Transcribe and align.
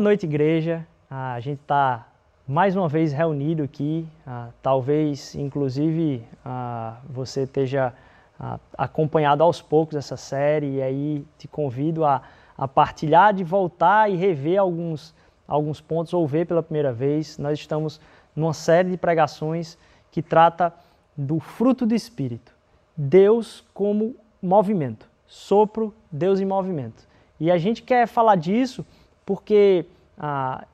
Boa 0.00 0.08
noite, 0.08 0.24
igreja. 0.24 0.86
Ah, 1.10 1.34
a 1.34 1.40
gente 1.40 1.60
está 1.60 2.08
mais 2.48 2.74
uma 2.74 2.88
vez 2.88 3.12
reunido 3.12 3.62
aqui. 3.62 4.08
Ah, 4.26 4.48
talvez, 4.62 5.34
inclusive, 5.34 6.24
ah, 6.42 6.96
você 7.06 7.42
esteja 7.42 7.92
acompanhado 8.78 9.42
aos 9.42 9.60
poucos 9.60 9.94
essa 9.94 10.16
série 10.16 10.76
e 10.76 10.82
aí 10.82 11.26
te 11.36 11.46
convido 11.46 12.02
a, 12.02 12.22
a 12.56 12.66
partilhar, 12.66 13.34
de 13.34 13.44
voltar 13.44 14.10
e 14.10 14.16
rever 14.16 14.58
alguns, 14.58 15.14
alguns 15.46 15.82
pontos 15.82 16.14
ou 16.14 16.26
ver 16.26 16.46
pela 16.46 16.62
primeira 16.62 16.94
vez. 16.94 17.36
Nós 17.36 17.58
estamos 17.58 18.00
numa 18.34 18.54
série 18.54 18.92
de 18.92 18.96
pregações 18.96 19.76
que 20.10 20.22
trata 20.22 20.72
do 21.14 21.38
fruto 21.38 21.84
do 21.84 21.94
Espírito. 21.94 22.54
Deus 22.96 23.62
como 23.74 24.16
movimento, 24.40 25.10
sopro, 25.26 25.92
Deus 26.10 26.40
em 26.40 26.46
movimento. 26.46 27.06
E 27.38 27.50
a 27.50 27.58
gente 27.58 27.82
quer 27.82 28.06
falar 28.06 28.36
disso 28.36 28.82
porque 29.30 29.86
ah, 30.18 30.66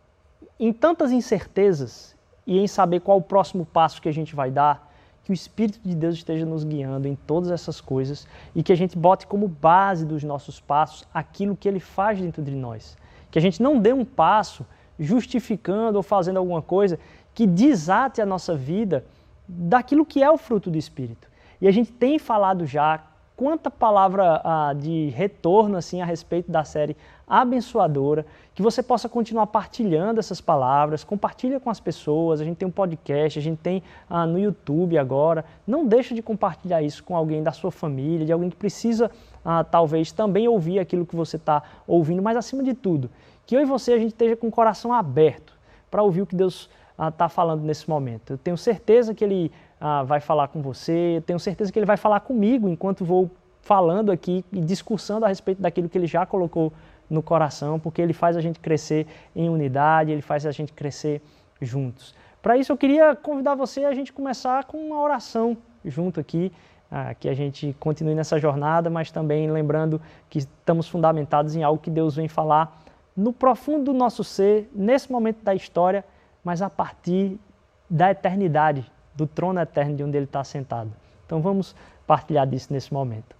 em 0.58 0.72
tantas 0.72 1.12
incertezas 1.12 2.16
e 2.46 2.58
em 2.58 2.66
saber 2.66 3.00
qual 3.00 3.18
o 3.18 3.22
próximo 3.22 3.66
passo 3.66 4.00
que 4.00 4.08
a 4.08 4.12
gente 4.12 4.34
vai 4.34 4.50
dar, 4.50 4.90
que 5.22 5.30
o 5.30 5.34
Espírito 5.34 5.78
de 5.86 5.94
Deus 5.94 6.14
esteja 6.14 6.46
nos 6.46 6.64
guiando 6.64 7.06
em 7.06 7.14
todas 7.14 7.50
essas 7.50 7.82
coisas 7.82 8.26
e 8.54 8.62
que 8.62 8.72
a 8.72 8.74
gente 8.74 8.96
bote 8.96 9.26
como 9.26 9.46
base 9.46 10.06
dos 10.06 10.24
nossos 10.24 10.58
passos 10.58 11.06
aquilo 11.12 11.54
que 11.54 11.68
Ele 11.68 11.78
faz 11.78 12.18
dentro 12.18 12.42
de 12.42 12.52
nós. 12.52 12.96
Que 13.30 13.38
a 13.38 13.42
gente 13.42 13.62
não 13.62 13.78
dê 13.78 13.92
um 13.92 14.06
passo 14.06 14.64
justificando 14.98 15.98
ou 15.98 16.02
fazendo 16.02 16.38
alguma 16.38 16.62
coisa 16.62 16.98
que 17.34 17.46
desate 17.46 18.22
a 18.22 18.24
nossa 18.24 18.56
vida 18.56 19.04
daquilo 19.46 20.06
que 20.06 20.22
é 20.22 20.30
o 20.30 20.38
fruto 20.38 20.70
do 20.70 20.78
Espírito. 20.78 21.28
E 21.60 21.68
a 21.68 21.70
gente 21.70 21.92
tem 21.92 22.18
falado 22.18 22.64
já 22.64 23.04
quanta 23.36 23.70
palavra 23.70 24.40
ah, 24.42 24.72
de 24.72 25.10
retorno 25.10 25.76
assim 25.76 26.00
a 26.00 26.06
respeito 26.06 26.50
da 26.50 26.64
série 26.64 26.96
abençoadora, 27.28 28.24
que 28.54 28.62
você 28.62 28.82
possa 28.82 29.08
continuar 29.08 29.48
partilhando 29.48 30.20
essas 30.20 30.40
palavras, 30.40 31.04
compartilha 31.04 31.60
com 31.60 31.68
as 31.68 31.78
pessoas, 31.78 32.40
a 32.40 32.44
gente 32.44 32.56
tem 32.56 32.66
um 32.66 32.70
podcast, 32.70 33.38
a 33.38 33.42
gente 33.42 33.58
tem 33.58 33.82
ah, 34.08 34.26
no 34.26 34.38
YouTube 34.38 34.96
agora, 34.96 35.44
não 35.66 35.86
deixa 35.86 36.14
de 36.14 36.22
compartilhar 36.22 36.80
isso 36.82 37.04
com 37.04 37.14
alguém 37.14 37.42
da 37.42 37.52
sua 37.52 37.70
família, 37.70 38.24
de 38.24 38.32
alguém 38.32 38.48
que 38.48 38.56
precisa 38.56 39.10
ah, 39.44 39.62
talvez 39.62 40.12
também 40.12 40.48
ouvir 40.48 40.78
aquilo 40.78 41.04
que 41.04 41.16
você 41.16 41.36
está 41.36 41.62
ouvindo, 41.86 42.22
mas 42.22 42.36
acima 42.36 42.62
de 42.62 42.72
tudo, 42.72 43.10
que 43.44 43.54
eu 43.54 43.60
e 43.60 43.64
você 43.66 43.92
a 43.92 43.98
gente 43.98 44.12
esteja 44.12 44.36
com 44.36 44.48
o 44.48 44.52
coração 44.52 44.92
aberto 44.92 45.52
para 45.90 46.02
ouvir 46.02 46.22
o 46.22 46.26
que 46.26 46.34
Deus 46.34 46.70
está 46.98 47.28
falando 47.28 47.62
nesse 47.62 47.88
momento. 47.88 48.32
Eu 48.32 48.38
tenho 48.38 48.56
certeza 48.56 49.14
que 49.14 49.22
Ele 49.22 49.52
ah, 49.80 50.02
vai 50.02 50.20
falar 50.20 50.48
com 50.48 50.62
você, 50.62 51.22
tenho 51.26 51.38
certeza 51.38 51.72
que 51.72 51.78
ele 51.78 51.86
vai 51.86 51.96
falar 51.96 52.20
comigo 52.20 52.68
enquanto 52.68 53.04
vou 53.04 53.30
falando 53.60 54.12
aqui 54.12 54.44
e 54.52 54.60
discursando 54.60 55.24
a 55.24 55.28
respeito 55.28 55.60
daquilo 55.60 55.88
que 55.88 55.98
ele 55.98 56.06
já 56.06 56.24
colocou 56.24 56.72
no 57.10 57.22
coração, 57.22 57.78
porque 57.78 58.00
ele 58.00 58.12
faz 58.12 58.36
a 58.36 58.40
gente 58.40 58.60
crescer 58.60 59.06
em 59.34 59.48
unidade, 59.48 60.10
ele 60.10 60.22
faz 60.22 60.46
a 60.46 60.52
gente 60.52 60.72
crescer 60.72 61.20
juntos. 61.60 62.14
Para 62.40 62.56
isso 62.56 62.72
eu 62.72 62.76
queria 62.76 63.14
convidar 63.16 63.54
você 63.54 63.84
a 63.84 63.92
gente 63.92 64.12
começar 64.12 64.64
com 64.64 64.78
uma 64.78 65.00
oração 65.00 65.56
junto 65.84 66.20
aqui, 66.20 66.52
ah, 66.90 67.14
que 67.14 67.28
a 67.28 67.34
gente 67.34 67.74
continue 67.80 68.14
nessa 68.14 68.38
jornada, 68.38 68.88
mas 68.88 69.10
também 69.10 69.50
lembrando 69.50 70.00
que 70.30 70.38
estamos 70.38 70.88
fundamentados 70.88 71.56
em 71.56 71.62
algo 71.62 71.80
que 71.80 71.90
Deus 71.90 72.14
vem 72.14 72.28
falar 72.28 72.82
no 73.16 73.32
profundo 73.32 73.86
do 73.86 73.92
nosso 73.92 74.22
ser, 74.22 74.70
nesse 74.74 75.10
momento 75.10 75.42
da 75.42 75.54
história, 75.54 76.04
mas 76.44 76.62
a 76.62 76.70
partir 76.70 77.40
da 77.88 78.10
eternidade, 78.10 78.90
do 79.16 79.26
trono 79.26 79.58
eterno 79.60 79.96
de 79.96 80.04
onde 80.04 80.16
ele 80.16 80.26
está 80.26 80.44
sentado. 80.44 80.92
Então 81.24 81.40
vamos 81.40 81.74
partilhar 82.06 82.46
disso 82.46 82.72
nesse 82.72 82.92
momento. 82.92 83.34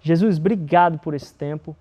Jesus, 0.00 0.38
obrigado 0.38 0.98
por 0.98 1.14
esse 1.14 1.32
tempo. 1.32 1.76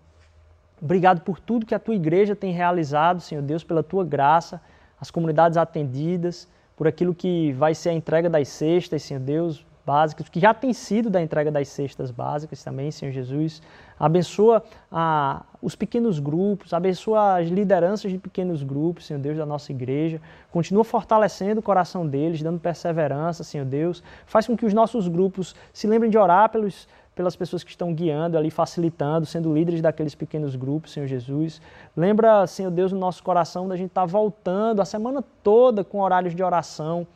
Obrigado 0.81 1.21
por 1.21 1.39
tudo 1.39 1.65
que 1.65 1.73
a 1.73 1.79
tua 1.79 1.95
igreja 1.95 2.35
tem 2.35 2.53
realizado, 2.53 3.19
Senhor 3.19 3.41
Deus, 3.41 3.63
pela 3.63 3.81
tua 3.81 4.05
graça, 4.05 4.61
as 4.99 5.09
comunidades 5.09 5.57
atendidas, 5.57 6.47
por 6.75 6.87
aquilo 6.87 7.13
que 7.13 7.51
vai 7.53 7.73
ser 7.73 7.89
a 7.89 7.93
entrega 7.93 8.29
das 8.29 8.47
cestas, 8.47 9.01
Senhor 9.01 9.19
Deus, 9.19 9.65
básicas, 9.85 10.29
que 10.29 10.39
já 10.39 10.53
tem 10.53 10.73
sido 10.73 11.09
da 11.09 11.21
entrega 11.21 11.51
das 11.51 11.69
cestas 11.69 12.11
básicas 12.11 12.63
também, 12.63 12.91
Senhor 12.91 13.11
Jesus. 13.11 13.61
Abençoa 13.99 14.63
ah, 14.91 15.43
os 15.61 15.75
pequenos 15.75 16.19
grupos, 16.19 16.73
abençoa 16.73 17.37
as 17.37 17.47
lideranças 17.47 18.11
de 18.11 18.17
pequenos 18.17 18.61
grupos, 18.61 19.05
Senhor 19.05 19.19
Deus, 19.19 19.37
da 19.37 19.45
nossa 19.45 19.71
igreja. 19.71 20.21
Continua 20.51 20.83
fortalecendo 20.83 21.59
o 21.59 21.63
coração 21.63 22.05
deles, 22.05 22.41
dando 22.41 22.59
perseverança, 22.59 23.43
Senhor 23.43 23.65
Deus. 23.65 24.03
Faz 24.25 24.45
com 24.45 24.55
que 24.55 24.65
os 24.65 24.73
nossos 24.73 25.07
grupos 25.07 25.55
se 25.73 25.87
lembrem 25.87 26.11
de 26.11 26.17
orar 26.17 26.49
pelos, 26.49 26.87
pelas 27.15 27.35
pessoas 27.35 27.63
que 27.63 27.71
estão 27.71 27.93
guiando 27.93 28.37
ali, 28.37 28.51
facilitando, 28.51 29.25
sendo 29.25 29.51
líderes 29.51 29.81
daqueles 29.81 30.13
pequenos 30.13 30.55
grupos, 30.55 30.93
Senhor 30.93 31.07
Jesus. 31.07 31.59
Lembra, 31.95 32.45
Senhor 32.45 32.69
Deus, 32.69 32.91
no 32.91 32.99
nosso 32.99 33.23
coração 33.23 33.67
da 33.67 33.75
gente 33.75 33.89
estar 33.89 34.01
tá 34.01 34.07
voltando 34.07 34.79
a 34.79 34.85
semana 34.85 35.23
toda 35.43 35.83
com 35.83 35.99
horários 35.99 36.35
de 36.35 36.43
oração 36.43 37.07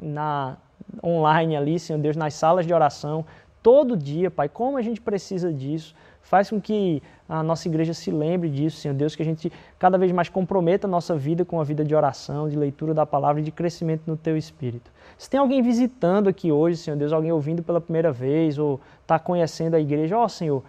na 0.00 0.56
online 1.04 1.56
ali, 1.56 1.78
Senhor 1.78 1.98
Deus, 1.98 2.16
nas 2.16 2.32
salas 2.34 2.66
de 2.66 2.72
oração, 2.72 3.24
todo 3.62 3.96
dia, 3.96 4.30
Pai, 4.30 4.48
como 4.48 4.78
a 4.78 4.82
gente 4.82 5.00
precisa 5.00 5.52
disso. 5.52 5.94
Faz 6.30 6.48
com 6.48 6.60
que 6.60 7.02
a 7.28 7.42
nossa 7.42 7.66
igreja 7.66 7.92
se 7.92 8.08
lembre 8.08 8.48
disso, 8.48 8.76
Senhor 8.76 8.94
Deus, 8.94 9.16
que 9.16 9.22
a 9.22 9.24
gente 9.24 9.52
cada 9.76 9.98
vez 9.98 10.12
mais 10.12 10.28
comprometa 10.28 10.86
a 10.86 10.90
nossa 10.90 11.16
vida 11.16 11.44
com 11.44 11.60
a 11.60 11.64
vida 11.64 11.84
de 11.84 11.92
oração, 11.92 12.48
de 12.48 12.56
leitura 12.56 12.94
da 12.94 13.04
palavra 13.04 13.40
e 13.40 13.44
de 13.44 13.50
crescimento 13.50 14.02
no 14.06 14.16
Teu 14.16 14.36
Espírito. 14.36 14.92
Se 15.18 15.28
tem 15.28 15.40
alguém 15.40 15.60
visitando 15.60 16.28
aqui 16.28 16.52
hoje, 16.52 16.76
Senhor 16.76 16.96
Deus, 16.96 17.12
alguém 17.12 17.32
ouvindo 17.32 17.64
pela 17.64 17.80
primeira 17.80 18.12
vez 18.12 18.58
ou 18.58 18.80
está 19.02 19.18
conhecendo 19.18 19.74
a 19.74 19.80
igreja, 19.80 20.16
ó 20.16 20.26
oh, 20.26 20.28
Senhor, 20.28 20.62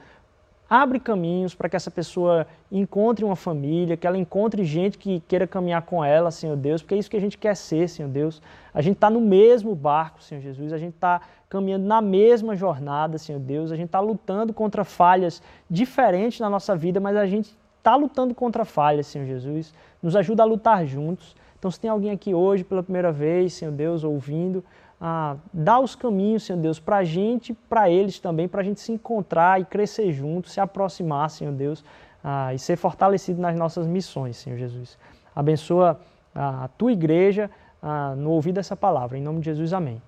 abre 0.71 1.01
caminhos 1.01 1.53
para 1.53 1.67
que 1.67 1.75
essa 1.75 1.91
pessoa 1.91 2.47
encontre 2.71 3.25
uma 3.25 3.35
família, 3.35 3.97
que 3.97 4.07
ela 4.07 4.17
encontre 4.17 4.63
gente 4.63 4.97
que 4.97 5.19
queira 5.27 5.45
caminhar 5.45 5.81
com 5.81 6.01
ela, 6.01 6.31
Senhor 6.31 6.55
Deus, 6.55 6.81
porque 6.81 6.95
é 6.95 6.97
isso 6.97 7.09
que 7.09 7.17
a 7.17 7.19
gente 7.19 7.37
quer 7.37 7.57
ser, 7.57 7.89
Senhor 7.89 8.07
Deus. 8.07 8.41
A 8.73 8.81
gente 8.81 8.95
está 8.95 9.09
no 9.09 9.19
mesmo 9.19 9.75
barco, 9.75 10.23
Senhor 10.23 10.39
Jesus, 10.39 10.71
a 10.71 10.77
gente 10.77 10.93
está 10.93 11.19
caminhando 11.49 11.85
na 11.85 12.01
mesma 12.01 12.55
jornada, 12.55 13.17
Senhor 13.17 13.39
Deus, 13.39 13.69
a 13.69 13.75
gente 13.75 13.87
está 13.87 13.99
lutando 13.99 14.53
contra 14.53 14.85
falhas 14.85 15.43
diferentes 15.69 16.39
na 16.39 16.49
nossa 16.49 16.73
vida, 16.73 17.01
mas 17.01 17.17
a 17.17 17.25
gente 17.27 17.53
está 17.77 17.93
lutando 17.97 18.33
contra 18.33 18.63
falhas, 18.63 19.07
Senhor 19.07 19.25
Jesus. 19.25 19.73
Nos 20.01 20.15
ajuda 20.15 20.43
a 20.43 20.45
lutar 20.45 20.85
juntos. 20.85 21.35
Então, 21.59 21.69
se 21.69 21.81
tem 21.81 21.89
alguém 21.89 22.11
aqui 22.11 22.33
hoje 22.33 22.63
pela 22.63 22.81
primeira 22.81 23.11
vez, 23.11 23.51
Senhor 23.53 23.73
Deus, 23.73 24.05
ouvindo, 24.05 24.63
ah, 25.03 25.35
dá 25.51 25.79
os 25.79 25.95
caminhos, 25.95 26.43
Senhor 26.43 26.59
Deus, 26.59 26.79
para 26.79 26.97
a 26.97 27.03
gente, 27.03 27.55
para 27.67 27.89
eles 27.89 28.19
também, 28.19 28.47
para 28.47 28.61
a 28.61 28.63
gente 28.63 28.79
se 28.79 28.91
encontrar 28.91 29.59
e 29.59 29.65
crescer 29.65 30.11
juntos, 30.11 30.53
se 30.53 30.59
aproximar, 30.59 31.27
Senhor 31.31 31.51
Deus, 31.51 31.83
ah, 32.23 32.53
e 32.53 32.59
ser 32.59 32.75
fortalecido 32.77 33.41
nas 33.41 33.55
nossas 33.55 33.87
missões, 33.87 34.37
Senhor 34.37 34.59
Jesus. 34.59 34.99
Abençoa 35.35 35.99
a 36.35 36.69
tua 36.77 36.91
igreja 36.91 37.49
ah, 37.81 38.13
no 38.15 38.29
ouvir 38.29 38.51
dessa 38.51 38.75
palavra, 38.75 39.17
em 39.17 39.21
nome 39.21 39.39
de 39.39 39.45
Jesus, 39.45 39.73
amém. 39.73 39.99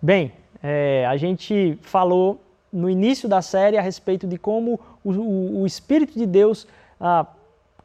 Bem, 0.00 0.32
é, 0.62 1.04
a 1.06 1.16
gente 1.18 1.78
falou 1.82 2.40
no 2.72 2.88
início 2.88 3.28
da 3.28 3.42
série 3.42 3.76
a 3.76 3.82
respeito 3.82 4.26
de 4.26 4.38
como 4.38 4.80
o, 5.04 5.12
o, 5.12 5.62
o 5.62 5.66
Espírito 5.66 6.18
de 6.18 6.24
Deus 6.24 6.66
ah, 6.98 7.26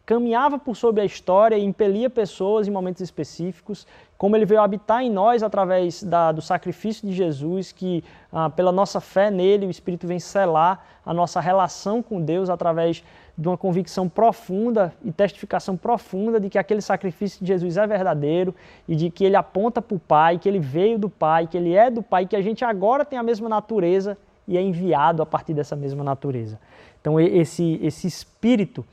caminhava 0.05 0.59
por 0.59 0.75
sobre 0.75 1.01
a 1.01 1.05
história 1.05 1.57
e 1.57 1.63
impelia 1.63 2.09
pessoas 2.09 2.67
em 2.67 2.71
momentos 2.71 3.01
específicos, 3.01 3.87
como 4.17 4.35
ele 4.35 4.45
veio 4.45 4.61
habitar 4.61 5.01
em 5.01 5.09
nós 5.09 5.41
através 5.41 6.03
da, 6.03 6.31
do 6.31 6.41
sacrifício 6.41 7.07
de 7.07 7.13
Jesus, 7.13 7.71
que 7.71 8.03
ah, 8.31 8.49
pela 8.49 8.71
nossa 8.71 9.01
fé 9.01 9.31
nele 9.31 9.65
o 9.65 9.71
Espírito 9.71 10.05
vem 10.05 10.19
selar 10.19 10.85
a 11.05 11.13
nossa 11.13 11.41
relação 11.41 12.03
com 12.03 12.21
Deus 12.21 12.49
através 12.49 13.03
de 13.37 13.47
uma 13.47 13.57
convicção 13.57 14.07
profunda 14.07 14.93
e 15.03 15.11
testificação 15.11 15.75
profunda 15.75 16.39
de 16.39 16.49
que 16.49 16.57
aquele 16.57 16.81
sacrifício 16.81 17.43
de 17.43 17.47
Jesus 17.47 17.75
é 17.75 17.85
verdadeiro 17.85 18.55
e 18.87 18.95
de 18.95 19.09
que 19.09 19.25
ele 19.25 19.35
aponta 19.35 19.81
para 19.81 19.95
o 19.95 19.99
Pai, 19.99 20.37
que 20.37 20.47
ele 20.47 20.59
veio 20.59 20.97
do 20.97 21.09
Pai, 21.09 21.47
que 21.47 21.57
ele 21.57 21.73
é 21.73 21.89
do 21.89 22.01
Pai, 22.01 22.25
que 22.25 22.35
a 22.35 22.41
gente 22.41 22.63
agora 22.63 23.03
tem 23.03 23.19
a 23.19 23.23
mesma 23.23 23.49
natureza 23.49 24.17
e 24.47 24.57
é 24.57 24.61
enviado 24.61 25.21
a 25.21 25.25
partir 25.25 25.53
dessa 25.53 25.75
mesma 25.75 26.03
natureza. 26.03 26.59
Então 27.01 27.19
esse, 27.19 27.79
esse 27.83 28.07
Espírito 28.07 28.85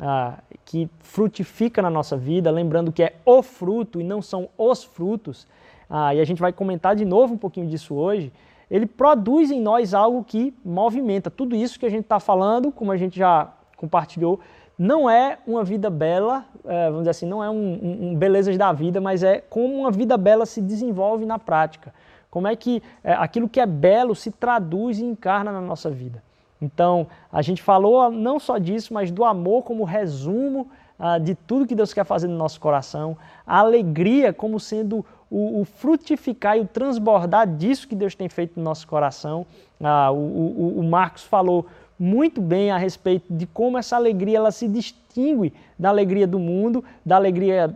ah, 0.00 0.38
que 0.64 0.88
frutifica 1.00 1.82
na 1.82 1.90
nossa 1.90 2.16
vida, 2.16 2.50
lembrando 2.50 2.90
que 2.90 3.02
é 3.02 3.14
o 3.24 3.42
fruto 3.42 4.00
e 4.00 4.04
não 4.04 4.22
são 4.22 4.48
os 4.56 4.82
frutos, 4.82 5.46
ah, 5.88 6.14
e 6.14 6.20
a 6.20 6.24
gente 6.24 6.40
vai 6.40 6.52
comentar 6.52 6.96
de 6.96 7.04
novo 7.04 7.34
um 7.34 7.38
pouquinho 7.38 7.66
disso 7.66 7.94
hoje, 7.94 8.32
ele 8.70 8.86
produz 8.86 9.50
em 9.50 9.60
nós 9.60 9.92
algo 9.92 10.22
que 10.22 10.54
movimenta. 10.64 11.28
Tudo 11.28 11.56
isso 11.56 11.78
que 11.78 11.84
a 11.84 11.90
gente 11.90 12.04
está 12.04 12.20
falando, 12.20 12.70
como 12.70 12.92
a 12.92 12.96
gente 12.96 13.18
já 13.18 13.52
compartilhou, 13.76 14.38
não 14.78 15.10
é 15.10 15.38
uma 15.46 15.62
vida 15.62 15.90
bela, 15.90 16.46
é, 16.64 16.86
vamos 16.86 17.00
dizer 17.00 17.10
assim, 17.10 17.26
não 17.26 17.44
é 17.44 17.50
um, 17.50 18.12
um, 18.12 18.14
belezas 18.14 18.56
da 18.56 18.72
vida, 18.72 19.00
mas 19.00 19.22
é 19.22 19.40
como 19.40 19.74
uma 19.74 19.90
vida 19.90 20.16
bela 20.16 20.46
se 20.46 20.62
desenvolve 20.62 21.26
na 21.26 21.38
prática. 21.38 21.92
Como 22.30 22.46
é 22.46 22.54
que 22.54 22.82
é, 23.02 23.12
aquilo 23.12 23.48
que 23.48 23.60
é 23.60 23.66
belo 23.66 24.14
se 24.14 24.30
traduz 24.30 24.98
e 24.98 25.04
encarna 25.04 25.52
na 25.52 25.60
nossa 25.60 25.90
vida. 25.90 26.22
Então, 26.60 27.06
a 27.32 27.40
gente 27.42 27.62
falou 27.62 28.10
não 28.10 28.38
só 28.38 28.58
disso, 28.58 28.92
mas 28.92 29.10
do 29.10 29.24
amor 29.24 29.62
como 29.62 29.84
resumo 29.84 30.68
ah, 30.98 31.18
de 31.18 31.34
tudo 31.34 31.66
que 31.66 31.74
Deus 31.74 31.94
quer 31.94 32.04
fazer 32.04 32.28
no 32.28 32.36
nosso 32.36 32.60
coração, 32.60 33.16
a 33.46 33.60
alegria 33.60 34.34
como 34.34 34.60
sendo 34.60 35.04
o, 35.30 35.60
o, 35.60 35.64
frutificar 35.64 36.58
e 36.58 36.60
o 36.60 36.66
transbordar 36.66 37.46
disso 37.46 37.88
que 37.88 37.94
Deus 37.94 38.14
tem 38.14 38.28
feito 38.28 38.58
no 38.58 38.62
nosso 38.62 38.86
coração. 38.86 39.46
Ah, 39.82 40.10
o, 40.12 40.16
o, 40.16 40.80
o, 40.80 40.84
Marcos 40.84 41.22
falou 41.22 41.66
muito 41.98 42.40
bem 42.42 42.70
a 42.70 42.76
respeito 42.76 43.32
de 43.32 43.46
como 43.46 43.78
essa 43.78 43.96
alegria 43.96 44.36
ela 44.36 44.50
se 44.50 44.68
distingue 44.68 45.54
da 45.78 45.88
alegria 45.88 46.26
do 46.26 46.38
mundo, 46.38 46.84
da 47.04 47.16
alegria 47.16 47.74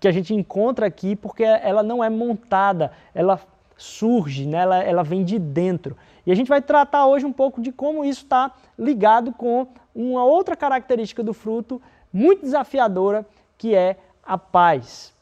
que 0.00 0.08
a 0.08 0.12
gente 0.12 0.32
encontra 0.32 0.86
aqui, 0.86 1.16
porque 1.16 1.42
ela 1.42 1.82
não 1.82 2.02
é 2.02 2.08
montada, 2.08 2.92
ela 3.14 3.38
surge, 3.76 4.46
né? 4.46 4.58
ela, 4.58 4.82
ela 4.82 5.02
vem 5.02 5.24
de 5.24 5.38
dentro. 5.38 5.96
E 6.26 6.32
a 6.32 6.34
gente 6.34 6.48
vai 6.48 6.62
tratar 6.62 7.06
hoje 7.06 7.26
um 7.26 7.32
pouco 7.32 7.60
de 7.60 7.70
como 7.70 8.04
isso 8.04 8.22
está 8.22 8.52
ligado 8.78 9.32
com 9.32 9.66
uma 9.94 10.24
outra 10.24 10.56
característica 10.56 11.22
do 11.22 11.34
fruto 11.34 11.80
muito 12.12 12.42
desafiadora, 12.42 13.26
que 13.58 13.74
é 13.74 13.96
a 14.22 14.38
paz. 14.38 15.12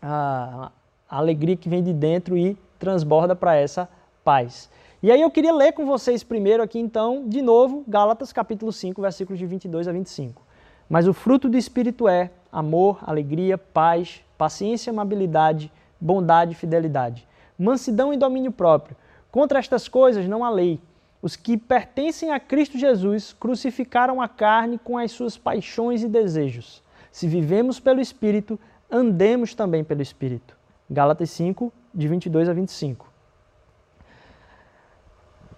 A, 0.00 0.70
alegria 1.08 1.56
que 1.56 1.68
vem 1.68 1.82
de 1.82 1.92
dentro 1.92 2.38
e 2.38 2.56
transborda 2.78 3.34
para 3.34 3.56
essa 3.56 3.88
paz. 4.24 4.70
E 5.02 5.10
aí 5.10 5.20
eu 5.20 5.30
queria 5.30 5.52
ler 5.52 5.72
com 5.72 5.84
vocês 5.84 6.22
primeiro 6.22 6.62
aqui 6.62 6.78
então, 6.78 7.24
de 7.26 7.42
novo, 7.42 7.82
Gálatas 7.88 8.32
capítulo 8.32 8.72
5, 8.72 9.02
versículos 9.02 9.38
de 9.38 9.44
22 9.44 9.88
a 9.88 9.92
25. 9.92 10.40
Mas 10.88 11.08
o 11.08 11.12
fruto 11.12 11.48
do 11.48 11.56
Espírito 11.56 12.08
é 12.08 12.30
amor, 12.52 12.98
alegria, 13.02 13.58
paz, 13.58 14.22
paciência, 14.38 14.90
amabilidade, 14.90 15.72
bondade 16.00 16.54
fidelidade, 16.54 17.26
mansidão 17.58 18.12
e 18.12 18.16
domínio 18.16 18.52
próprio. 18.52 18.96
Contra 19.30 19.58
estas 19.58 19.88
coisas 19.88 20.26
não 20.26 20.44
há 20.44 20.50
lei. 20.50 20.80
Os 21.22 21.36
que 21.36 21.56
pertencem 21.56 22.32
a 22.32 22.40
Cristo 22.40 22.78
Jesus 22.78 23.32
crucificaram 23.32 24.20
a 24.20 24.28
carne 24.28 24.78
com 24.78 24.96
as 24.96 25.12
suas 25.12 25.36
paixões 25.36 26.02
e 26.02 26.08
desejos. 26.08 26.82
Se 27.12 27.28
vivemos 27.28 27.78
pelo 27.78 28.00
Espírito, 28.00 28.58
andemos 28.90 29.54
também 29.54 29.84
pelo 29.84 30.02
Espírito. 30.02 30.56
Gálatas 30.88 31.30
5, 31.30 31.72
de 31.94 32.08
22 32.08 32.48
a 32.48 32.52
25. 32.52 33.06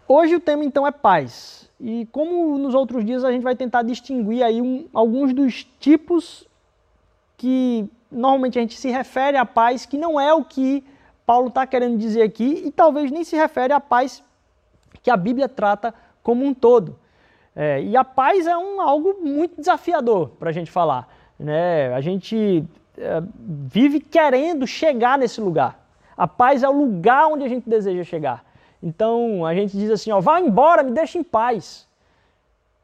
Hoje 0.08 0.34
o 0.34 0.40
tema 0.40 0.64
então 0.64 0.86
é 0.86 0.90
paz. 0.90 1.70
E 1.80 2.06
como 2.12 2.58
nos 2.58 2.74
outros 2.74 3.04
dias 3.04 3.24
a 3.24 3.32
gente 3.32 3.42
vai 3.42 3.56
tentar 3.56 3.82
distinguir 3.82 4.42
aí 4.42 4.60
um, 4.60 4.86
alguns 4.92 5.32
dos 5.32 5.64
tipos 5.80 6.46
que 7.36 7.88
normalmente 8.10 8.58
a 8.58 8.62
gente 8.62 8.78
se 8.78 8.90
refere 8.90 9.36
à 9.36 9.46
paz, 9.46 9.86
que 9.86 9.96
não 9.96 10.20
é 10.20 10.34
o 10.34 10.44
que 10.44 10.84
Paulo 11.26 11.48
está 11.48 11.66
querendo 11.66 11.98
dizer 11.98 12.22
aqui, 12.22 12.62
e 12.64 12.70
talvez 12.70 13.10
nem 13.10 13.24
se 13.24 13.36
refere 13.36 13.72
à 13.72 13.80
paz 13.80 14.22
que 15.02 15.10
a 15.10 15.16
Bíblia 15.16 15.48
trata 15.48 15.94
como 16.22 16.44
um 16.44 16.54
todo. 16.54 16.96
É, 17.54 17.82
e 17.82 17.96
a 17.96 18.04
paz 18.04 18.46
é 18.46 18.56
um, 18.56 18.80
algo 18.80 19.18
muito 19.20 19.56
desafiador 19.60 20.30
para 20.38 20.50
a 20.50 20.52
gente 20.52 20.70
falar. 20.70 21.08
Né? 21.38 21.92
A 21.94 22.00
gente 22.00 22.64
é, 22.96 23.22
vive 23.38 24.00
querendo 24.00 24.66
chegar 24.66 25.18
nesse 25.18 25.40
lugar. 25.40 25.78
A 26.16 26.26
paz 26.26 26.62
é 26.62 26.68
o 26.68 26.72
lugar 26.72 27.26
onde 27.28 27.44
a 27.44 27.48
gente 27.48 27.68
deseja 27.68 28.04
chegar. 28.04 28.44
Então 28.82 29.44
a 29.44 29.54
gente 29.54 29.76
diz 29.76 29.90
assim: 29.90 30.10
ó, 30.10 30.20
vá 30.20 30.40
embora, 30.40 30.82
me 30.82 30.90
deixe 30.90 31.18
em 31.18 31.22
paz. 31.22 31.86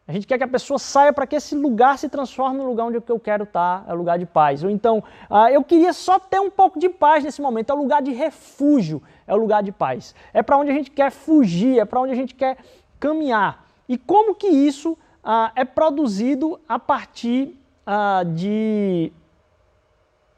A 0.09 0.13
gente 0.13 0.27
quer 0.27 0.39
que 0.39 0.45
a 0.45 0.49
pessoa 0.49 0.79
saia 0.79 1.13
para 1.13 1.27
que 1.27 1.37
esse 1.37 1.55
lugar 1.55 1.99
se 1.99 2.09
transforme 2.09 2.57
no 2.57 2.67
lugar 2.67 2.87
onde 2.87 2.97
eu 2.97 3.21
quero 3.21 3.45
estar, 3.45 3.85
é 3.87 3.93
o 3.93 3.97
lugar 3.97 4.19
de 4.19 4.25
paz. 4.25 4.65
Ou 4.65 4.71
então, 4.71 5.05
ah, 5.29 5.53
eu 5.53 5.63
queria 5.63 5.93
só 5.93 6.19
ter 6.19 6.41
um 6.41 6.49
pouco 6.49 6.79
de 6.79 6.89
paz 6.89 7.23
nesse 7.23 7.43
momento, 7.43 7.69
é 7.69 7.75
o 7.75 7.79
lugar 7.79 8.01
de 8.01 8.11
refúgio, 8.13 9.03
é 9.27 9.35
o 9.35 9.37
lugar 9.37 9.63
de 9.63 9.71
paz. 9.71 10.15
É 10.33 10.43
para 10.43 10.57
onde 10.57 10.71
a 10.71 10.73
gente 10.73 10.91
quer 10.91 11.11
fugir, 11.11 11.79
é 11.79 11.85
para 11.85 12.01
onde 12.01 12.13
a 12.13 12.17
gente 12.17 12.35
quer 12.35 12.57
caminhar. 12.99 13.67
E 13.87 13.99
como 13.99 14.35
que 14.35 14.47
isso 14.47 14.97
ah, 15.23 15.53
é 15.55 15.63
produzido 15.63 16.59
a 16.67 16.79
partir 16.79 17.61
ah, 17.87 18.23
de 18.25 19.13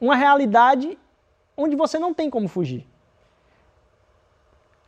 uma 0.01 0.17
realidade 0.17 0.99
onde 1.55 1.77
você 1.77 1.97
não 1.97 2.13
tem 2.13 2.29
como 2.29 2.49
fugir? 2.49 2.90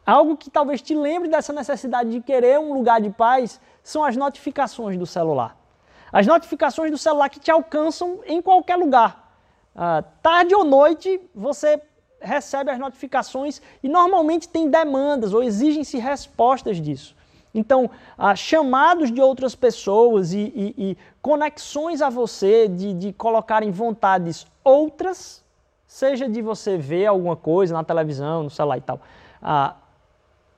Algo 0.06 0.36
que 0.36 0.50
talvez 0.50 0.82
te 0.82 0.94
lembre 0.94 1.30
dessa 1.30 1.54
necessidade 1.54 2.10
de 2.10 2.20
querer 2.20 2.60
um 2.60 2.74
lugar 2.74 3.00
de 3.00 3.10
paz 3.10 3.60
são 3.82 4.04
as 4.04 4.18
notificações 4.18 4.98
do 4.98 5.06
celular. 5.06 5.58
As 6.12 6.28
notificações 6.28 6.92
do 6.92 6.98
celular 6.98 7.30
que 7.30 7.40
te 7.40 7.50
alcançam 7.50 8.20
em 8.26 8.42
qualquer 8.42 8.76
lugar. 8.76 9.36
Ah, 9.76 10.04
tarde 10.22 10.54
ou 10.54 10.64
noite 10.64 11.20
você 11.34 11.82
recebe 12.22 12.70
as 12.70 12.80
notificações 12.80 13.62
e 13.82 13.90
normalmente 13.90 14.48
tem 14.48 14.70
demandas 14.70 15.34
ou 15.34 15.42
exigem-se 15.42 15.98
respostas 15.98 16.80
disso. 16.80 17.16
Então, 17.54 17.90
ah, 18.18 18.36
chamados 18.36 19.12
de 19.12 19.22
outras 19.22 19.56
pessoas 19.56 20.34
e, 20.34 20.40
e, 20.56 20.76
e 20.78 20.98
conexões 21.22 22.02
a 22.02 22.10
você 22.10 22.68
de, 22.68 22.94
de 22.94 23.14
colocarem 23.14 23.72
vontades 23.72 24.46
outras, 24.64 25.44
seja 25.86 26.28
de 26.28 26.42
você 26.42 26.78
ver 26.78 27.06
alguma 27.06 27.36
coisa 27.36 27.74
na 27.74 27.84
televisão, 27.84 28.44
no 28.44 28.50
celular 28.50 28.78
e 28.78 28.82
tal, 28.82 29.00
ah, 29.42 29.76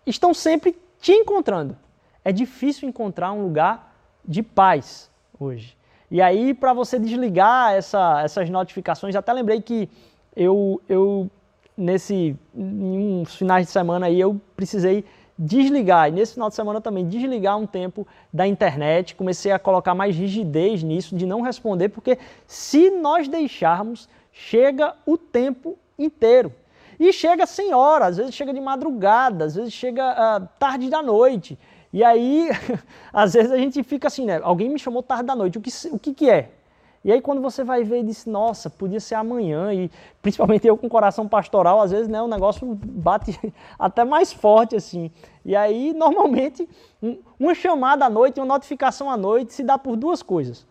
estão 0.06 0.34
sempre 0.34 0.76
te 1.00 1.12
encontrando. 1.12 1.78
É 2.24 2.32
difícil 2.32 2.88
encontrar 2.88 3.32
um 3.32 3.44
lugar 3.44 3.96
de 4.24 4.42
paz 4.42 5.10
hoje. 5.40 5.78
E 6.10 6.22
aí, 6.22 6.54
para 6.54 6.74
você 6.74 7.00
desligar 7.00 7.74
essa, 7.74 8.22
essas 8.24 8.50
notificações, 8.50 9.16
até 9.16 9.34
lembrei 9.34 9.62
que 9.62 9.90
eu, 10.36 10.82
eu 10.88 11.30
nesse 11.78 12.36
em 12.56 13.22
uns 13.22 13.36
finais 13.36 13.66
de 13.66 13.72
semana 13.72 14.06
aí, 14.06 14.20
eu 14.20 14.40
precisei 14.56 15.04
desligar, 15.38 16.08
e 16.08 16.12
nesse 16.12 16.34
final 16.34 16.48
de 16.48 16.56
semana 16.56 16.80
também, 16.80 17.08
desligar 17.08 17.58
um 17.58 17.68
tempo 17.68 18.08
da 18.32 18.48
internet, 18.48 19.16
comecei 19.16 19.52
a 19.52 19.60
colocar 19.60 19.94
mais 19.94 20.16
rigidez 20.16 20.82
nisso, 20.82 21.16
de 21.16 21.26
não 21.26 21.42
responder, 21.42 21.90
porque 21.90 22.18
se 22.48 22.90
nós 22.90 23.28
deixarmos, 23.28 24.08
chega 24.32 24.96
o 25.06 25.18
tempo 25.18 25.78
inteiro. 26.00 26.54
E 27.00 27.12
chega 27.12 27.46
sem 27.46 27.74
hora, 27.74 28.06
às 28.08 28.18
vezes 28.18 28.34
chega 28.34 28.54
de 28.54 28.62
madrugada, 28.62 29.46
às 29.46 29.56
vezes 29.56 29.74
chega 29.74 30.12
uh, 30.12 30.48
tarde 30.60 30.90
da 30.90 31.02
noite. 31.02 31.58
E 31.92 32.04
aí, 32.04 32.50
às 33.14 33.34
vezes 33.34 33.52
a 33.52 33.58
gente 33.58 33.82
fica 33.84 34.08
assim, 34.08 34.26
né? 34.26 34.40
Alguém 34.44 34.70
me 34.70 34.80
chamou 34.80 35.02
tarde 35.02 35.26
da 35.26 35.36
noite, 35.36 35.58
o 35.58 35.62
que, 35.62 35.72
o 35.92 36.00
que, 36.00 36.14
que 36.14 36.30
é? 36.30 36.52
E 37.06 37.12
aí 37.12 37.22
quando 37.22 37.40
você 37.40 37.64
vai 37.64 37.84
ver 37.84 38.00
e 38.00 38.04
diz, 38.04 38.26
nossa, 38.26 38.68
podia 38.68 39.00
ser 39.00 39.14
amanhã, 39.14 39.72
e 39.72 39.92
principalmente 40.24 40.66
eu 40.66 40.76
com 40.76 40.90
coração 40.90 41.28
pastoral, 41.28 41.80
às 41.80 41.92
vezes 41.92 42.08
né, 42.08 42.20
o 42.20 42.28
negócio 42.28 42.66
bate 42.84 43.40
até 43.78 44.04
mais 44.04 44.34
forte 44.34 44.76
assim. 44.76 45.12
E 45.46 45.56
aí, 45.56 45.94
normalmente, 45.94 46.68
um, 47.04 47.20
uma 47.40 47.54
chamada 47.54 48.06
à 48.06 48.10
noite, 48.10 48.40
uma 48.40 48.48
notificação 48.48 49.08
à 49.08 49.16
noite 49.16 49.54
se 49.54 49.64
dá 49.64 49.78
por 49.78 49.96
duas 49.96 50.24
coisas. 50.24 50.66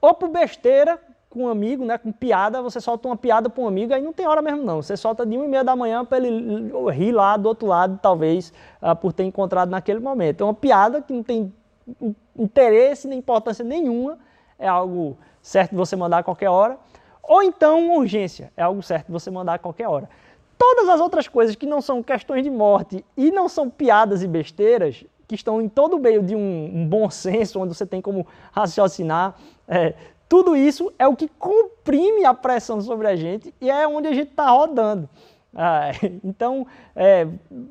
Ou 0.00 0.12
por 0.14 0.28
besteira, 0.28 1.00
com 1.30 1.44
um 1.44 1.48
amigo, 1.48 1.84
né, 1.84 1.98
com 1.98 2.10
piada, 2.10 2.62
você 2.62 2.80
solta 2.80 3.06
uma 3.06 3.16
piada 3.16 3.50
para 3.50 3.62
um 3.62 3.68
amigo, 3.68 3.92
aí 3.92 4.00
não 4.00 4.12
tem 4.12 4.26
hora 4.26 4.40
mesmo 4.40 4.64
não. 4.64 4.80
Você 4.80 4.96
solta 4.96 5.26
de 5.26 5.36
uma 5.36 5.44
e 5.44 5.48
meia 5.48 5.62
da 5.62 5.76
manhã 5.76 6.04
para 6.04 6.18
ele 6.18 6.72
rir 6.90 7.12
lá 7.12 7.36
do 7.36 7.46
outro 7.48 7.66
lado, 7.68 7.98
talvez, 8.00 8.52
uh, 8.82 8.96
por 8.96 9.12
ter 9.12 9.24
encontrado 9.24 9.68
naquele 9.68 10.00
momento. 10.00 10.42
É 10.42 10.44
uma 10.44 10.54
piada 10.54 11.02
que 11.02 11.12
não 11.12 11.22
tem 11.22 11.52
interesse 12.36 13.06
nem 13.06 13.18
importância 13.18 13.64
nenhuma, 13.64 14.18
é 14.58 14.66
algo 14.66 15.18
certo 15.42 15.70
de 15.70 15.76
você 15.76 15.96
mandar 15.96 16.18
a 16.18 16.22
qualquer 16.22 16.48
hora. 16.48 16.78
Ou 17.22 17.42
então 17.42 17.78
uma 17.86 17.98
urgência, 17.98 18.50
é 18.56 18.62
algo 18.62 18.82
certo 18.82 19.06
de 19.06 19.12
você 19.12 19.30
mandar 19.30 19.54
a 19.54 19.58
qualquer 19.58 19.86
hora. 19.86 20.08
Todas 20.56 20.88
as 20.88 21.00
outras 21.00 21.28
coisas 21.28 21.54
que 21.54 21.66
não 21.66 21.80
são 21.80 22.02
questões 22.02 22.42
de 22.42 22.50
morte 22.50 23.04
e 23.16 23.30
não 23.30 23.48
são 23.48 23.68
piadas 23.68 24.22
e 24.22 24.26
besteiras, 24.26 25.04
que 25.28 25.34
estão 25.34 25.60
em 25.60 25.68
todo 25.68 25.96
o 25.96 26.00
meio 26.00 26.22
de 26.22 26.34
um, 26.34 26.70
um 26.74 26.88
bom 26.88 27.10
senso, 27.10 27.60
onde 27.60 27.74
você 27.74 27.84
tem 27.84 28.00
como 28.00 28.26
raciocinar, 28.50 29.34
é, 29.68 29.94
tudo 30.28 30.54
isso 30.54 30.92
é 30.98 31.08
o 31.08 31.16
que 31.16 31.28
comprime 31.28 32.24
a 32.24 32.34
pressão 32.34 32.80
sobre 32.80 33.06
a 33.08 33.16
gente 33.16 33.54
e 33.60 33.70
é 33.70 33.88
onde 33.88 34.08
a 34.08 34.12
gente 34.12 34.30
está 34.30 34.50
rodando. 34.50 35.08
Ah, 35.60 35.90
então, 36.22 36.66
é, 36.94 37.26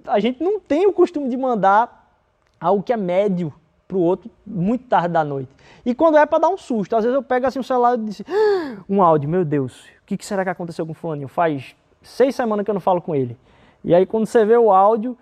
a 0.08 0.20
gente 0.20 0.44
não 0.44 0.60
tem 0.60 0.88
o 0.88 0.92
costume 0.92 1.30
de 1.30 1.38
mandar 1.38 2.12
algo 2.60 2.84
que 2.84 2.92
é 2.92 2.98
médio 2.98 3.54
para 3.88 3.96
o 3.96 4.02
outro 4.02 4.30
muito 4.46 4.86
tarde 4.86 5.10
da 5.10 5.24
noite. 5.24 5.50
E 5.86 5.96
quando 5.96 6.18
é 6.18 6.26
para 6.26 6.40
dar 6.40 6.50
um 6.50 6.58
susto, 6.58 6.96
às 6.96 7.04
vezes 7.04 7.16
eu 7.16 7.24
pego 7.24 7.46
assim 7.46 7.60
o 7.60 7.64
celular 7.64 7.98
e 7.98 8.02
digo, 8.02 8.30
ah, 8.30 8.84
um 8.90 9.02
áudio, 9.02 9.30
meu 9.30 9.46
Deus, 9.46 9.86
o 10.02 10.06
que, 10.08 10.18
que 10.18 10.26
será 10.26 10.44
que 10.44 10.50
aconteceu 10.50 10.86
com 10.86 10.92
o 10.92 10.96
fulaninho? 10.96 11.28
Faz 11.28 11.76
seis 12.02 12.36
semanas 12.36 12.66
que 12.66 12.72
eu 12.72 12.74
não 12.74 12.82
falo 12.82 13.00
com 13.00 13.16
ele. 13.16 13.38
E 13.84 13.96
aí 13.96 14.06
quando 14.06 14.26
você 14.26 14.44
vê 14.44 14.58
o 14.58 14.72
áudio, 14.72 15.16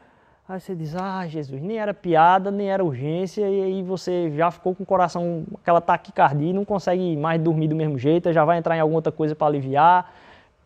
Aí 0.47 0.59
você 0.59 0.75
diz, 0.75 0.95
ah, 0.95 1.25
Jesus, 1.27 1.59
nem 1.59 1.79
era 1.79 1.91
piada, 1.91 2.51
nem 2.51 2.69
era 2.69 2.85
urgência, 2.85 3.49
e 3.49 3.63
aí 3.63 3.81
você 3.81 4.31
já 4.35 4.51
ficou 4.51 4.75
com 4.75 4.83
o 4.83 4.85
coração, 4.85 5.43
aquela 5.55 5.81
taquicardia, 5.81 6.53
não 6.53 6.63
consegue 6.63 7.17
mais 7.17 7.41
dormir 7.41 7.67
do 7.67 7.75
mesmo 7.75 7.97
jeito, 7.97 8.31
já 8.31 8.45
vai 8.45 8.59
entrar 8.59 8.77
em 8.77 8.79
alguma 8.79 8.99
outra 8.99 9.11
coisa 9.11 9.33
para 9.33 9.47
aliviar. 9.47 10.13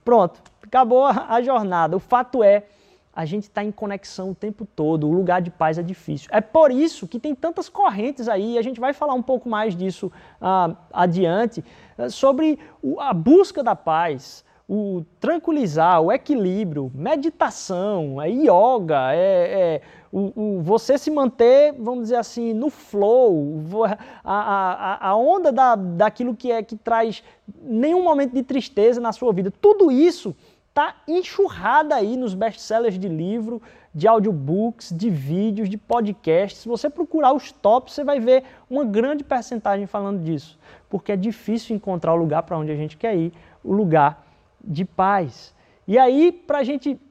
Pronto, 0.03 0.41
acabou 0.62 1.05
a 1.05 1.41
jornada. 1.41 1.95
O 1.95 2.00
fato 2.00 2.43
é, 2.43 2.65
a 3.15 3.24
gente 3.24 3.43
está 3.43 3.63
em 3.63 3.71
conexão 3.71 4.31
o 4.31 4.36
tempo 4.36 4.65
todo, 4.65 5.07
o 5.07 5.13
lugar 5.13 5.41
de 5.41 5.50
paz 5.50 5.77
é 5.77 5.83
difícil. 5.83 6.27
É 6.29 6.41
por 6.41 6.71
isso 6.71 7.07
que 7.07 7.17
tem 7.17 7.33
tantas 7.33 7.69
correntes 7.69 8.27
aí, 8.27 8.57
a 8.57 8.62
gente 8.62 8.81
vai 8.81 8.91
falar 8.91 9.13
um 9.13 9.21
pouco 9.21 9.48
mais 9.48 9.77
disso 9.77 10.12
ah, 10.41 10.75
adiante, 10.91 11.63
sobre 12.09 12.59
a 12.98 13.13
busca 13.13 13.63
da 13.63 13.77
paz, 13.77 14.43
o 14.72 15.04
tranquilizar, 15.20 16.00
o 16.00 16.12
equilíbrio, 16.12 16.92
meditação, 16.94 18.22
é 18.22 18.30
yoga, 18.30 19.12
é, 19.16 19.18
é 19.18 19.82
o, 20.12 20.32
o, 20.36 20.62
você 20.62 20.96
se 20.96 21.10
manter, 21.10 21.74
vamos 21.74 22.04
dizer 22.04 22.18
assim, 22.18 22.54
no 22.54 22.70
flow, 22.70 23.64
a, 24.24 25.00
a, 25.04 25.10
a 25.10 25.16
onda 25.16 25.52
da, 25.52 25.76
daquilo 25.76 26.36
que 26.36 26.52
é 26.52 26.62
que 26.62 26.76
traz 26.76 27.24
nenhum 27.64 28.04
momento 28.04 28.36
de 28.36 28.44
tristeza 28.44 29.02
na 29.02 29.12
sua 29.12 29.34
vida. 29.34 29.52
Tudo 29.60 29.92
isso 29.92 30.36
está 30.68 30.92
tá 30.92 30.96
enxurrada 31.08 31.96
aí 31.96 32.16
nos 32.16 32.36
best-sellers 32.36 33.00
de 33.00 33.10
livro, 33.10 33.60
de 33.94 34.08
audiobooks, 34.08 34.94
de 34.96 35.10
vídeos, 35.10 35.68
de 35.68 35.78
podcasts. 35.78 36.62
Se 36.62 36.68
você 36.68 36.92
procurar 36.92 37.34
os 37.34 37.52
tops, 37.52 37.96
você 37.96 38.04
vai 38.04 38.20
ver 38.20 38.44
uma 38.70 38.86
grande 38.86 39.24
percentagem 39.24 39.88
falando 39.88 40.24
disso, 40.24 40.60
porque 40.88 41.12
é 41.12 41.18
difícil 41.18 41.76
encontrar 41.76 42.14
o 42.14 42.18
lugar 42.18 42.44
para 42.44 42.56
onde 42.56 42.72
a 42.72 42.76
gente 42.76 42.98
quer 42.98 43.18
ir, 43.18 43.34
o 43.64 43.74
lugar 43.74 44.28
de 44.70 44.86
paz. 44.86 45.54
E 45.88 45.98
aí, 45.98 46.32
para 46.32 46.60
a 46.60 46.64
gente 46.64 47.02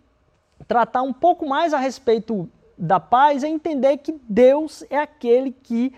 tratar 0.68 1.02
um 1.02 1.12
pouco 1.12 1.46
mais 1.46 1.74
a 1.74 1.78
respeito 1.78 2.48
da 2.78 3.00
paz, 3.00 3.42
é 3.42 3.48
entender 3.48 3.96
que 3.98 4.14
Deus 4.28 4.84
é 4.88 4.98
aquele 4.98 5.50
que 5.50 5.92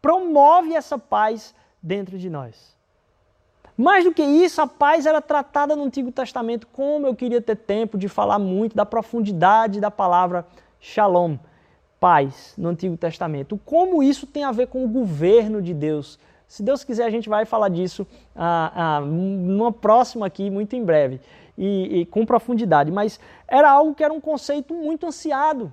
promove 0.00 0.74
essa 0.74 0.96
paz 0.96 1.52
dentro 1.82 2.16
de 2.16 2.30
nós. 2.30 2.78
Mais 3.76 4.04
do 4.04 4.12
que 4.12 4.22
isso, 4.22 4.60
a 4.60 4.66
paz 4.66 5.06
era 5.06 5.20
tratada 5.20 5.74
no 5.74 5.84
Antigo 5.84 6.12
Testamento, 6.12 6.66
como 6.66 7.06
eu 7.06 7.16
queria 7.16 7.40
ter 7.40 7.56
tempo 7.56 7.96
de 7.96 8.08
falar 8.08 8.38
muito 8.38 8.76
da 8.76 8.84
profundidade 8.84 9.80
da 9.80 9.90
palavra 9.90 10.46
shalom, 10.78 11.36
paz, 11.98 12.54
no 12.56 12.68
Antigo 12.68 12.96
Testamento. 12.96 13.58
Como 13.64 14.02
isso 14.02 14.26
tem 14.26 14.44
a 14.44 14.52
ver 14.52 14.68
com 14.68 14.84
o 14.84 14.88
governo 14.88 15.60
de 15.60 15.74
Deus. 15.74 16.18
Se 16.50 16.64
Deus 16.64 16.82
quiser, 16.82 17.04
a 17.04 17.10
gente 17.10 17.28
vai 17.28 17.44
falar 17.44 17.68
disso 17.68 18.04
ah, 18.34 18.72
ah, 18.74 19.00
numa 19.02 19.70
próxima 19.70 20.26
aqui, 20.26 20.50
muito 20.50 20.74
em 20.74 20.84
breve, 20.84 21.20
e, 21.56 22.00
e 22.00 22.06
com 22.06 22.26
profundidade. 22.26 22.90
Mas 22.90 23.20
era 23.46 23.70
algo 23.70 23.94
que 23.94 24.02
era 24.02 24.12
um 24.12 24.20
conceito 24.20 24.74
muito 24.74 25.06
ansiado 25.06 25.72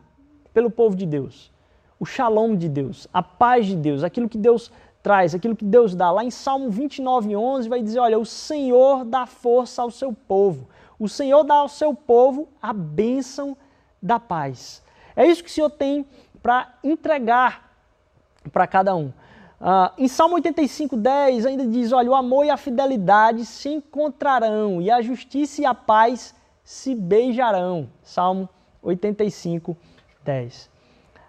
pelo 0.53 0.69
povo 0.69 0.95
de 0.95 1.07
Deus. 1.07 1.51
O 1.99 2.05
shalom 2.05 2.55
de 2.55 2.69
Deus, 2.69 3.07
a 3.11 3.23
paz 3.23 3.65
de 3.65 3.75
Deus, 3.75 4.03
aquilo 4.03 4.29
que 4.29 4.37
Deus 4.37 4.71
traz, 5.01 5.33
aquilo 5.33 5.55
que 5.55 5.65
Deus 5.65 5.95
dá. 5.95 6.11
Lá 6.11 6.23
em 6.23 6.29
Salmo 6.29 6.69
29, 6.69 7.35
11, 7.35 7.67
vai 7.67 7.81
dizer: 7.81 7.97
Olha, 7.97 8.19
o 8.19 8.25
Senhor 8.25 9.03
dá 9.03 9.25
força 9.25 9.81
ao 9.81 9.89
seu 9.89 10.13
povo. 10.13 10.67
O 10.99 11.09
Senhor 11.09 11.43
dá 11.43 11.55
ao 11.55 11.69
seu 11.69 11.91
povo 11.95 12.49
a 12.61 12.71
bênção 12.71 13.57
da 13.99 14.19
paz. 14.19 14.83
É 15.15 15.25
isso 15.25 15.43
que 15.43 15.49
o 15.49 15.53
Senhor 15.53 15.71
tem 15.71 16.05
para 16.39 16.71
entregar 16.83 17.67
para 18.53 18.67
cada 18.67 18.95
um. 18.95 19.11
Uh, 19.59 19.91
em 19.97 20.07
Salmo 20.07 20.35
85, 20.35 20.95
10, 20.95 21.45
ainda 21.45 21.65
diz: 21.65 21.91
Olha, 21.91 22.11
o 22.11 22.15
amor 22.15 22.45
e 22.45 22.49
a 22.49 22.57
fidelidade 22.57 23.45
se 23.45 23.69
encontrarão, 23.69 24.81
e 24.81 24.91
a 24.91 25.01
justiça 25.01 25.61
e 25.61 25.65
a 25.65 25.73
paz 25.73 26.35
se 26.63 26.93
beijarão. 26.93 27.89
Salmo 28.03 28.47
85, 28.81 29.75
10. 30.23 30.69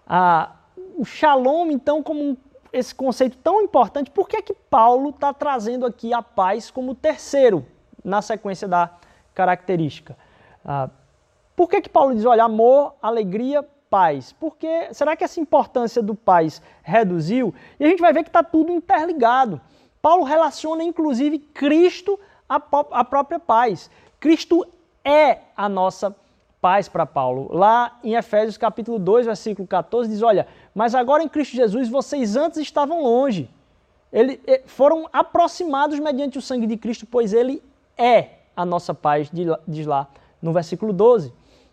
Uh, 0.06 0.58
o 0.98 1.04
shalom, 1.04 1.70
então, 1.70 2.02
como 2.02 2.22
um 2.22 2.36
esse 2.72 2.94
conceito 2.94 3.36
tão 3.38 3.62
importante, 3.62 4.10
por 4.10 4.28
que 4.28 4.36
é 4.36 4.42
que 4.42 4.54
Paulo 4.54 5.10
está 5.10 5.32
trazendo 5.32 5.86
aqui 5.86 6.12
a 6.12 6.22
paz 6.22 6.70
como 6.70 6.94
terceiro 6.94 7.64
na 8.04 8.22
sequência 8.22 8.68
da 8.68 8.90
característica? 9.34 10.16
Ah, 10.64 10.90
por 11.56 11.68
que, 11.68 11.80
que 11.80 11.88
Paulo 11.88 12.14
diz, 12.14 12.24
olha, 12.24 12.44
amor, 12.44 12.94
alegria, 13.02 13.66
paz? 13.90 14.32
Porque 14.32 14.92
será 14.92 15.16
que 15.16 15.24
essa 15.24 15.40
importância 15.40 16.02
do 16.02 16.14
paz 16.14 16.62
reduziu? 16.82 17.54
E 17.78 17.84
a 17.84 17.88
gente 17.88 18.00
vai 18.00 18.12
ver 18.12 18.22
que 18.22 18.28
está 18.28 18.42
tudo 18.42 18.72
interligado. 18.72 19.60
Paulo 20.00 20.24
relaciona 20.24 20.82
inclusive 20.84 21.38
Cristo 21.38 22.18
à, 22.48 22.60
à 22.92 23.04
própria 23.04 23.38
paz. 23.38 23.90
Cristo 24.20 24.66
é 25.04 25.38
a 25.56 25.68
nossa 25.68 26.14
paz 26.60 26.88
para 26.88 27.06
Paulo. 27.06 27.48
Lá 27.52 27.98
em 28.02 28.14
Efésios 28.14 28.56
capítulo 28.56 28.98
2, 28.98 29.26
versículo 29.26 29.66
14, 29.66 30.08
diz, 30.08 30.22
olha, 30.22 30.46
mas 30.74 30.94
agora 30.94 31.22
em 31.22 31.28
Cristo 31.28 31.56
Jesus 31.56 31.88
vocês 31.88 32.36
antes 32.36 32.58
estavam 32.58 33.02
longe. 33.02 33.48
Ele, 34.12 34.40
foram 34.66 35.08
aproximados 35.12 35.98
mediante 35.98 36.38
o 36.38 36.42
sangue 36.42 36.66
de 36.66 36.76
Cristo, 36.76 37.06
pois 37.06 37.32
ele 37.32 37.62
é 37.96 38.30
a 38.56 38.64
nossa 38.64 38.94
paz, 38.94 39.30
diz 39.66 39.86
lá 39.86 40.08
no 40.40 40.52
versículo 40.52 40.92
12. 40.92 41.32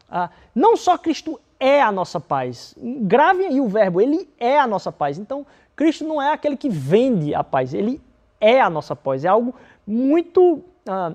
Ah, 0.10 0.30
não 0.54 0.78
só 0.78 0.98
Cristo 0.98 1.40
é 1.60 1.82
a 1.82 1.92
nossa 1.92 2.20
paz, 2.20 2.76
grave 2.78 3.46
aí 3.46 3.62
o 3.62 3.68
verbo, 3.68 4.02
ele 4.02 4.30
é 4.38 4.60
a 4.60 4.68
nossa 4.68 4.92
paz. 4.92 5.18
Então, 5.18 5.46
Cristo 5.76 6.06
não 6.06 6.22
é 6.22 6.32
aquele 6.32 6.58
que 6.58 6.70
vende 6.70 7.34
a 7.34 7.44
paz, 7.44 7.74
ele 7.74 8.02
é 8.40 8.62
a 8.62 8.70
nossa 8.70 8.96
paz. 8.96 9.26
É 9.26 9.28
algo 9.28 9.54
muito 9.86 10.64
ah, 10.88 11.14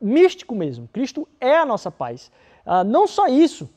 místico 0.00 0.54
mesmo. 0.54 0.88
Cristo 0.92 1.28
é 1.40 1.56
a 1.56 1.66
nossa 1.66 1.90
paz. 1.90 2.30
Ah, 2.64 2.84
não 2.84 3.06
só 3.06 3.26
isso, 3.26 3.68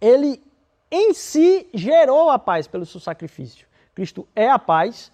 ele 0.00 0.42
em 0.90 1.14
si 1.14 1.66
gerou 1.72 2.30
a 2.30 2.38
paz 2.38 2.66
pelo 2.66 2.84
seu 2.84 3.00
sacrifício. 3.00 3.66
Cristo 3.94 4.26
é 4.36 4.48
a 4.48 4.58
paz, 4.58 5.10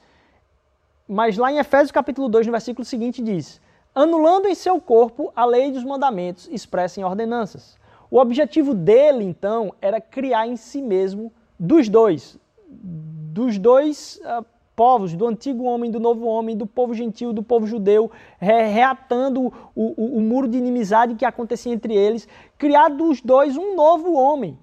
mas 1.07 1.37
lá 1.37 1.53
em 1.53 1.59
Efésios 1.59 1.93
capítulo 1.93 2.29
2, 2.29 2.47
no 2.47 2.53
versículo 2.53 2.85
seguinte 2.85 3.23
diz: 3.23 3.61
anulando 3.95 4.47
em 4.47 4.55
seu 4.55 4.81
corpo 4.81 5.33
a 5.35 5.45
lei 5.45 5.71
dos 5.71 5.85
mandamentos 5.85 6.49
expressa 6.51 7.01
em 7.01 7.05
ordenanças. 7.05 7.78
O 8.11 8.19
objetivo 8.19 8.75
dele, 8.75 9.25
então, 9.25 9.73
era 9.81 10.01
criar 10.01 10.47
em 10.47 10.57
si 10.57 10.81
mesmo 10.81 11.33
dos 11.59 11.89
dois, 11.89 12.39
dos 12.69 13.59
dois 13.59 14.21
uh, 14.25 14.45
povos, 14.75 15.15
do 15.15 15.27
antigo 15.27 15.65
homem, 15.65 15.91
do 15.91 15.99
novo 15.99 16.25
homem, 16.25 16.57
do 16.57 16.67
povo 16.67 16.95
gentil, 16.95 17.33
do 17.33 17.43
povo 17.43 17.67
judeu, 17.67 18.11
re 18.39 18.63
reatando 18.69 19.43
o, 19.43 19.53
o, 19.75 20.19
o 20.19 20.21
muro 20.21 20.47
de 20.47 20.57
inimizade 20.57 21.17
que 21.17 21.25
acontecia 21.25 21.73
entre 21.73 21.95
eles, 21.95 22.29
criar 22.57 22.89
dos 22.89 23.21
dois 23.21 23.57
um 23.57 23.75
novo 23.75 24.15
homem, 24.15 24.57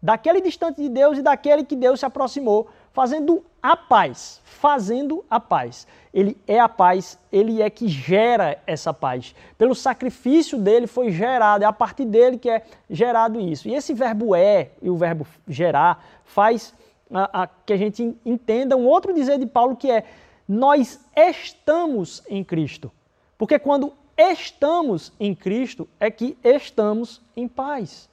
daquele 0.00 0.40
distante 0.40 0.80
de 0.80 0.88
Deus 0.88 1.18
e 1.18 1.22
daquele 1.22 1.64
que 1.64 1.74
Deus 1.74 2.00
se 2.00 2.06
aproximou, 2.06 2.68
fazendo 2.96 3.44
a 3.62 3.76
paz, 3.76 4.40
fazendo 4.42 5.22
a 5.28 5.38
paz. 5.38 5.86
Ele 6.14 6.34
é 6.48 6.58
a 6.58 6.66
paz, 6.66 7.18
ele 7.30 7.60
é 7.60 7.68
que 7.68 7.86
gera 7.88 8.58
essa 8.66 8.94
paz. 8.94 9.34
Pelo 9.58 9.74
sacrifício 9.74 10.56
dele 10.56 10.86
foi 10.86 11.10
gerado, 11.10 11.62
é 11.62 11.66
a 11.66 11.72
partir 11.74 12.06
dele 12.06 12.38
que 12.38 12.48
é 12.48 12.64
gerado 12.88 13.38
isso. 13.38 13.68
E 13.68 13.74
esse 13.74 13.92
verbo 13.92 14.34
é 14.34 14.70
e 14.80 14.88
o 14.88 14.96
verbo 14.96 15.26
gerar 15.46 16.02
faz 16.24 16.72
a, 17.12 17.42
a, 17.42 17.46
que 17.46 17.74
a 17.74 17.76
gente 17.76 18.16
entenda 18.24 18.78
um 18.78 18.86
outro 18.86 19.12
dizer 19.12 19.38
de 19.38 19.44
Paulo 19.44 19.76
que 19.76 19.90
é 19.90 20.04
nós 20.48 20.98
estamos 21.14 22.22
em 22.30 22.42
Cristo. 22.42 22.90
Porque 23.36 23.58
quando 23.58 23.92
estamos 24.16 25.12
em 25.20 25.34
Cristo 25.34 25.86
é 26.00 26.10
que 26.10 26.34
estamos 26.42 27.20
em 27.36 27.46
paz. 27.46 28.08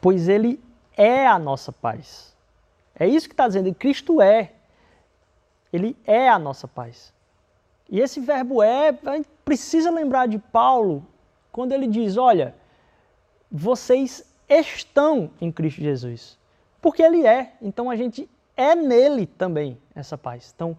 Pois 0.00 0.28
ele 0.28 0.60
é 0.96 1.24
a 1.24 1.38
nossa 1.38 1.70
paz. 1.70 2.33
É 2.98 3.06
isso 3.06 3.28
que 3.28 3.34
está 3.34 3.46
dizendo, 3.46 3.74
Cristo 3.74 4.20
é. 4.20 4.52
Ele 5.72 5.96
é 6.04 6.28
a 6.28 6.38
nossa 6.38 6.68
paz. 6.68 7.12
E 7.90 8.00
esse 8.00 8.20
verbo 8.20 8.62
é, 8.62 8.96
a 9.04 9.16
gente 9.16 9.28
precisa 9.44 9.90
lembrar 9.90 10.26
de 10.26 10.38
Paulo 10.38 11.06
quando 11.50 11.72
ele 11.72 11.86
diz: 11.86 12.16
olha, 12.16 12.54
vocês 13.50 14.24
estão 14.48 15.30
em 15.40 15.50
Cristo 15.50 15.80
Jesus. 15.80 16.38
Porque 16.80 17.02
ele 17.02 17.26
é. 17.26 17.54
Então 17.60 17.90
a 17.90 17.96
gente 17.96 18.28
é 18.56 18.74
nele 18.74 19.26
também 19.26 19.78
essa 19.94 20.16
paz. 20.16 20.52
Então, 20.54 20.76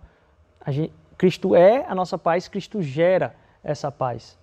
gente, 0.67 0.93
Cristo 1.17 1.55
é 1.55 1.85
a 1.87 1.93
nossa 1.93 2.17
paz, 2.17 2.47
Cristo 2.47 2.81
gera 2.81 3.35
essa 3.63 3.91
paz. 3.91 4.37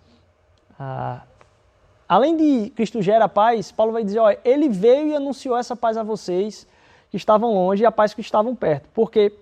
Ah, 0.79 1.23
Além 2.13 2.37
de 2.37 2.69
Cristo 2.77 3.01
gera 3.01 3.27
paz, 3.27 3.73
Paulo 3.73 3.91
vai 3.91 4.05
dizer, 4.05 4.19
olha, 4.19 4.39
ele 4.45 4.69
veio 4.69 5.09
e 5.09 5.17
anunciou 5.17 5.57
essa 5.57 5.75
paz 5.75 5.97
a 5.97 6.03
vocês 6.03 6.67
que 7.13 7.17
estavam 7.19 7.53
longe 7.53 7.83
e 7.83 7.87
a 7.87 7.93
paz 7.93 8.15
que 8.15 8.23
estavam 8.23 8.57
perto. 8.57 8.89
Porque 8.95 9.35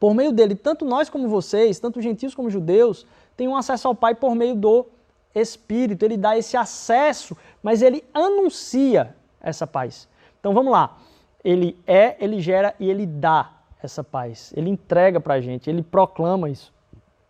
por 0.00 0.14
meio 0.14 0.32
dele, 0.32 0.54
tanto 0.54 0.82
nós 0.86 1.10
como 1.10 1.28
vocês, 1.28 1.78
tanto 1.78 2.00
gentios 2.00 2.34
como 2.34 2.48
judeus, 2.48 3.06
têm 3.36 3.46
um 3.46 3.54
acesso 3.54 3.86
ao 3.86 3.94
Pai 3.94 4.14
por 4.14 4.34
meio 4.34 4.54
do 4.54 4.86
Espírito. 5.34 6.02
Ele 6.06 6.16
dá 6.16 6.38
esse 6.38 6.56
acesso, 6.56 7.36
mas 7.62 7.82
ele 7.82 8.02
anuncia 8.14 9.14
essa 9.42 9.66
paz. 9.66 10.08
Então 10.40 10.54
vamos 10.54 10.72
lá. 10.72 10.96
Ele 11.44 11.78
é, 11.86 12.16
ele 12.18 12.40
gera 12.40 12.74
e 12.80 12.88
ele 12.88 13.04
dá 13.04 13.52
essa 13.82 14.02
paz. 14.02 14.54
Ele 14.56 14.70
entrega 14.70 15.20
para 15.20 15.34
a 15.34 15.40
gente, 15.40 15.68
ele 15.68 15.82
proclama 15.82 16.48
isso 16.48 16.72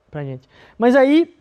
para 0.09 0.21
a 0.21 0.25
gente. 0.25 0.49
Mas 0.79 0.95
aí 0.95 1.35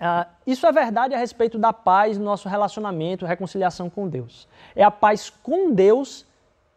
Uh, 0.00 0.24
isso 0.46 0.66
é 0.66 0.72
verdade 0.72 1.14
a 1.14 1.18
respeito 1.18 1.58
da 1.58 1.74
paz 1.74 2.16
no 2.16 2.24
nosso 2.24 2.48
relacionamento, 2.48 3.26
reconciliação 3.26 3.90
com 3.90 4.08
Deus. 4.08 4.48
É 4.74 4.82
a 4.82 4.90
paz 4.90 5.28
com 5.28 5.74
Deus 5.74 6.24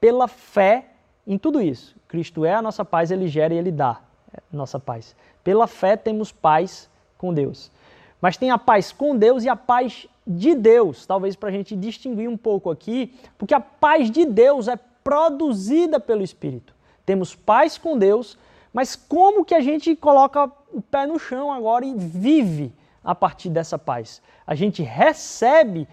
pela 0.03 0.27
fé 0.27 0.88
em 1.25 1.38
tudo 1.38 1.62
isso. 1.62 1.95
Cristo 2.10 2.43
é 2.43 2.53
a 2.53 2.62
nossa 2.62 2.83
paz, 2.83 3.10
ele 3.10 3.25
gera 3.25 3.53
e 3.53 3.57
ele 3.57 3.72
dá 3.72 4.01
a 4.33 4.41
nossa 4.51 4.77
paz. 4.77 5.15
Pela 5.41 5.65
fé 5.65 5.95
temos 5.95 6.29
paz 6.29 6.89
com 7.17 7.33
Deus. 7.33 7.72
Mas 8.19 8.36
tem 8.36 8.51
a 8.51 8.57
paz 8.57 8.91
com 8.91 9.15
Deus 9.15 9.45
e 9.45 9.50
a 9.50 9.55
paz 9.55 10.05
de 10.27 10.55
Deus, 10.55 11.05
talvez 11.05 11.38
para 11.38 11.48
a 11.48 11.51
gente 11.53 11.74
distinguir 11.74 12.27
um 12.27 12.36
pouco 12.36 12.69
aqui, 12.69 13.17
porque 13.38 13.53
a 13.53 13.62
paz 13.62 14.12
de 14.12 14.25
Deus 14.25 14.67
é 14.67 14.75
produzida 14.75 16.01
pelo 16.01 16.22
Espírito. 16.22 16.75
Temos 17.05 17.33
paz 17.33 17.77
com 17.77 17.98
Deus, 17.98 18.38
mas 18.74 18.98
como 18.98 19.45
que 19.45 19.55
a 19.55 19.62
gente 19.62 19.95
coloca 19.95 20.51
o 20.74 20.81
pé 20.81 21.07
no 21.07 21.17
chão 21.17 21.50
agora 21.50 21.86
e 21.86 21.95
vive 21.95 22.74
a 23.01 23.15
partir 23.15 23.48
dessa 23.48 23.79
paz. 23.79 24.22
A 24.45 24.53
gente 24.53 24.83
recebe 24.83 25.88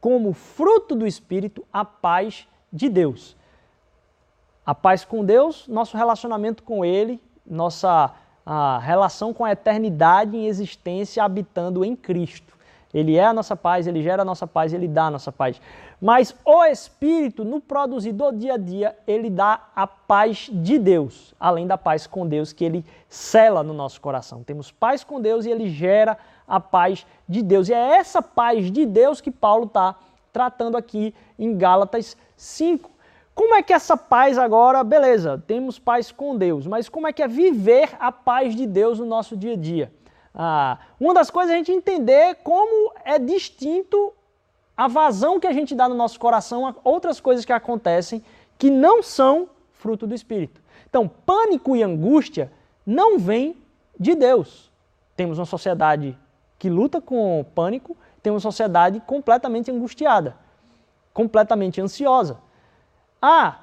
como 0.00 0.32
fruto 0.32 0.94
do 0.94 1.04
Espírito 1.04 1.66
a 1.72 1.84
paz 1.84 2.46
de 2.72 2.88
Deus. 2.88 3.34
A 4.66 4.74
paz 4.74 5.04
com 5.04 5.24
Deus, 5.24 5.68
nosso 5.68 5.96
relacionamento 5.96 6.64
com 6.64 6.84
Ele, 6.84 7.22
nossa 7.46 8.12
relação 8.82 9.32
com 9.32 9.44
a 9.44 9.52
eternidade 9.52 10.36
em 10.36 10.46
existência 10.46 11.22
habitando 11.22 11.84
em 11.84 11.94
Cristo. 11.94 12.56
Ele 12.94 13.16
é 13.16 13.24
a 13.24 13.32
nossa 13.32 13.54
paz, 13.54 13.86
ele 13.86 14.02
gera 14.02 14.22
a 14.22 14.24
nossa 14.24 14.46
paz, 14.46 14.72
ele 14.72 14.88
dá 14.88 15.06
a 15.06 15.10
nossa 15.10 15.30
paz. 15.30 15.60
Mas 16.00 16.34
o 16.44 16.64
Espírito, 16.64 17.44
no 17.44 17.60
produzir 17.60 18.12
do 18.12 18.32
dia 18.32 18.54
a 18.54 18.56
dia, 18.56 18.96
ele 19.06 19.28
dá 19.28 19.68
a 19.74 19.86
paz 19.86 20.48
de 20.50 20.78
Deus, 20.78 21.34
além 21.38 21.66
da 21.66 21.76
paz 21.76 22.06
com 22.06 22.26
Deus 22.26 22.52
que 22.52 22.64
ele 22.64 22.84
cela 23.08 23.62
no 23.62 23.74
nosso 23.74 24.00
coração. 24.00 24.42
Temos 24.42 24.70
paz 24.70 25.04
com 25.04 25.20
Deus 25.20 25.44
e 25.44 25.50
ele 25.50 25.68
gera 25.68 26.16
a 26.46 26.58
paz 26.58 27.06
de 27.28 27.42
Deus. 27.42 27.68
E 27.68 27.74
é 27.74 27.96
essa 27.96 28.22
paz 28.22 28.70
de 28.70 28.86
Deus 28.86 29.20
que 29.20 29.30
Paulo 29.30 29.66
está 29.66 29.96
tratando 30.32 30.76
aqui 30.76 31.14
em 31.38 31.56
Gálatas 31.56 32.16
5. 32.36 32.95
Como 33.36 33.54
é 33.54 33.62
que 33.62 33.74
essa 33.74 33.98
paz 33.98 34.38
agora, 34.38 34.82
beleza, 34.82 35.44
temos 35.46 35.78
paz 35.78 36.10
com 36.10 36.34
Deus, 36.34 36.66
mas 36.66 36.88
como 36.88 37.06
é 37.06 37.12
que 37.12 37.22
é 37.22 37.28
viver 37.28 37.90
a 38.00 38.10
paz 38.10 38.56
de 38.56 38.66
Deus 38.66 38.98
no 38.98 39.04
nosso 39.04 39.36
dia 39.36 39.52
a 39.52 39.56
dia? 39.56 39.92
Ah, 40.34 40.78
uma 40.98 41.12
das 41.12 41.28
coisas 41.28 41.52
é 41.52 41.54
a 41.54 41.58
gente 41.58 41.70
entender 41.70 42.36
como 42.36 42.94
é 43.04 43.18
distinto 43.18 44.14
a 44.74 44.88
vazão 44.88 45.38
que 45.38 45.46
a 45.46 45.52
gente 45.52 45.74
dá 45.74 45.86
no 45.86 45.94
nosso 45.94 46.18
coração 46.18 46.66
a 46.66 46.74
outras 46.82 47.20
coisas 47.20 47.44
que 47.44 47.52
acontecem 47.52 48.24
que 48.56 48.70
não 48.70 49.02
são 49.02 49.50
fruto 49.70 50.06
do 50.06 50.14
Espírito. 50.14 50.62
Então, 50.88 51.06
pânico 51.06 51.76
e 51.76 51.82
angústia 51.82 52.50
não 52.86 53.18
vêm 53.18 53.54
de 54.00 54.14
Deus. 54.14 54.72
Temos 55.14 55.38
uma 55.38 55.44
sociedade 55.44 56.18
que 56.58 56.70
luta 56.70 57.02
com 57.02 57.44
pânico, 57.54 57.94
temos 58.22 58.46
uma 58.46 58.50
sociedade 58.50 58.98
completamente 59.06 59.70
angustiada, 59.70 60.38
completamente 61.12 61.82
ansiosa. 61.82 62.45
Ah, 63.20 63.60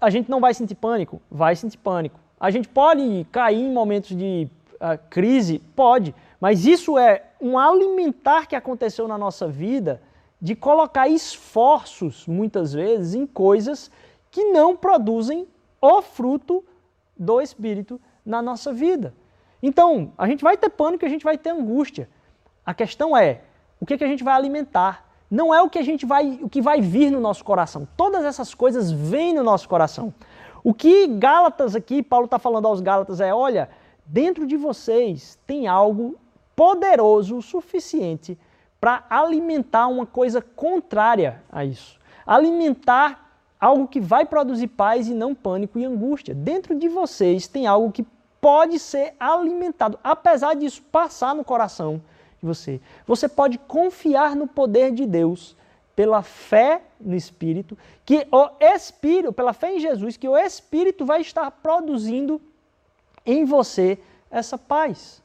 a 0.00 0.10
gente 0.10 0.30
não 0.30 0.40
vai 0.40 0.54
sentir 0.54 0.74
pânico? 0.74 1.20
Vai 1.30 1.56
sentir 1.56 1.78
pânico. 1.78 2.18
A 2.38 2.50
gente 2.50 2.68
pode 2.68 3.26
cair 3.32 3.60
em 3.60 3.72
momentos 3.72 4.16
de 4.16 4.48
uh, 4.74 4.98
crise? 5.10 5.58
Pode. 5.74 6.14
Mas 6.40 6.64
isso 6.66 6.96
é 6.96 7.24
um 7.40 7.58
alimentar 7.58 8.46
que 8.46 8.54
aconteceu 8.54 9.08
na 9.08 9.18
nossa 9.18 9.48
vida 9.48 10.00
de 10.40 10.54
colocar 10.54 11.08
esforços, 11.08 12.26
muitas 12.26 12.72
vezes, 12.72 13.14
em 13.14 13.26
coisas 13.26 13.90
que 14.30 14.44
não 14.44 14.76
produzem 14.76 15.48
o 15.80 16.00
fruto 16.00 16.64
do 17.16 17.40
Espírito 17.40 18.00
na 18.24 18.40
nossa 18.40 18.72
vida. 18.72 19.12
Então, 19.60 20.12
a 20.16 20.28
gente 20.28 20.44
vai 20.44 20.56
ter 20.56 20.70
pânico, 20.70 21.04
a 21.04 21.08
gente 21.08 21.24
vai 21.24 21.36
ter 21.36 21.50
angústia. 21.50 22.08
A 22.64 22.72
questão 22.72 23.16
é, 23.16 23.40
o 23.80 23.86
que, 23.86 23.98
que 23.98 24.04
a 24.04 24.08
gente 24.08 24.22
vai 24.22 24.34
alimentar? 24.34 25.07
Não 25.30 25.54
é 25.54 25.60
o 25.60 25.68
que 25.68 25.78
a 25.78 25.82
gente 25.82 26.06
vai, 26.06 26.38
o 26.42 26.48
que 26.48 26.60
vai 26.60 26.80
vir 26.80 27.10
no 27.10 27.20
nosso 27.20 27.44
coração. 27.44 27.86
Todas 27.96 28.24
essas 28.24 28.54
coisas 28.54 28.90
vêm 28.90 29.34
no 29.34 29.42
nosso 29.42 29.68
coração. 29.68 30.12
O 30.64 30.72
que 30.72 31.06
Gálatas 31.06 31.76
aqui, 31.76 32.02
Paulo 32.02 32.24
está 32.24 32.38
falando 32.38 32.66
aos 32.66 32.80
Gálatas 32.80 33.20
é: 33.20 33.32
olha, 33.32 33.68
dentro 34.06 34.46
de 34.46 34.56
vocês 34.56 35.38
tem 35.46 35.66
algo 35.66 36.16
poderoso 36.56 37.36
o 37.36 37.42
suficiente 37.42 38.38
para 38.80 39.04
alimentar 39.10 39.88
uma 39.88 40.06
coisa 40.06 40.40
contrária 40.40 41.42
a 41.50 41.64
isso. 41.64 41.98
Alimentar 42.26 43.28
algo 43.60 43.88
que 43.88 44.00
vai 44.00 44.24
produzir 44.24 44.68
paz 44.68 45.08
e 45.08 45.14
não 45.14 45.34
pânico 45.34 45.78
e 45.78 45.84
angústia. 45.84 46.34
Dentro 46.34 46.74
de 46.74 46.88
vocês 46.88 47.48
tem 47.48 47.66
algo 47.66 47.92
que 47.92 48.06
pode 48.40 48.78
ser 48.78 49.14
alimentado, 49.18 49.98
apesar 50.02 50.54
disso 50.54 50.82
passar 50.92 51.34
no 51.34 51.44
coração 51.44 52.00
de 52.40 52.46
você. 52.46 52.80
Você 53.06 53.28
pode 53.28 53.58
confiar 53.58 54.34
no 54.34 54.46
poder 54.46 54.92
de 54.92 55.06
Deus 55.06 55.56
pela 55.94 56.22
fé 56.22 56.82
no 57.00 57.16
Espírito, 57.16 57.76
que 58.04 58.26
o 58.30 58.50
Espírito, 58.60 59.32
pela 59.32 59.52
fé 59.52 59.74
em 59.74 59.80
Jesus, 59.80 60.16
que 60.16 60.28
o 60.28 60.36
Espírito 60.36 61.04
vai 61.04 61.20
estar 61.20 61.50
produzindo 61.50 62.40
em 63.26 63.44
você 63.44 63.98
essa 64.30 64.56
paz. 64.56 65.22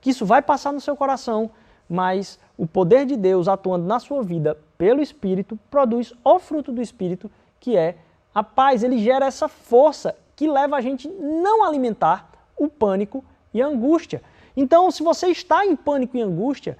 Que 0.00 0.10
isso 0.10 0.26
vai 0.26 0.42
passar 0.42 0.72
no 0.72 0.80
seu 0.80 0.94
coração, 0.96 1.50
mas 1.88 2.38
o 2.58 2.66
poder 2.66 3.06
de 3.06 3.16
Deus 3.16 3.48
atuando 3.48 3.86
na 3.86 3.98
sua 3.98 4.22
vida 4.22 4.58
pelo 4.76 5.00
Espírito 5.00 5.58
produz 5.70 6.12
o 6.24 6.38
fruto 6.38 6.72
do 6.72 6.82
Espírito, 6.82 7.30
que 7.58 7.76
é 7.76 7.96
a 8.34 8.42
paz. 8.42 8.82
Ele 8.82 8.98
gera 8.98 9.26
essa 9.26 9.48
força 9.48 10.16
que 10.36 10.46
leva 10.46 10.76
a 10.76 10.80
gente 10.80 11.08
não 11.08 11.64
alimentar 11.64 12.30
o 12.56 12.68
pânico 12.68 13.24
e 13.54 13.62
a 13.62 13.66
angústia. 13.66 14.22
Então, 14.56 14.90
se 14.90 15.02
você 15.02 15.28
está 15.28 15.64
em 15.64 15.74
pânico 15.74 16.16
e 16.16 16.22
angústia, 16.22 16.76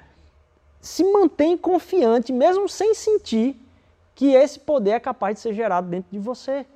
se 0.80 1.04
mantém 1.04 1.56
confiante, 1.56 2.32
mesmo 2.32 2.68
sem 2.68 2.94
sentir 2.94 3.56
que 4.14 4.32
esse 4.32 4.58
poder 4.58 4.90
é 4.90 5.00
capaz 5.00 5.36
de 5.36 5.40
ser 5.40 5.54
gerado 5.54 5.88
dentro 5.88 6.10
de 6.10 6.18
você. 6.18 6.66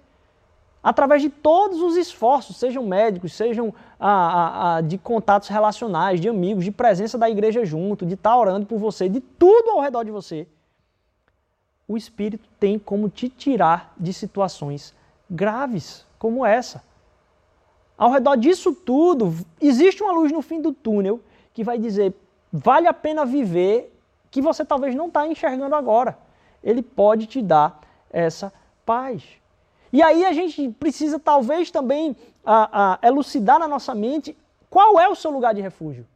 Através 0.82 1.20
de 1.20 1.28
todos 1.28 1.82
os 1.82 1.96
esforços, 1.96 2.56
sejam 2.56 2.86
médicos, 2.86 3.32
sejam 3.34 3.74
ah, 3.98 4.08
ah, 4.08 4.76
ah, 4.76 4.80
de 4.80 4.96
contatos 4.96 5.48
relacionais, 5.48 6.20
de 6.20 6.28
amigos, 6.28 6.64
de 6.64 6.70
presença 6.70 7.18
da 7.18 7.28
igreja 7.28 7.64
junto, 7.64 8.06
de 8.06 8.14
estar 8.14 8.38
orando 8.38 8.66
por 8.66 8.78
você, 8.78 9.08
de 9.08 9.20
tudo 9.20 9.70
ao 9.70 9.80
redor 9.80 10.04
de 10.04 10.12
você, 10.12 10.46
o 11.88 11.96
Espírito 11.96 12.48
tem 12.58 12.78
como 12.78 13.08
te 13.08 13.28
tirar 13.28 13.94
de 13.96 14.12
situações 14.12 14.94
graves 15.30 16.04
como 16.18 16.44
essa. 16.44 16.82
Ao 17.96 18.10
redor 18.10 18.36
disso 18.36 18.72
tudo, 18.74 19.34
existe 19.60 20.02
uma 20.02 20.12
luz 20.12 20.30
no 20.30 20.42
fim 20.42 20.60
do 20.60 20.72
túnel 20.72 21.20
que 21.54 21.64
vai 21.64 21.78
dizer: 21.78 22.14
vale 22.52 22.86
a 22.86 22.92
pena 22.92 23.24
viver, 23.24 23.92
que 24.30 24.42
você 24.42 24.64
talvez 24.64 24.94
não 24.94 25.06
está 25.06 25.26
enxergando 25.26 25.74
agora. 25.74 26.18
Ele 26.62 26.82
pode 26.82 27.26
te 27.26 27.40
dar 27.40 27.80
essa 28.10 28.52
paz. 28.84 29.22
E 29.92 30.02
aí 30.02 30.24
a 30.26 30.32
gente 30.32 30.68
precisa 30.70 31.18
talvez 31.18 31.70
também 31.70 32.14
a, 32.44 32.98
a, 33.02 33.08
elucidar 33.08 33.58
na 33.58 33.66
nossa 33.66 33.94
mente 33.94 34.36
qual 34.68 35.00
é 35.00 35.08
o 35.08 35.14
seu 35.14 35.30
lugar 35.30 35.54
de 35.54 35.60
refúgio. 35.60 36.06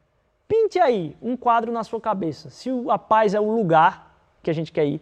Pinte 0.47 0.79
aí 0.79 1.17
um 1.23 1.37
quadro 1.37 1.73
na 1.73 1.85
sua 1.85 2.01
cabeça. 2.01 2.51
Se 2.51 2.69
a 2.89 2.99
paz 2.99 3.33
é 3.33 3.41
o 3.41 3.51
lugar 3.51 4.15
que 4.43 4.51
a 4.51 4.53
gente 4.53 4.73
quer 4.73 4.85
ir, 4.85 5.01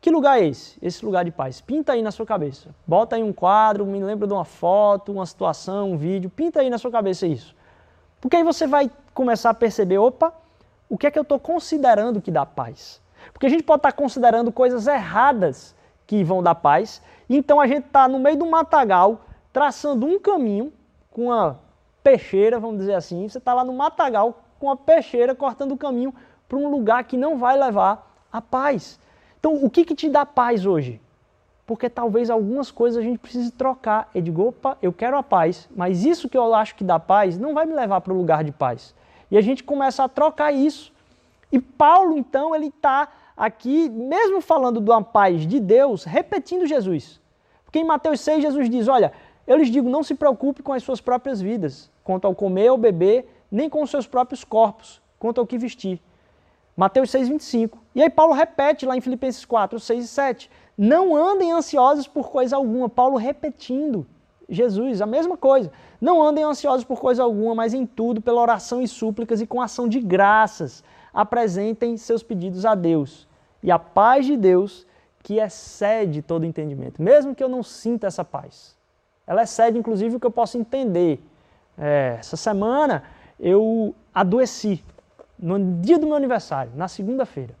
que 0.00 0.10
lugar 0.10 0.40
é 0.40 0.46
esse? 0.46 0.78
Esse 0.80 1.04
lugar 1.04 1.24
de 1.24 1.30
paz. 1.30 1.60
Pinta 1.60 1.92
aí 1.92 2.02
na 2.02 2.10
sua 2.10 2.24
cabeça. 2.24 2.68
Bota 2.86 3.16
aí 3.16 3.22
um 3.22 3.32
quadro, 3.32 3.84
me 3.84 4.02
lembra 4.02 4.26
de 4.26 4.32
uma 4.32 4.44
foto, 4.44 5.12
uma 5.12 5.26
situação, 5.26 5.92
um 5.92 5.96
vídeo. 5.96 6.30
Pinta 6.30 6.60
aí 6.60 6.70
na 6.70 6.78
sua 6.78 6.90
cabeça 6.90 7.26
isso. 7.26 7.54
Porque 8.20 8.36
aí 8.36 8.44
você 8.44 8.66
vai 8.66 8.90
começar 9.12 9.50
a 9.50 9.54
perceber, 9.54 9.98
opa, 9.98 10.32
o 10.88 10.96
que 10.96 11.06
é 11.06 11.10
que 11.10 11.18
eu 11.18 11.22
estou 11.22 11.38
considerando 11.38 12.20
que 12.20 12.30
dá 12.30 12.46
paz? 12.46 13.00
Porque 13.32 13.46
a 13.46 13.48
gente 13.48 13.62
pode 13.62 13.80
estar 13.80 13.92
tá 13.92 13.96
considerando 13.96 14.52
coisas 14.52 14.86
erradas 14.86 15.74
que 16.06 16.22
vão 16.22 16.42
dar 16.42 16.54
paz. 16.54 17.02
Então 17.28 17.60
a 17.60 17.66
gente 17.66 17.86
está 17.86 18.08
no 18.08 18.18
meio 18.18 18.36
do 18.36 18.46
matagal, 18.46 19.20
traçando 19.52 20.06
um 20.06 20.18
caminho 20.18 20.72
com 21.10 21.26
uma 21.26 21.58
peixeira, 22.02 22.58
vamos 22.58 22.78
dizer 22.78 22.94
assim. 22.94 23.28
Você 23.28 23.38
está 23.38 23.52
lá 23.52 23.64
no 23.64 23.72
matagal 23.72 24.42
com 24.58 24.70
a 24.70 24.76
peixeira 24.76 25.34
cortando 25.34 25.72
o 25.72 25.76
caminho 25.76 26.14
para 26.48 26.58
um 26.58 26.70
lugar 26.70 27.04
que 27.04 27.16
não 27.16 27.36
vai 27.36 27.58
levar 27.58 28.10
a 28.32 28.40
paz. 28.40 28.98
Então, 29.38 29.54
o 29.64 29.70
que, 29.70 29.84
que 29.84 29.94
te 29.94 30.08
dá 30.08 30.26
paz 30.26 30.66
hoje? 30.66 31.00
Porque 31.66 31.88
talvez 31.88 32.28
algumas 32.30 32.70
coisas 32.70 32.98
a 32.98 33.02
gente 33.02 33.18
precise 33.18 33.52
trocar. 33.52 34.10
Eu 34.14 34.22
digo, 34.22 34.48
opa, 34.48 34.76
eu 34.82 34.92
quero 34.92 35.16
a 35.16 35.22
paz, 35.22 35.68
mas 35.74 36.04
isso 36.04 36.28
que 36.28 36.36
eu 36.36 36.54
acho 36.54 36.74
que 36.74 36.82
dá 36.82 36.98
paz 36.98 37.38
não 37.38 37.54
vai 37.54 37.66
me 37.66 37.74
levar 37.74 38.00
para 38.00 38.12
o 38.12 38.16
lugar 38.16 38.42
de 38.42 38.52
paz. 38.52 38.94
E 39.30 39.36
a 39.36 39.40
gente 39.40 39.62
começa 39.62 40.02
a 40.02 40.08
trocar 40.08 40.52
isso. 40.52 40.92
E 41.52 41.60
Paulo, 41.60 42.16
então, 42.16 42.54
ele 42.54 42.66
está 42.66 43.08
aqui, 43.36 43.88
mesmo 43.88 44.40
falando 44.40 44.80
de 44.80 44.90
uma 44.90 45.02
paz 45.02 45.46
de 45.46 45.60
Deus, 45.60 46.04
repetindo 46.04 46.66
Jesus. 46.66 47.20
Porque 47.64 47.78
em 47.78 47.84
Mateus 47.84 48.20
6, 48.20 48.42
Jesus 48.42 48.68
diz: 48.68 48.88
Olha, 48.88 49.12
eu 49.46 49.56
lhes 49.56 49.70
digo, 49.70 49.88
não 49.88 50.02
se 50.02 50.14
preocupe 50.14 50.62
com 50.62 50.72
as 50.72 50.82
suas 50.82 51.00
próprias 51.00 51.40
vidas, 51.40 51.90
quanto 52.02 52.26
ao 52.26 52.34
comer 52.34 52.70
ou 52.70 52.78
beber, 52.78 53.28
nem 53.50 53.70
com 53.70 53.82
os 53.82 53.90
seus 53.90 54.06
próprios 54.06 54.42
corpos, 54.42 55.00
quanto 55.18 55.40
ao 55.40 55.46
que 55.46 55.56
vestir. 55.56 56.00
Mateus 56.78 57.10
6, 57.10 57.28
25. 57.28 57.76
E 57.92 58.00
aí 58.00 58.08
Paulo 58.08 58.32
repete 58.32 58.86
lá 58.86 58.96
em 58.96 59.00
Filipenses 59.00 59.44
4, 59.44 59.80
6 59.80 60.04
e 60.04 60.06
7. 60.06 60.50
Não 60.78 61.16
andem 61.16 61.50
ansiosos 61.50 62.06
por 62.06 62.30
coisa 62.30 62.54
alguma. 62.54 62.88
Paulo 62.88 63.16
repetindo. 63.16 64.06
Jesus, 64.48 65.02
a 65.02 65.06
mesma 65.06 65.36
coisa. 65.36 65.72
Não 66.00 66.22
andem 66.22 66.44
ansiosos 66.44 66.84
por 66.84 67.00
coisa 67.00 67.24
alguma, 67.24 67.52
mas 67.52 67.74
em 67.74 67.84
tudo, 67.84 68.22
pela 68.22 68.40
oração 68.40 68.80
e 68.80 68.86
súplicas 68.86 69.40
e 69.40 69.46
com 69.46 69.60
ação 69.60 69.88
de 69.88 69.98
graças, 69.98 70.84
apresentem 71.12 71.96
seus 71.96 72.22
pedidos 72.22 72.64
a 72.64 72.76
Deus. 72.76 73.26
E 73.60 73.72
a 73.72 73.78
paz 73.80 74.24
de 74.24 74.36
Deus, 74.36 74.86
que 75.24 75.40
excede 75.40 76.22
todo 76.22 76.46
entendimento, 76.46 77.02
mesmo 77.02 77.34
que 77.34 77.42
eu 77.42 77.48
não 77.48 77.64
sinta 77.64 78.06
essa 78.06 78.24
paz. 78.24 78.76
Ela 79.26 79.42
excede, 79.42 79.76
inclusive, 79.76 80.14
o 80.14 80.20
que 80.20 80.26
eu 80.26 80.30
posso 80.30 80.56
entender. 80.56 81.20
É, 81.76 82.18
essa 82.20 82.36
semana 82.36 83.02
eu 83.40 83.96
adoeci 84.14 84.80
no 85.38 85.80
dia 85.80 85.98
do 85.98 86.06
meu 86.06 86.16
aniversário, 86.16 86.72
na 86.74 86.88
segunda-feira. 86.88 87.54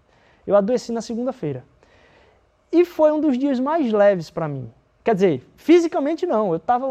Eu 0.46 0.56
adoeci 0.56 0.92
na 0.92 1.00
segunda-feira. 1.00 1.64
E 2.72 2.84
foi 2.84 3.12
um 3.12 3.20
dos 3.20 3.38
dias 3.38 3.60
mais 3.60 3.92
leves 3.92 4.30
para 4.30 4.48
mim. 4.48 4.70
Quer 5.04 5.14
dizer, 5.14 5.48
fisicamente 5.56 6.26
não. 6.26 6.50
Eu 6.50 6.56
estava. 6.56 6.86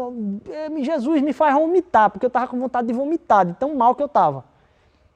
Eh, 0.50 0.82
Jesus 0.82 1.22
me 1.22 1.32
faz 1.32 1.54
vomitar, 1.54 2.10
porque 2.10 2.26
eu 2.26 2.28
estava 2.28 2.48
com 2.48 2.58
vontade 2.58 2.88
de 2.88 2.92
vomitar, 2.92 3.46
de 3.46 3.52
tão 3.54 3.74
mal 3.74 3.94
que 3.94 4.02
eu 4.02 4.06
estava. 4.06 4.44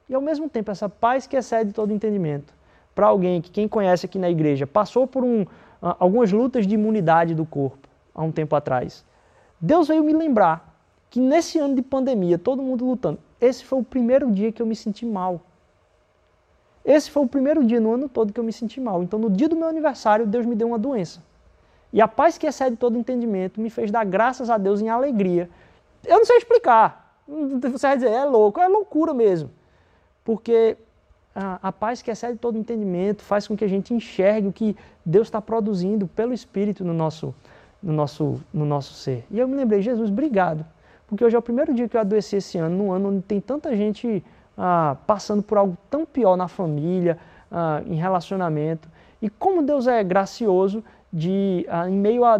E 0.07 0.15
ao 0.15 0.21
mesmo 0.21 0.49
tempo, 0.49 0.71
essa 0.71 0.87
paz 0.87 1.27
que 1.27 1.35
excede 1.35 1.73
todo 1.73 1.91
entendimento. 1.91 2.53
Para 2.95 3.07
alguém 3.07 3.41
que, 3.41 3.49
quem 3.49 3.67
conhece 3.67 4.05
aqui 4.05 4.19
na 4.19 4.29
igreja, 4.29 4.67
passou 4.67 5.07
por 5.07 5.23
um, 5.23 5.45
algumas 5.81 6.31
lutas 6.31 6.67
de 6.67 6.75
imunidade 6.75 7.33
do 7.33 7.45
corpo 7.45 7.87
há 8.13 8.21
um 8.21 8.31
tempo 8.31 8.55
atrás. 8.55 9.03
Deus 9.59 9.87
veio 9.87 10.03
me 10.03 10.13
lembrar 10.13 10.77
que 11.09 11.19
nesse 11.19 11.59
ano 11.59 11.75
de 11.75 11.81
pandemia, 11.81 12.37
todo 12.37 12.61
mundo 12.61 12.85
lutando, 12.85 13.19
esse 13.39 13.65
foi 13.65 13.79
o 13.79 13.83
primeiro 13.83 14.31
dia 14.31 14.51
que 14.51 14.61
eu 14.61 14.65
me 14.65 14.75
senti 14.75 15.05
mal. 15.05 15.41
Esse 16.85 17.09
foi 17.09 17.23
o 17.23 17.27
primeiro 17.27 17.63
dia 17.63 17.79
no 17.79 17.93
ano 17.93 18.09
todo 18.09 18.33
que 18.33 18.39
eu 18.39 18.43
me 18.43 18.51
senti 18.51 18.79
mal. 18.81 19.01
Então, 19.01 19.17
no 19.17 19.29
dia 19.29 19.47
do 19.47 19.55
meu 19.55 19.67
aniversário, 19.67 20.27
Deus 20.27 20.45
me 20.45 20.55
deu 20.55 20.67
uma 20.67 20.77
doença. 20.77 21.21
E 21.93 22.01
a 22.01 22.07
paz 22.07 22.37
que 22.37 22.47
excede 22.47 22.75
todo 22.75 22.97
entendimento 22.97 23.61
me 23.61 23.69
fez 23.69 23.91
dar 23.91 24.03
graças 24.03 24.49
a 24.49 24.57
Deus 24.57 24.81
em 24.81 24.89
alegria. 24.89 25.49
Eu 26.03 26.17
não 26.17 26.25
sei 26.25 26.37
explicar. 26.37 27.15
Você 27.27 27.87
vai 27.87 27.95
dizer, 27.95 28.09
é 28.09 28.25
louco, 28.25 28.59
é 28.59 28.67
loucura 28.67 29.13
mesmo. 29.13 29.49
Porque 30.25 30.75
a, 31.35 31.59
a 31.69 31.71
paz 31.71 32.01
que 32.01 32.11
excede 32.11 32.37
todo 32.37 32.57
entendimento 32.57 33.21
faz 33.21 33.47
com 33.47 33.55
que 33.55 33.63
a 33.63 33.67
gente 33.67 33.93
enxergue 33.93 34.47
o 34.47 34.51
que 34.51 34.75
Deus 35.05 35.27
está 35.27 35.41
produzindo 35.41 36.07
pelo 36.07 36.33
Espírito 36.33 36.83
no 36.83 36.93
nosso, 36.93 37.33
no, 37.81 37.93
nosso, 37.93 38.41
no 38.53 38.65
nosso 38.65 38.93
ser. 38.93 39.25
E 39.31 39.39
eu 39.39 39.47
me 39.47 39.55
lembrei, 39.55 39.81
Jesus, 39.81 40.09
obrigado. 40.09 40.65
Porque 41.07 41.23
hoje 41.23 41.35
é 41.35 41.39
o 41.39 41.43
primeiro 41.43 41.73
dia 41.73 41.87
que 41.87 41.95
eu 41.95 42.01
adoeci 42.01 42.37
esse 42.37 42.57
ano, 42.57 42.75
num 42.75 42.91
ano 42.91 43.09
onde 43.09 43.21
tem 43.21 43.39
tanta 43.39 43.75
gente 43.75 44.23
ah, 44.57 44.97
passando 45.07 45.41
por 45.41 45.57
algo 45.57 45.77
tão 45.89 46.05
pior 46.05 46.35
na 46.35 46.47
família, 46.47 47.17
ah, 47.51 47.81
em 47.85 47.95
relacionamento. 47.95 48.89
E 49.21 49.29
como 49.29 49.61
Deus 49.61 49.87
é 49.87 50.03
gracioso 50.03 50.83
de, 51.11 51.65
ah, 51.69 51.89
em 51.89 51.95
meio 51.95 52.25
a 52.25 52.39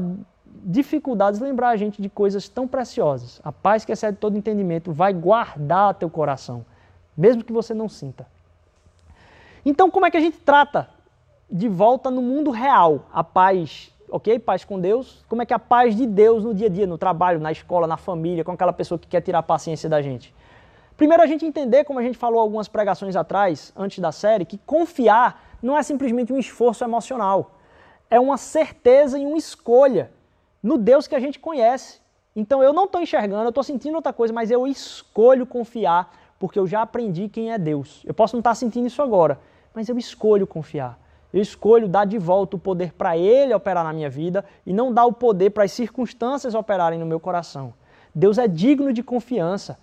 dificuldades, 0.66 1.40
lembrar 1.40 1.70
a 1.70 1.76
gente 1.76 2.02
de 2.02 2.10
coisas 2.10 2.48
tão 2.48 2.68
preciosas. 2.68 3.42
A 3.44 3.52
paz 3.52 3.84
que 3.84 3.92
excede 3.92 4.18
todo 4.18 4.38
entendimento 4.38 4.92
vai 4.92 5.14
guardar 5.14 5.96
teu 5.96 6.10
coração, 6.10 6.66
mesmo 7.18 7.44
que 7.44 7.52
você 7.52 7.74
não 7.74 7.90
sinta. 7.90 8.26
Então, 9.66 9.90
como 9.90 10.06
é 10.06 10.12
que 10.12 10.18
a 10.18 10.22
gente 10.22 10.38
trata 10.40 10.90
de 11.50 11.68
volta 11.68 12.10
no 12.10 12.22
mundo 12.22 12.52
real 12.52 13.06
a 13.14 13.24
paz, 13.24 13.92
ok? 14.10 14.40
Paz 14.40 14.66
com 14.66 14.80
Deus. 14.80 15.24
Como 15.30 15.42
é 15.42 15.46
que 15.46 15.54
a 15.54 15.60
paz 15.60 15.96
de 15.96 16.06
Deus 16.06 16.44
no 16.44 16.54
dia 16.54 16.68
a 16.68 16.70
dia, 16.70 16.88
no 16.88 16.98
trabalho, 16.98 17.40
na 17.40 17.52
escola, 17.52 17.88
na 17.88 17.98
família, 17.98 18.44
com 18.44 18.52
aquela 18.52 18.74
pessoa 18.74 18.98
que 18.98 19.08
quer 19.08 19.22
tirar 19.22 19.40
a 19.40 19.44
paciência 19.44 19.90
da 19.90 20.02
gente? 20.02 20.34
Primeiro, 20.96 21.24
a 21.24 21.26
gente 21.26 21.46
entender, 21.46 21.84
como 21.84 22.00
a 22.00 22.04
gente 22.04 22.18
falou 22.18 22.40
algumas 22.40 22.68
pregações 22.68 23.16
atrás, 23.16 23.74
antes 23.76 24.00
da 24.00 24.12
série, 24.12 24.46
que 24.46 24.58
confiar 24.60 25.44
não 25.62 25.78
é 25.78 25.84
simplesmente 25.84 26.32
um 26.32 26.38
esforço 26.38 26.84
emocional. 26.84 27.58
É 28.10 28.20
uma 28.20 28.38
certeza 28.38 29.18
e 29.18 29.26
uma 29.26 29.38
escolha 29.38 30.12
no 30.62 30.78
Deus 30.78 31.08
que 31.08 31.16
a 31.16 31.20
gente 31.20 31.40
conhece. 31.40 32.00
Então 32.36 32.64
eu 32.64 32.74
não 32.74 32.86
estou 32.86 33.02
enxergando, 33.02 33.44
eu 33.44 33.50
estou 33.50 33.64
sentindo 33.64 33.96
outra 33.96 34.14
coisa, 34.14 34.34
mas 34.34 34.50
eu 34.50 34.68
escolho 34.68 35.46
confiar 35.46 36.12
porque 36.40 36.60
eu 36.60 36.68
já 36.68 36.82
aprendi 36.82 37.30
quem 37.30 37.54
é 37.54 37.58
Deus. 37.58 38.02
Eu 38.06 38.14
posso 38.14 38.36
não 38.36 38.42
estar 38.42 38.52
tá 38.52 38.56
sentindo 38.56 38.86
isso 38.88 39.02
agora, 39.02 39.40
mas 39.74 39.88
eu 39.88 39.98
escolho 39.98 40.46
confiar. 40.46 41.00
Eu 41.32 41.42
escolho 41.42 41.88
dar 41.88 42.06
de 42.06 42.18
volta 42.18 42.58
o 42.58 42.60
poder 42.60 42.94
para 42.94 43.18
Ele 43.18 43.54
operar 43.54 43.84
na 43.84 43.94
minha 43.94 44.10
vida 44.10 44.44
e 44.66 44.74
não 44.74 44.94
dar 44.94 45.06
o 45.06 45.14
poder 45.14 45.52
para 45.52 45.64
as 45.64 45.72
circunstâncias 45.72 46.54
operarem 46.54 47.00
no 47.00 47.06
meu 47.06 47.20
coração. 47.20 47.74
Deus 48.14 48.38
é 48.38 48.48
digno 48.48 48.92
de 48.92 49.02
confiança. 49.02 49.80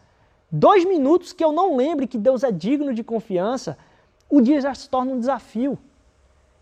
Dois 0.50 0.84
minutos 0.84 1.32
que 1.32 1.44
eu 1.44 1.52
não 1.52 1.76
lembre 1.76 2.06
que 2.06 2.18
Deus 2.18 2.42
é 2.42 2.50
digno 2.50 2.92
de 2.92 3.04
confiança, 3.04 3.78
o 4.28 4.40
dia 4.40 4.60
já 4.60 4.74
se 4.74 4.88
torna 4.88 5.12
um 5.12 5.18
desafio. 5.18 5.78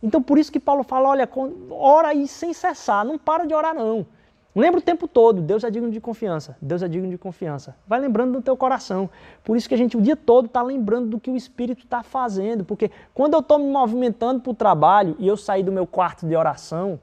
Então 0.03 0.23
por 0.23 0.39
isso 0.39 0.53
que 0.53 0.61
Paulo 0.61 0.83
fala, 0.83 1.09
olha, 1.09 1.29
ora 1.71 2.09
aí 2.09 2.29
sem 2.29 2.53
cessar, 2.53 3.05
não 3.05 3.19
para 3.19 3.47
de 3.47 3.55
orar 3.55 3.75
não. 3.75 4.07
Lembra 4.55 4.81
o 4.81 4.83
tempo 4.83 5.07
todo, 5.07 5.41
Deus 5.41 5.63
é 5.63 5.71
digno 5.71 5.91
de 5.91 6.01
confiança, 6.01 6.57
Deus 6.61 6.83
é 6.83 6.89
digno 6.89 7.09
de 7.09 7.17
confiança. 7.17 7.77
Vai 7.87 8.01
lembrando 8.01 8.33
no 8.33 8.43
teu 8.43 8.57
coração. 8.57 9.09
Por 9.45 9.57
isso 9.57 9.69
que 9.69 9.75
a 9.75 9.79
gente 9.79 9.97
o 9.97 10.01
dia 10.01 10.17
todo 10.17 10.47
está 10.47 10.63
lembrando 10.63 11.09
do 11.11 11.21
que 11.21 11.31
o 11.31 11.37
Espírito 11.37 11.85
está 11.85 12.03
fazendo. 12.03 12.65
Porque 12.65 12.91
quando 13.15 13.35
eu 13.35 13.41
estou 13.41 13.59
me 13.59 13.71
movimentando 13.71 14.41
para 14.41 14.51
o 14.51 14.55
trabalho 14.55 15.15
e 15.19 15.29
eu 15.29 15.37
sair 15.37 15.63
do 15.63 15.71
meu 15.71 15.87
quarto 15.87 16.27
de 16.27 16.35
oração, 16.35 16.99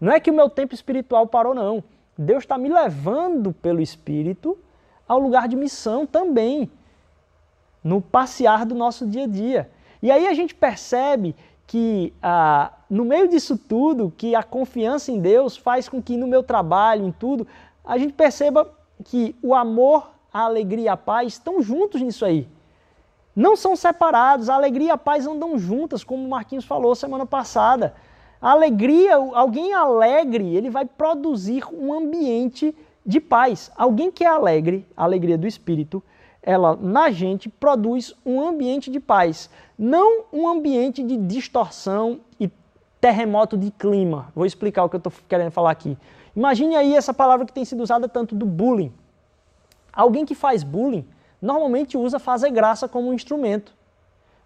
não 0.00 0.12
é 0.12 0.20
que 0.20 0.30
o 0.30 0.34
meu 0.34 0.48
tempo 0.48 0.74
espiritual 0.74 1.26
parou, 1.26 1.54
não. 1.54 1.82
Deus 2.16 2.44
está 2.44 2.56
me 2.56 2.68
levando 2.68 3.52
pelo 3.52 3.80
Espírito 3.80 4.56
ao 5.12 5.20
lugar 5.20 5.48
de 5.48 5.56
missão 5.56 6.06
também, 6.06 6.70
no 7.82 8.00
passear 8.00 8.64
do 8.64 8.74
nosso 8.74 9.06
dia 9.06 9.24
a 9.24 9.26
dia. 9.26 9.70
E 10.02 10.10
aí 10.10 10.26
a 10.26 10.34
gente 10.34 10.54
percebe 10.54 11.34
que 11.66 12.12
ah, 12.22 12.72
no 12.90 13.04
meio 13.04 13.28
disso 13.28 13.56
tudo, 13.56 14.12
que 14.16 14.34
a 14.34 14.42
confiança 14.42 15.10
em 15.10 15.20
Deus 15.20 15.56
faz 15.56 15.88
com 15.88 16.02
que 16.02 16.16
no 16.16 16.26
meu 16.26 16.42
trabalho, 16.42 17.06
em 17.06 17.12
tudo, 17.12 17.46
a 17.84 17.96
gente 17.98 18.12
perceba 18.12 18.70
que 19.04 19.34
o 19.42 19.54
amor, 19.54 20.10
a 20.32 20.40
alegria 20.40 20.84
e 20.84 20.88
a 20.88 20.96
paz 20.96 21.34
estão 21.34 21.62
juntos 21.62 22.00
nisso 22.00 22.24
aí. 22.24 22.48
Não 23.34 23.56
são 23.56 23.74
separados, 23.74 24.48
a 24.48 24.54
alegria 24.54 24.88
e 24.88 24.90
a 24.90 24.98
paz 24.98 25.26
andam 25.26 25.58
juntas, 25.58 26.04
como 26.04 26.24
o 26.24 26.28
Marquinhos 26.28 26.64
falou 26.64 26.94
semana 26.94 27.24
passada. 27.24 27.94
A 28.40 28.50
alegria, 28.50 29.14
alguém 29.14 29.72
alegre, 29.72 30.54
ele 30.54 30.68
vai 30.68 30.84
produzir 30.84 31.64
um 31.72 31.92
ambiente 31.92 32.74
de 33.04 33.20
paz. 33.20 33.70
Alguém 33.76 34.10
que 34.10 34.24
é 34.24 34.28
alegre, 34.28 34.86
a 34.96 35.04
alegria 35.04 35.36
do 35.36 35.46
espírito, 35.46 36.02
ela 36.42 36.76
na 36.76 37.10
gente 37.10 37.48
produz 37.48 38.14
um 38.24 38.40
ambiente 38.40 38.90
de 38.90 38.98
paz, 38.98 39.48
não 39.78 40.24
um 40.32 40.48
ambiente 40.48 41.02
de 41.02 41.16
distorção 41.16 42.20
e 42.38 42.50
terremoto 43.00 43.56
de 43.56 43.70
clima. 43.70 44.32
Vou 44.34 44.46
explicar 44.46 44.84
o 44.84 44.88
que 44.88 44.96
eu 44.96 44.98
estou 44.98 45.12
querendo 45.28 45.50
falar 45.50 45.70
aqui. 45.70 45.96
Imagine 46.34 46.76
aí 46.76 46.94
essa 46.94 47.12
palavra 47.12 47.46
que 47.46 47.52
tem 47.52 47.64
sido 47.64 47.82
usada 47.82 48.08
tanto 48.08 48.34
do 48.34 48.46
bullying. 48.46 48.92
Alguém 49.92 50.24
que 50.24 50.34
faz 50.34 50.62
bullying 50.62 51.06
normalmente 51.40 51.98
usa 51.98 52.18
fazer 52.18 52.50
graça 52.50 52.88
como 52.88 53.10
um 53.10 53.14
instrumento. 53.14 53.74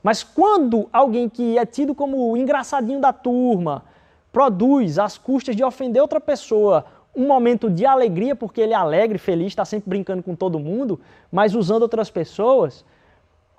Mas 0.03 0.23
quando 0.23 0.88
alguém 0.92 1.29
que 1.29 1.59
é 1.59 1.64
tido 1.64 1.95
como 1.95 2.31
o 2.31 2.37
engraçadinho 2.37 3.01
da 3.01 3.12
turma 3.12 3.85
produz 4.33 4.99
às 4.99 5.16
custas 5.16 5.57
de 5.57 5.64
ofender 5.64 6.01
outra 6.03 6.21
pessoa 6.21 6.85
um 7.17 7.27
momento 7.27 7.71
de 7.71 7.87
alegria, 7.87 8.37
porque 8.37 8.61
ele 8.61 8.75
é 8.75 8.77
alegre, 8.77 9.19
feliz, 9.19 9.49
está 9.49 9.65
sempre 9.65 9.89
brincando 9.89 10.23
com 10.23 10.35
todo 10.35 10.59
mundo, 10.59 11.01
mas 11.33 11.55
usando 11.55 11.83
outras 11.83 12.11
pessoas, 12.11 12.85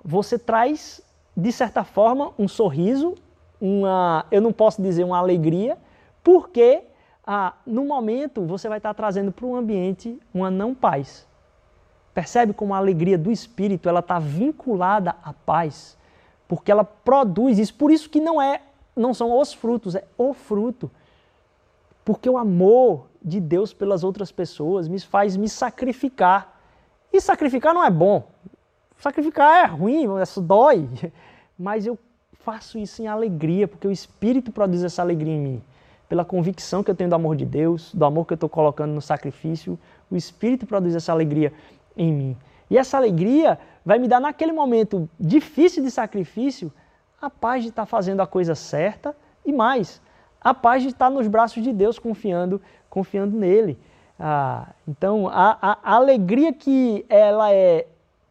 você 0.04 0.38
traz, 0.38 1.02
de 1.36 1.50
certa 1.50 1.82
forma, 1.82 2.32
um 2.38 2.46
sorriso, 2.46 3.16
uma, 3.60 4.24
eu 4.30 4.40
não 4.40 4.52
posso 4.52 4.80
dizer 4.80 5.02
uma 5.02 5.18
alegria, 5.18 5.76
porque 6.22 6.84
ah, 7.26 7.54
no 7.66 7.84
momento 7.84 8.44
você 8.46 8.68
vai 8.68 8.78
estar 8.78 8.94
trazendo 8.94 9.32
para 9.32 9.44
o 9.44 9.56
ambiente 9.56 10.18
uma 10.32 10.50
não 10.50 10.72
paz. 10.72 11.26
Percebe 12.14 12.52
como 12.52 12.74
a 12.74 12.78
alegria 12.78 13.18
do 13.18 13.30
espírito 13.30 13.88
ela 13.88 14.00
está 14.00 14.18
vinculada 14.18 15.16
à 15.22 15.32
paz, 15.32 15.98
porque 16.46 16.70
ela 16.70 16.84
produz 16.84 17.58
isso. 17.58 17.74
Por 17.74 17.90
isso 17.90 18.08
que 18.08 18.20
não 18.20 18.40
é, 18.40 18.62
não 18.94 19.12
são 19.12 19.36
os 19.38 19.52
frutos, 19.52 19.94
é 19.94 20.04
o 20.16 20.32
fruto. 20.32 20.90
Porque 22.08 22.30
o 22.30 22.38
amor 22.38 23.10
de 23.22 23.38
Deus 23.38 23.74
pelas 23.74 24.02
outras 24.02 24.32
pessoas 24.32 24.88
me 24.88 24.98
faz 24.98 25.36
me 25.36 25.46
sacrificar. 25.46 26.58
E 27.12 27.20
sacrificar 27.20 27.74
não 27.74 27.84
é 27.84 27.90
bom. 27.90 28.30
Sacrificar 28.96 29.62
é 29.62 29.66
ruim, 29.66 30.06
isso 30.22 30.40
dói. 30.40 30.88
Mas 31.58 31.84
eu 31.84 31.98
faço 32.32 32.78
isso 32.78 33.02
em 33.02 33.06
alegria, 33.06 33.68
porque 33.68 33.86
o 33.86 33.92
Espírito 33.92 34.50
produz 34.50 34.82
essa 34.82 35.02
alegria 35.02 35.34
em 35.34 35.38
mim. 35.38 35.62
Pela 36.08 36.24
convicção 36.24 36.82
que 36.82 36.90
eu 36.90 36.94
tenho 36.94 37.10
do 37.10 37.16
amor 37.16 37.36
de 37.36 37.44
Deus, 37.44 37.94
do 37.94 38.06
amor 38.06 38.24
que 38.24 38.32
eu 38.32 38.36
estou 38.36 38.48
colocando 38.48 38.94
no 38.94 39.02
sacrifício, 39.02 39.78
o 40.10 40.16
Espírito 40.16 40.64
produz 40.64 40.94
essa 40.94 41.12
alegria 41.12 41.52
em 41.94 42.10
mim. 42.10 42.36
E 42.70 42.78
essa 42.78 42.96
alegria 42.96 43.58
vai 43.84 43.98
me 43.98 44.08
dar, 44.08 44.18
naquele 44.18 44.52
momento 44.52 45.06
difícil 45.20 45.82
de 45.82 45.90
sacrifício, 45.90 46.72
a 47.20 47.28
paz 47.28 47.64
de 47.64 47.68
estar 47.68 47.84
fazendo 47.84 48.22
a 48.22 48.26
coisa 48.26 48.54
certa 48.54 49.14
e 49.44 49.52
mais, 49.52 50.00
a 50.40 50.54
paz 50.54 50.82
de 50.82 50.88
estar 50.88 51.10
nos 51.10 51.26
braços 51.26 51.62
de 51.62 51.72
Deus, 51.72 51.98
confiando, 51.98 52.60
confiando 52.88 53.36
nele. 53.36 53.78
Ah, 54.18 54.68
então, 54.86 55.28
a, 55.28 55.78
a, 55.82 55.94
alegria 55.94 56.52
que 56.52 57.04
ela 57.08 57.52
é 57.52 57.86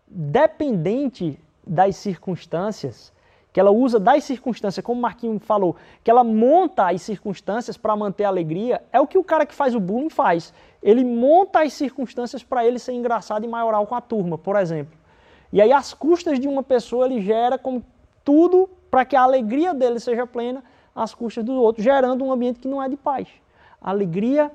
dependente 0.07 1.39
das 1.65 1.95
circunstâncias, 1.95 3.13
que 3.53 3.59
ela 3.59 3.71
usa 3.71 3.99
das 3.99 4.23
circunstâncias, 4.23 4.85
como 4.85 4.99
o 4.99 5.01
Marquinhos 5.01 5.43
falou, 5.43 5.75
que 6.03 6.11
ela 6.11 6.23
monta 6.23 6.89
as 6.89 7.01
circunstâncias 7.01 7.77
para 7.77 7.95
manter 7.95 8.25
a 8.25 8.27
alegria, 8.27 8.83
é 8.91 8.99
o 8.99 9.07
que 9.07 9.17
o 9.17 9.23
cara 9.23 9.45
que 9.45 9.55
faz 9.55 9.73
o 9.75 9.79
bullying 9.79 10.09
faz. 10.09 10.53
Ele 10.83 11.03
monta 11.03 11.61
as 11.61 11.73
circunstâncias 11.73 12.43
para 12.43 12.65
ele 12.65 12.79
ser 12.79 12.93
engraçado 12.93 13.45
e 13.45 13.47
maioral 13.47 13.87
com 13.87 13.95
a 13.95 14.01
turma, 14.01 14.37
por 14.37 14.55
exemplo. 14.55 14.97
E 15.51 15.61
aí, 15.61 15.71
às 15.71 15.93
custas 15.93 16.39
de 16.39 16.47
uma 16.47 16.61
pessoa, 16.61 17.05
ele 17.05 17.21
gera 17.21 17.57
como 17.57 17.83
tudo 18.23 18.69
para 18.91 19.05
que 19.05 19.15
a 19.15 19.21
alegria 19.21 19.73
dele 19.73 19.99
seja 19.99 20.27
plena, 20.27 20.63
às 20.97 21.13
custas 21.13 21.43
do 21.43 21.53
outro, 21.53 21.81
gerando 21.81 22.25
um 22.25 22.31
ambiente 22.31 22.59
que 22.59 22.67
não 22.67 22.81
é 22.81 22.89
de 22.89 22.97
paz. 22.97 23.27
A 23.81 23.91
alegria 23.91 24.51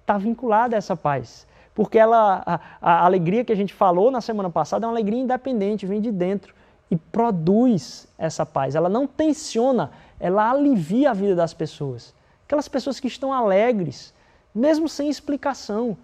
está 0.00 0.16
vinculada 0.16 0.74
a 0.74 0.78
essa 0.78 0.96
paz. 0.96 1.46
Porque 1.74 1.96
ela, 1.96 2.42
a, 2.44 2.60
a, 2.80 3.04
alegria 3.04 3.44
que 3.44 3.52
a 3.52 3.56
gente 3.56 3.72
falou 3.72 4.10
na 4.10 4.20
semana 4.20 4.50
passada 4.50 4.84
é 4.84 4.88
uma 4.88 4.94
alegria 4.94 5.20
independente, 5.20 5.86
vem 5.86 6.00
de 6.00 6.10
dentro 6.10 6.52
e 6.90 6.96
produz 6.96 8.08
essa 8.18 8.44
paz. 8.44 8.74
Ela 8.74 8.88
não 8.88 9.06
tensiona, 9.06 9.92
ela 10.18 10.50
alivia 10.50 11.10
a 11.10 11.14
vida 11.14 11.36
das 11.36 11.54
pessoas. 11.54 12.12
Aquelas 12.46 12.66
pessoas 12.66 12.98
que 12.98 13.06
estão 13.06 13.32
alegres, 13.32 14.12
mesmo 14.52 14.88
sem 14.88 15.08
explicação, 15.08 15.96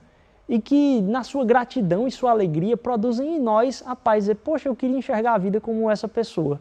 e 0.48 0.60
que 0.60 1.00
na 1.00 1.24
sua 1.24 1.44
gratidão 1.44 2.06
e 2.06 2.12
sua 2.12 2.30
alegria 2.30 2.76
produzem 2.76 3.36
em 3.36 3.40
nós 3.40 3.82
a 3.86 3.96
paz. 3.96 4.24
Dizer, 4.24 4.36
poxa, 4.36 4.68
eu 4.68 4.76
queria 4.76 4.98
enxergar 4.98 5.34
a 5.34 5.38
vida 5.38 5.60
como 5.60 5.90
essa 5.90 6.06
pessoa. 6.06 6.60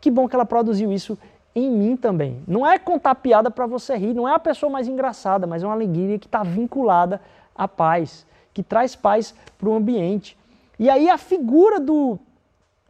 Que 0.00 0.10
bom 0.10 0.28
que 0.28 0.36
ela 0.36 0.44
produziu 0.44 0.92
isso 0.92 1.18
em 1.56 1.70
mim 1.70 1.96
também. 1.96 2.42
Não 2.46 2.66
é 2.66 2.78
contar 2.78 3.14
piada 3.14 3.50
para 3.50 3.66
você 3.66 3.96
rir, 3.96 4.12
não 4.12 4.28
é 4.28 4.34
a 4.34 4.38
pessoa 4.38 4.70
mais 4.70 4.86
engraçada, 4.86 5.46
mas 5.46 5.62
é 5.62 5.66
uma 5.66 5.72
alegria 5.72 6.18
que 6.18 6.26
está 6.26 6.42
vinculada 6.42 7.18
à 7.54 7.66
paz, 7.66 8.26
que 8.52 8.62
traz 8.62 8.94
paz 8.94 9.34
para 9.56 9.66
o 9.66 9.74
ambiente. 9.74 10.36
E 10.78 10.90
aí 10.90 11.08
a 11.08 11.16
figura 11.16 11.80
do, 11.80 12.18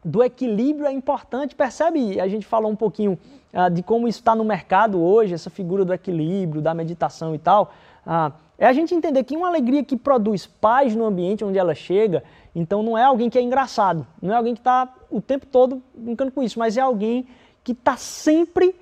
do 0.05 0.21
equilíbrio 0.21 0.85
é 0.85 0.93
importante. 0.93 1.55
Percebe? 1.55 2.21
A 2.21 2.27
gente 2.27 2.45
falou 2.45 2.69
um 2.69 2.75
pouquinho 2.75 3.17
ah, 3.53 3.69
de 3.69 3.85
como 3.85 4.09
isso 4.09 4.19
está 4.19 4.35
no 4.35 4.45
mercado 4.45 5.01
hoje, 5.01 5.33
essa 5.33 5.49
figura 5.49 5.85
do 5.85 5.95
equilíbrio, 5.95 6.61
da 6.61 6.75
meditação 6.75 7.37
e 7.37 7.39
tal. 7.39 7.73
Ah, 8.05 8.33
é 8.59 8.67
a 8.67 8.73
gente 8.73 8.93
entender 8.93 9.23
que 9.23 9.37
uma 9.37 9.47
alegria 9.47 9.85
que 9.85 9.97
produz 9.97 10.45
paz 10.45 10.97
no 10.97 11.05
ambiente 11.05 11.45
onde 11.45 11.57
ela 11.57 11.75
chega, 11.75 12.25
então 12.53 12.83
não 12.83 12.99
é 12.99 13.05
alguém 13.05 13.31
que 13.31 13.39
é 13.39 13.43
engraçado, 13.43 14.05
não 14.21 14.35
é 14.35 14.37
alguém 14.37 14.55
que 14.55 14.61
está 14.61 14.93
o 15.09 15.21
tempo 15.21 15.47
todo 15.47 15.81
brincando 15.95 16.33
com 16.33 16.43
isso, 16.43 16.59
mas 16.59 16.77
é 16.77 16.81
alguém 16.81 17.29
que 17.67 17.73
está 17.73 17.97
sempre 17.97 18.77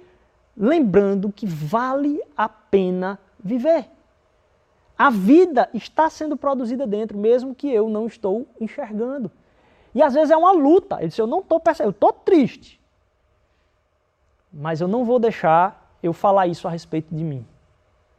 lembrando 0.55 1.33
que 1.33 1.47
vale 1.47 2.21
a 2.37 2.47
pena 2.47 3.19
viver. 3.43 3.89
A 4.97 5.09
vida 5.09 5.71
está 5.73 6.11
sendo 6.11 6.37
produzida 6.37 6.87
dentro, 6.87 7.17
mesmo 7.17 7.55
que 7.55 7.67
eu 7.67 7.89
não 7.89 8.07
estou 8.07 8.47
enxergando. 8.61 9.31
E 9.95 10.03
às 10.03 10.13
vezes 10.13 10.31
é 10.31 10.37
uma 10.37 10.53
luta. 10.53 10.99
Ele 10.99 11.09
disse, 11.09 11.19
eu 11.19 11.27
não 11.27 11.41
estou 11.41 11.59
percebendo, 11.59 11.93
eu 11.93 11.97
estou 11.97 12.13
triste. 12.13 12.79
Mas 14.53 14.83
eu 14.83 14.87
não 14.87 15.03
vou 15.03 15.19
deixar 15.19 15.97
eu 16.03 16.13
falar 16.13 16.47
isso 16.47 16.69
a 16.69 16.71
respeito 16.71 17.07
de 17.15 17.25
mim. 17.25 17.43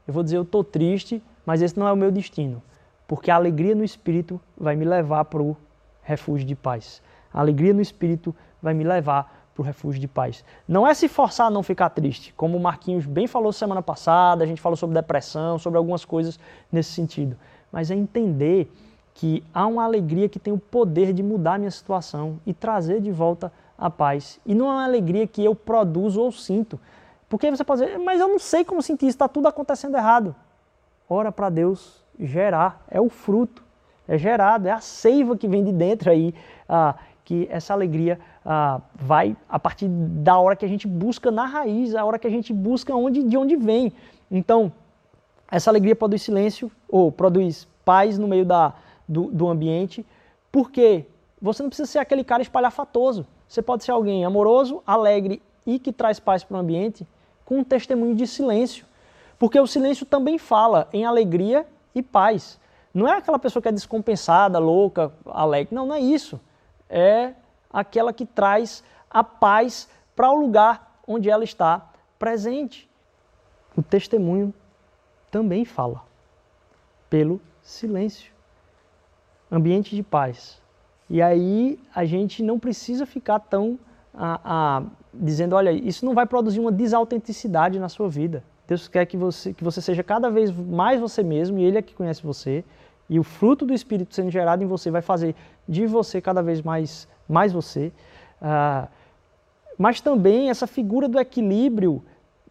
Eu 0.07 0.15
vou 0.15 0.23
dizer, 0.23 0.37
eu 0.37 0.41
estou 0.41 0.63
triste, 0.63 1.21
mas 1.45 1.61
esse 1.61 1.77
não 1.77 1.87
é 1.87 1.93
o 1.93 1.95
meu 1.95 2.11
destino. 2.11 2.59
Porque 3.07 3.29
a 3.29 3.35
alegria 3.35 3.75
no 3.75 3.83
Espírito 3.83 4.41
vai 4.57 4.75
me 4.75 4.83
levar 4.83 5.25
para 5.25 5.43
o 5.43 5.55
refúgio 6.01 6.47
de 6.47 6.55
paz. 6.55 7.03
A 7.31 7.39
alegria 7.39 7.71
no 7.71 7.81
Espírito 7.81 8.35
vai 8.59 8.73
me 8.73 8.83
levar 8.83 9.34
para 9.55 9.61
o 9.61 9.65
refúgio 9.65 10.01
de 10.01 10.07
paz. 10.07 10.43
Não 10.67 10.85
é 10.85 10.93
se 10.93 11.07
forçar 11.07 11.47
a 11.47 11.49
não 11.49 11.63
ficar 11.63 11.89
triste, 11.89 12.33
como 12.33 12.57
o 12.57 12.59
Marquinhos 12.59 13.05
bem 13.05 13.25
falou 13.25 13.53
semana 13.53 13.81
passada, 13.81 14.43
a 14.43 14.47
gente 14.47 14.61
falou 14.61 14.75
sobre 14.75 14.93
depressão, 14.93 15.57
sobre 15.57 15.77
algumas 15.77 16.03
coisas 16.03 16.37
nesse 16.69 16.91
sentido, 16.91 17.37
mas 17.71 17.89
é 17.89 17.95
entender 17.95 18.69
que 19.13 19.41
há 19.53 19.65
uma 19.65 19.85
alegria 19.85 20.27
que 20.27 20.37
tem 20.37 20.53
o 20.53 20.57
poder 20.57 21.13
de 21.13 21.23
mudar 21.23 21.53
a 21.53 21.57
minha 21.57 21.71
situação 21.71 22.37
e 22.45 22.53
trazer 22.53 22.99
de 22.99 23.11
volta 23.11 23.51
a 23.77 23.89
paz. 23.89 24.41
E 24.45 24.53
não 24.53 24.67
é 24.67 24.73
uma 24.73 24.83
alegria 24.83 25.25
que 25.25 25.43
eu 25.43 25.55
produzo 25.55 26.21
ou 26.21 26.33
sinto. 26.33 26.77
Porque 27.29 27.49
você 27.49 27.63
pode 27.63 27.85
dizer, 27.85 27.97
mas 27.97 28.19
eu 28.19 28.27
não 28.27 28.37
sei 28.37 28.65
como 28.65 28.81
sentir 28.81 29.05
isso, 29.05 29.15
está 29.15 29.29
tudo 29.29 29.47
acontecendo 29.47 29.95
errado. 29.95 30.35
Ora 31.09 31.31
para 31.31 31.49
Deus 31.49 32.03
gerar, 32.19 32.83
é 32.91 32.99
o 32.99 33.07
fruto, 33.09 33.63
é 34.05 34.17
gerado, 34.17 34.67
é 34.67 34.71
a 34.71 34.81
seiva 34.81 35.37
que 35.37 35.47
vem 35.47 35.63
de 35.63 35.71
dentro 35.71 36.11
aí, 36.11 36.35
ah, 36.67 36.95
que 37.23 37.47
essa 37.49 37.73
alegria 37.73 38.19
ah, 38.45 38.79
vai 38.93 39.35
a 39.49 39.57
partir 39.57 39.87
da 39.87 40.37
hora 40.37 40.55
que 40.55 40.63
a 40.63 40.67
gente 40.67 40.87
busca 40.87 41.31
na 41.31 41.45
raiz, 41.45 41.95
a 41.95 42.05
hora 42.05 42.19
que 42.19 42.27
a 42.27 42.29
gente 42.29 42.53
busca 42.53 42.95
onde, 42.95 43.23
de 43.23 43.35
onde 43.35 43.55
vem. 43.55 43.91
Então, 44.29 44.71
essa 45.49 45.69
alegria 45.69 45.95
produz 45.95 46.21
silêncio 46.21 46.71
ou 46.87 47.11
produz 47.11 47.67
paz 47.83 48.17
no 48.17 48.27
meio 48.27 48.45
da, 48.45 48.73
do, 49.07 49.25
do 49.25 49.47
ambiente, 49.47 50.05
porque 50.51 51.05
você 51.41 51.63
não 51.63 51.69
precisa 51.69 51.91
ser 51.91 51.99
aquele 51.99 52.23
cara 52.23 52.41
espalhafatoso. 52.41 53.25
Você 53.47 53.61
pode 53.61 53.83
ser 53.83 53.91
alguém 53.91 54.25
amoroso, 54.25 54.81
alegre 54.85 55.41
e 55.65 55.79
que 55.79 55.91
traz 55.91 56.19
paz 56.19 56.43
para 56.43 56.57
o 56.57 56.59
ambiente 56.59 57.05
com 57.43 57.59
um 57.59 57.63
testemunho 57.63 58.15
de 58.15 58.25
silêncio. 58.25 58.85
Porque 59.37 59.59
o 59.59 59.67
silêncio 59.67 60.05
também 60.05 60.37
fala 60.37 60.87
em 60.93 61.05
alegria 61.05 61.65
e 61.93 62.01
paz. 62.01 62.59
Não 62.93 63.07
é 63.07 63.17
aquela 63.17 63.37
pessoa 63.37 63.61
que 63.61 63.67
é 63.67 63.71
descompensada, 63.71 64.57
louca, 64.57 65.11
alegre. 65.25 65.75
Não, 65.75 65.85
não 65.85 65.95
é 65.95 65.99
isso. 65.99 66.39
É 66.89 67.33
aquela 67.75 68.13
que 68.13 68.25
traz 68.25 68.81
a 69.09 69.21
paz 69.21 69.89
para 70.15 70.31
o 70.31 70.35
lugar 70.35 71.01
onde 71.05 71.29
ela 71.29 71.43
está 71.43 71.91
presente. 72.17 72.89
O 73.75 73.83
testemunho 73.83 74.53
também 75.29 75.65
fala 75.65 76.01
pelo 77.09 77.41
silêncio. 77.61 78.31
Ambiente 79.51 79.93
de 79.93 80.01
paz. 80.01 80.61
E 81.09 81.21
aí 81.21 81.77
a 81.93 82.05
gente 82.05 82.41
não 82.41 82.57
precisa 82.57 83.05
ficar 83.05 83.39
tão 83.39 83.77
a, 84.13 84.39
a, 84.43 84.83
dizendo, 85.13 85.55
olha, 85.55 85.71
isso 85.71 86.05
não 86.05 86.13
vai 86.13 86.25
produzir 86.25 86.61
uma 86.61 86.71
desautenticidade 86.71 87.77
na 87.77 87.89
sua 87.89 88.07
vida. 88.07 88.41
Deus 88.65 88.87
quer 88.87 89.05
que 89.05 89.17
você, 89.17 89.53
que 89.53 89.63
você 89.63 89.81
seja 89.81 90.01
cada 90.01 90.29
vez 90.29 90.49
mais 90.49 90.99
você 90.99 91.21
mesmo, 91.21 91.59
e 91.59 91.63
Ele 91.63 91.77
é 91.77 91.81
que 91.81 91.93
conhece 91.93 92.23
você, 92.23 92.63
e 93.07 93.19
o 93.19 93.23
fruto 93.23 93.65
do 93.65 93.73
Espírito 93.73 94.15
sendo 94.15 94.31
gerado 94.31 94.63
em 94.63 94.67
você 94.67 94.89
vai 94.89 95.01
fazer 95.01 95.35
de 95.67 95.85
você 95.85 96.19
cada 96.19 96.41
vez 96.41 96.61
mais 96.61 97.07
mais 97.27 97.51
você. 97.51 97.91
Ah, 98.41 98.87
mas 99.77 99.99
também 99.99 100.49
essa 100.49 100.67
figura 100.67 101.07
do 101.07 101.19
equilíbrio, 101.19 102.01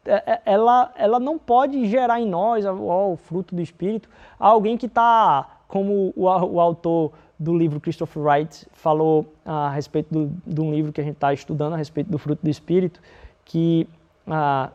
é, 0.05 0.33
é, 0.33 0.43
ela, 0.45 0.93
ela 0.97 1.19
não 1.19 1.39
pode 1.39 1.87
gerar 1.87 2.21
em 2.21 2.29
nós, 2.29 2.65
ó, 2.67 3.13
o 3.13 3.17
fruto 3.17 3.55
do 3.55 3.63
Espírito, 3.63 4.09
alguém 4.39 4.77
que 4.77 4.87
está, 4.87 5.59
como 5.67 6.13
o, 6.15 6.25
o, 6.25 6.61
autor 6.61 7.13
do 7.39 7.57
livro 7.57 7.81
Christopher 7.81 8.23
Wright 8.23 8.67
falou 8.73 9.33
a 9.45 9.71
respeito 9.71 10.13
do, 10.13 10.33
de 10.47 10.61
um 10.61 10.73
livro 10.73 10.93
que 10.93 11.01
a 11.01 11.05
gente 11.05 11.15
está 11.15 11.33
estudando 11.33 11.73
a 11.73 11.77
respeito 11.77 12.11
do 12.11 12.19
fruto 12.19 12.43
do 12.43 12.51
Espírito, 12.51 13.01
que 13.45 13.89
ah, 14.27 14.71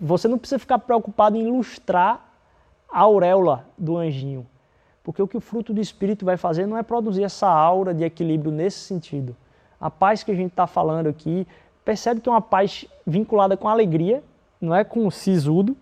você 0.00 0.26
não 0.28 0.38
precisa 0.38 0.58
ficar 0.58 0.78
preocupado 0.78 1.36
em 1.36 1.46
ilustrar 1.46 2.26
a 2.90 3.00
auréola 3.00 3.66
do 3.76 3.98
anjinho. 3.98 4.46
Porque 5.08 5.22
o 5.22 5.26
que 5.26 5.38
o 5.38 5.40
fruto 5.40 5.72
do 5.72 5.80
Espírito 5.80 6.26
vai 6.26 6.36
fazer 6.36 6.66
não 6.66 6.76
é 6.76 6.82
produzir 6.82 7.24
essa 7.24 7.48
aura 7.48 7.94
de 7.94 8.04
equilíbrio 8.04 8.52
nesse 8.52 8.80
sentido. 8.80 9.34
A 9.80 9.90
paz 9.90 10.22
que 10.22 10.30
a 10.30 10.34
gente 10.34 10.50
está 10.50 10.66
falando 10.66 11.06
aqui, 11.06 11.46
percebe 11.82 12.20
que 12.20 12.28
é 12.28 12.32
uma 12.32 12.42
paz 12.42 12.84
vinculada 13.06 13.56
com 13.56 13.66
alegria, 13.66 14.22
não 14.60 14.74
é 14.74 14.84
com 14.84 15.06
o 15.06 15.10
sisudo, 15.10 15.74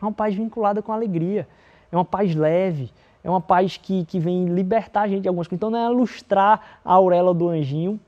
é 0.00 0.02
uma 0.02 0.10
paz 0.10 0.34
vinculada 0.34 0.80
com 0.80 0.90
alegria, 0.90 1.46
é 1.92 1.96
uma 1.98 2.04
paz 2.04 2.34
leve, 2.34 2.90
é 3.22 3.28
uma 3.28 3.42
paz 3.42 3.76
que, 3.76 4.06
que 4.06 4.18
vem 4.18 4.46
libertar 4.46 5.02
a 5.02 5.08
gente 5.08 5.20
de 5.20 5.28
algumas 5.28 5.46
coisas. 5.46 5.58
Então 5.58 5.68
não 5.68 5.78
é 5.78 5.92
ilustrar 5.92 6.80
a 6.82 6.94
auréola 6.94 7.34
do 7.34 7.50
anjinho, 7.50 8.00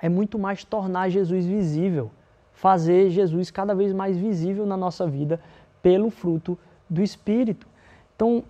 é 0.00 0.08
muito 0.08 0.38
mais 0.38 0.64
tornar 0.64 1.10
Jesus 1.10 1.44
visível, 1.44 2.10
fazer 2.54 3.10
Jesus 3.10 3.50
cada 3.50 3.74
vez 3.74 3.92
mais 3.92 4.16
visível 4.16 4.64
na 4.64 4.74
nossa 4.74 5.06
vida 5.06 5.38
pelo 5.82 6.08
fruto 6.08 6.58
do 6.88 7.02
Espírito. 7.02 7.66
Então, 8.14 8.42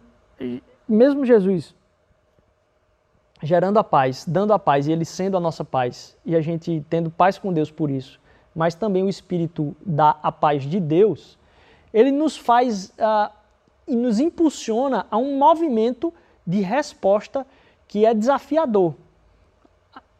mesmo 0.88 1.24
Jesus 1.24 1.74
gerando 3.42 3.78
a 3.78 3.84
paz, 3.84 4.24
dando 4.26 4.52
a 4.52 4.58
paz 4.58 4.86
e 4.86 4.92
ele 4.92 5.04
sendo 5.04 5.36
a 5.36 5.40
nossa 5.40 5.64
paz, 5.64 6.16
e 6.24 6.34
a 6.34 6.40
gente 6.40 6.84
tendo 6.88 7.10
paz 7.10 7.38
com 7.38 7.52
Deus 7.52 7.70
por 7.70 7.90
isso, 7.90 8.18
mas 8.54 8.74
também 8.74 9.02
o 9.02 9.08
Espírito 9.08 9.76
dá 9.84 10.16
a 10.22 10.32
paz 10.32 10.62
de 10.62 10.80
Deus, 10.80 11.38
ele 11.92 12.10
nos 12.10 12.36
faz 12.36 12.88
uh, 12.98 13.30
e 13.86 13.94
nos 13.94 14.18
impulsiona 14.18 15.06
a 15.10 15.16
um 15.16 15.38
movimento 15.38 16.12
de 16.46 16.60
resposta 16.60 17.46
que 17.86 18.04
é 18.04 18.14
desafiador. 18.14 18.94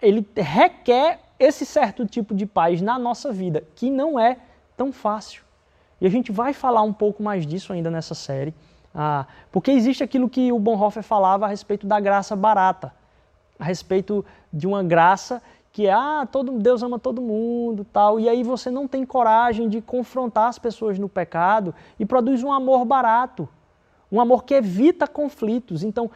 Ele 0.01 0.27
requer 0.37 1.21
esse 1.39 1.65
certo 1.65 2.07
tipo 2.07 2.35
de 2.35 2.47
paz 2.47 2.81
na 2.81 2.99
nossa 2.99 3.33
vida, 3.33 3.65
que 3.75 3.91
não 3.91 4.19
é 4.19 4.39
tão 4.77 4.93
fácil. 4.93 5.43
E 6.01 6.07
a 6.07 6.11
gente 6.11 6.31
vai 6.31 6.53
falar 6.53 6.83
um 6.83 6.93
pouco 6.93 7.23
mais 7.23 7.47
disso 7.47 7.73
ainda 7.73 7.91
nessa 7.91 8.15
série. 8.15 8.55
Ah, 8.99 9.27
porque 9.53 9.71
existe 9.71 10.03
aquilo 10.03 10.27
que 10.27 10.51
o 10.51 10.59
Bonhoeffer 10.59 11.03
falava 11.03 11.45
a 11.45 11.49
respeito 11.49 11.87
da 11.87 12.01
graça 12.01 12.35
barata, 12.35 12.95
a 13.59 13.65
respeito 13.65 14.25
de 14.51 14.67
uma 14.67 14.83
graça 14.83 15.43
que 15.71 15.87
é, 15.87 15.93
ah, 15.93 16.27
todo, 16.33 16.53
Deus 16.53 16.83
ama 16.83 16.99
todo 16.99 17.21
mundo, 17.21 17.85
tal, 17.93 18.19
e 18.19 18.27
aí 18.27 18.43
você 18.43 18.71
não 18.71 18.89
tem 18.89 19.05
coragem 19.05 19.69
de 19.69 19.83
confrontar 19.83 20.49
as 20.49 20.59
pessoas 20.59 20.99
no 20.99 21.11
pecado 21.11 21.75
e 22.01 22.07
produz 22.07 22.43
um 22.43 22.51
amor 22.51 22.87
barato, 22.87 23.47
um 24.11 24.19
amor 24.19 24.45
que 24.45 24.55
evita 24.55 25.07
conflitos. 25.07 25.83
Então, 25.83 26.11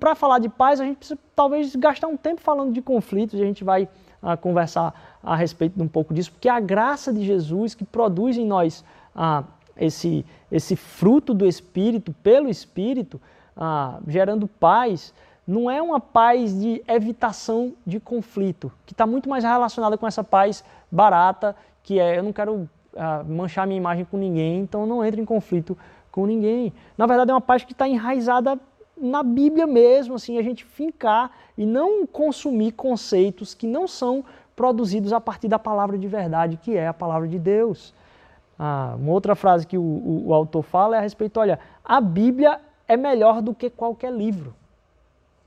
para 0.00 0.14
falar 0.14 0.38
de 0.38 0.48
paz, 0.48 0.80
a 0.80 0.84
gente 0.84 0.96
precisa 0.96 1.20
talvez 1.34 1.76
gastar 1.76 2.06
um 2.06 2.16
tempo 2.16 2.40
falando 2.40 2.72
de 2.72 2.80
conflitos, 2.80 3.38
e 3.38 3.42
a 3.42 3.44
gente 3.44 3.62
vai 3.62 3.86
ah, 4.22 4.38
conversar 4.38 5.18
a 5.22 5.36
respeito 5.36 5.76
de 5.76 5.82
um 5.82 5.88
pouco 5.88 6.14
disso, 6.14 6.32
porque 6.32 6.48
a 6.48 6.60
graça 6.60 7.12
de 7.12 7.22
Jesus 7.22 7.74
que 7.74 7.84
produz 7.84 8.38
em 8.38 8.46
nós 8.46 8.82
ah, 9.14 9.44
esse, 9.78 10.24
esse 10.50 10.76
fruto 10.76 11.34
do 11.34 11.46
Espírito, 11.46 12.14
pelo 12.22 12.48
Espírito, 12.48 13.20
ah, 13.56 13.98
gerando 14.06 14.46
paz, 14.46 15.12
não 15.46 15.70
é 15.70 15.80
uma 15.80 16.00
paz 16.00 16.58
de 16.58 16.82
evitação 16.88 17.74
de 17.86 18.00
conflito, 18.00 18.72
que 18.84 18.92
está 18.92 19.06
muito 19.06 19.28
mais 19.28 19.44
relacionada 19.44 19.96
com 19.96 20.06
essa 20.06 20.24
paz 20.24 20.64
barata, 20.90 21.54
que 21.82 22.00
é 22.00 22.18
eu 22.18 22.22
não 22.22 22.32
quero 22.32 22.68
ah, 22.96 23.22
manchar 23.24 23.66
minha 23.66 23.78
imagem 23.78 24.04
com 24.04 24.16
ninguém, 24.16 24.60
então 24.60 24.86
não 24.86 25.04
entro 25.04 25.20
em 25.20 25.24
conflito 25.24 25.76
com 26.10 26.26
ninguém. 26.26 26.72
Na 26.96 27.06
verdade, 27.06 27.30
é 27.30 27.34
uma 27.34 27.40
paz 27.40 27.62
que 27.62 27.72
está 27.72 27.86
enraizada 27.86 28.58
na 28.96 29.22
Bíblia 29.22 29.66
mesmo, 29.66 30.14
assim, 30.14 30.38
a 30.38 30.42
gente 30.42 30.64
fincar 30.64 31.30
e 31.56 31.66
não 31.66 32.06
consumir 32.06 32.72
conceitos 32.72 33.54
que 33.54 33.66
não 33.66 33.86
são 33.86 34.24
produzidos 34.56 35.12
a 35.12 35.20
partir 35.20 35.48
da 35.48 35.58
palavra 35.58 35.98
de 35.98 36.08
verdade, 36.08 36.56
que 36.56 36.74
é 36.74 36.88
a 36.88 36.94
palavra 36.94 37.28
de 37.28 37.38
Deus. 37.38 37.92
Ah, 38.58 38.94
uma 38.98 39.12
outra 39.12 39.34
frase 39.34 39.66
que 39.66 39.76
o, 39.76 39.82
o, 39.82 40.28
o 40.28 40.34
autor 40.34 40.62
fala 40.62 40.96
é 40.96 40.98
a 40.98 41.02
respeito, 41.02 41.38
olha, 41.38 41.58
a 41.84 42.00
Bíblia 42.00 42.60
é 42.88 42.96
melhor 42.96 43.42
do 43.42 43.54
que 43.54 43.68
qualquer 43.68 44.12
livro. 44.12 44.54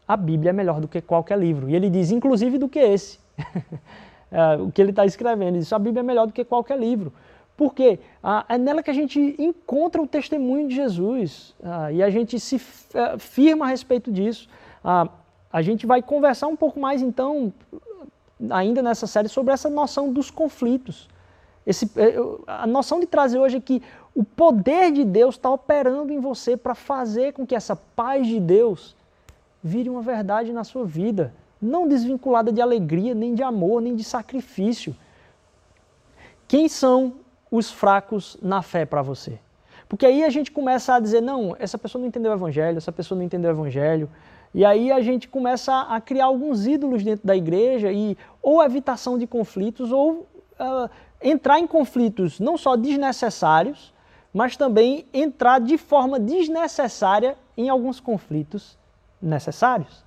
A 0.07 0.17
Bíblia 0.17 0.49
é 0.49 0.53
melhor 0.53 0.79
do 0.81 0.87
que 0.87 1.01
qualquer 1.01 1.37
livro. 1.37 1.69
E 1.69 1.75
ele 1.75 1.89
diz, 1.89 2.11
inclusive, 2.11 2.57
do 2.57 2.67
que 2.67 2.79
esse. 2.79 3.19
é, 4.31 4.55
o 4.55 4.71
que 4.71 4.81
ele 4.81 4.89
está 4.89 5.05
escrevendo. 5.05 5.49
Ele 5.49 5.59
diz, 5.59 5.71
a 5.71 5.79
Bíblia 5.79 6.01
é 6.01 6.03
melhor 6.03 6.25
do 6.25 6.33
que 6.33 6.43
qualquer 6.43 6.79
livro. 6.79 7.13
Por 7.55 7.73
quê? 7.73 7.99
Ah, 8.23 8.45
é 8.49 8.57
nela 8.57 8.81
que 8.81 8.89
a 8.89 8.93
gente 8.93 9.35
encontra 9.37 10.01
o 10.01 10.07
testemunho 10.07 10.67
de 10.67 10.75
Jesus. 10.75 11.53
Ah, 11.63 11.91
e 11.91 12.01
a 12.01 12.09
gente 12.09 12.39
se 12.39 12.55
é, 12.93 13.17
firma 13.19 13.65
a 13.65 13.67
respeito 13.67 14.11
disso. 14.11 14.47
Ah, 14.83 15.07
a 15.51 15.61
gente 15.61 15.85
vai 15.85 16.01
conversar 16.01 16.47
um 16.47 16.55
pouco 16.55 16.79
mais, 16.79 17.01
então, 17.01 17.51
ainda 18.49 18.81
nessa 18.81 19.07
série 19.07 19.27
sobre 19.27 19.53
essa 19.53 19.69
noção 19.69 20.11
dos 20.11 20.31
conflitos. 20.31 21.09
Esse, 21.65 21.89
é, 21.97 22.15
a 22.47 22.65
noção 22.65 22.99
de 22.99 23.05
trazer 23.05 23.39
hoje 23.39 23.57
é 23.57 23.59
que 23.61 23.81
o 24.15 24.23
poder 24.23 24.91
de 24.91 25.03
Deus 25.03 25.35
está 25.35 25.49
operando 25.49 26.11
em 26.11 26.19
você 26.19 26.57
para 26.57 26.75
fazer 26.75 27.33
com 27.33 27.45
que 27.45 27.55
essa 27.55 27.75
paz 27.75 28.27
de 28.27 28.39
Deus 28.39 28.95
vire 29.63 29.89
uma 29.89 30.01
verdade 30.01 30.51
na 30.51 30.63
sua 30.63 30.85
vida, 30.85 31.33
não 31.61 31.87
desvinculada 31.87 32.51
de 32.51 32.61
alegria, 32.61 33.13
nem 33.13 33.33
de 33.35 33.43
amor, 33.43 33.81
nem 33.81 33.95
de 33.95 34.03
sacrifício. 34.03 34.95
Quem 36.47 36.67
são 36.67 37.15
os 37.51 37.69
fracos 37.69 38.37
na 38.41 38.61
fé 38.61 38.85
para 38.85 39.01
você? 39.01 39.39
Porque 39.87 40.05
aí 40.05 40.23
a 40.23 40.29
gente 40.29 40.51
começa 40.51 40.95
a 40.95 40.99
dizer, 40.99 41.21
não, 41.21 41.55
essa 41.59 41.77
pessoa 41.77 41.99
não 41.99 42.07
entendeu 42.07 42.31
o 42.31 42.35
evangelho, 42.35 42.77
essa 42.77 42.91
pessoa 42.91 43.17
não 43.17 43.25
entendeu 43.25 43.51
o 43.51 43.53
evangelho, 43.53 44.09
e 44.53 44.65
aí 44.65 44.91
a 44.91 45.01
gente 45.01 45.27
começa 45.27 45.81
a 45.81 45.99
criar 46.01 46.25
alguns 46.25 46.65
ídolos 46.65 47.03
dentro 47.03 47.25
da 47.25 47.35
igreja 47.35 47.91
e 47.91 48.17
ou 48.41 48.63
evitação 48.63 49.17
de 49.17 49.27
conflitos 49.27 49.91
ou 49.91 50.27
uh, 50.59 50.89
entrar 51.21 51.59
em 51.59 51.67
conflitos 51.67 52.39
não 52.39 52.57
só 52.57 52.75
desnecessários, 52.75 53.93
mas 54.33 54.55
também 54.55 55.05
entrar 55.13 55.59
de 55.59 55.77
forma 55.77 56.19
desnecessária 56.19 57.35
em 57.57 57.69
alguns 57.69 57.99
conflitos 57.99 58.77
necessários. 59.21 60.03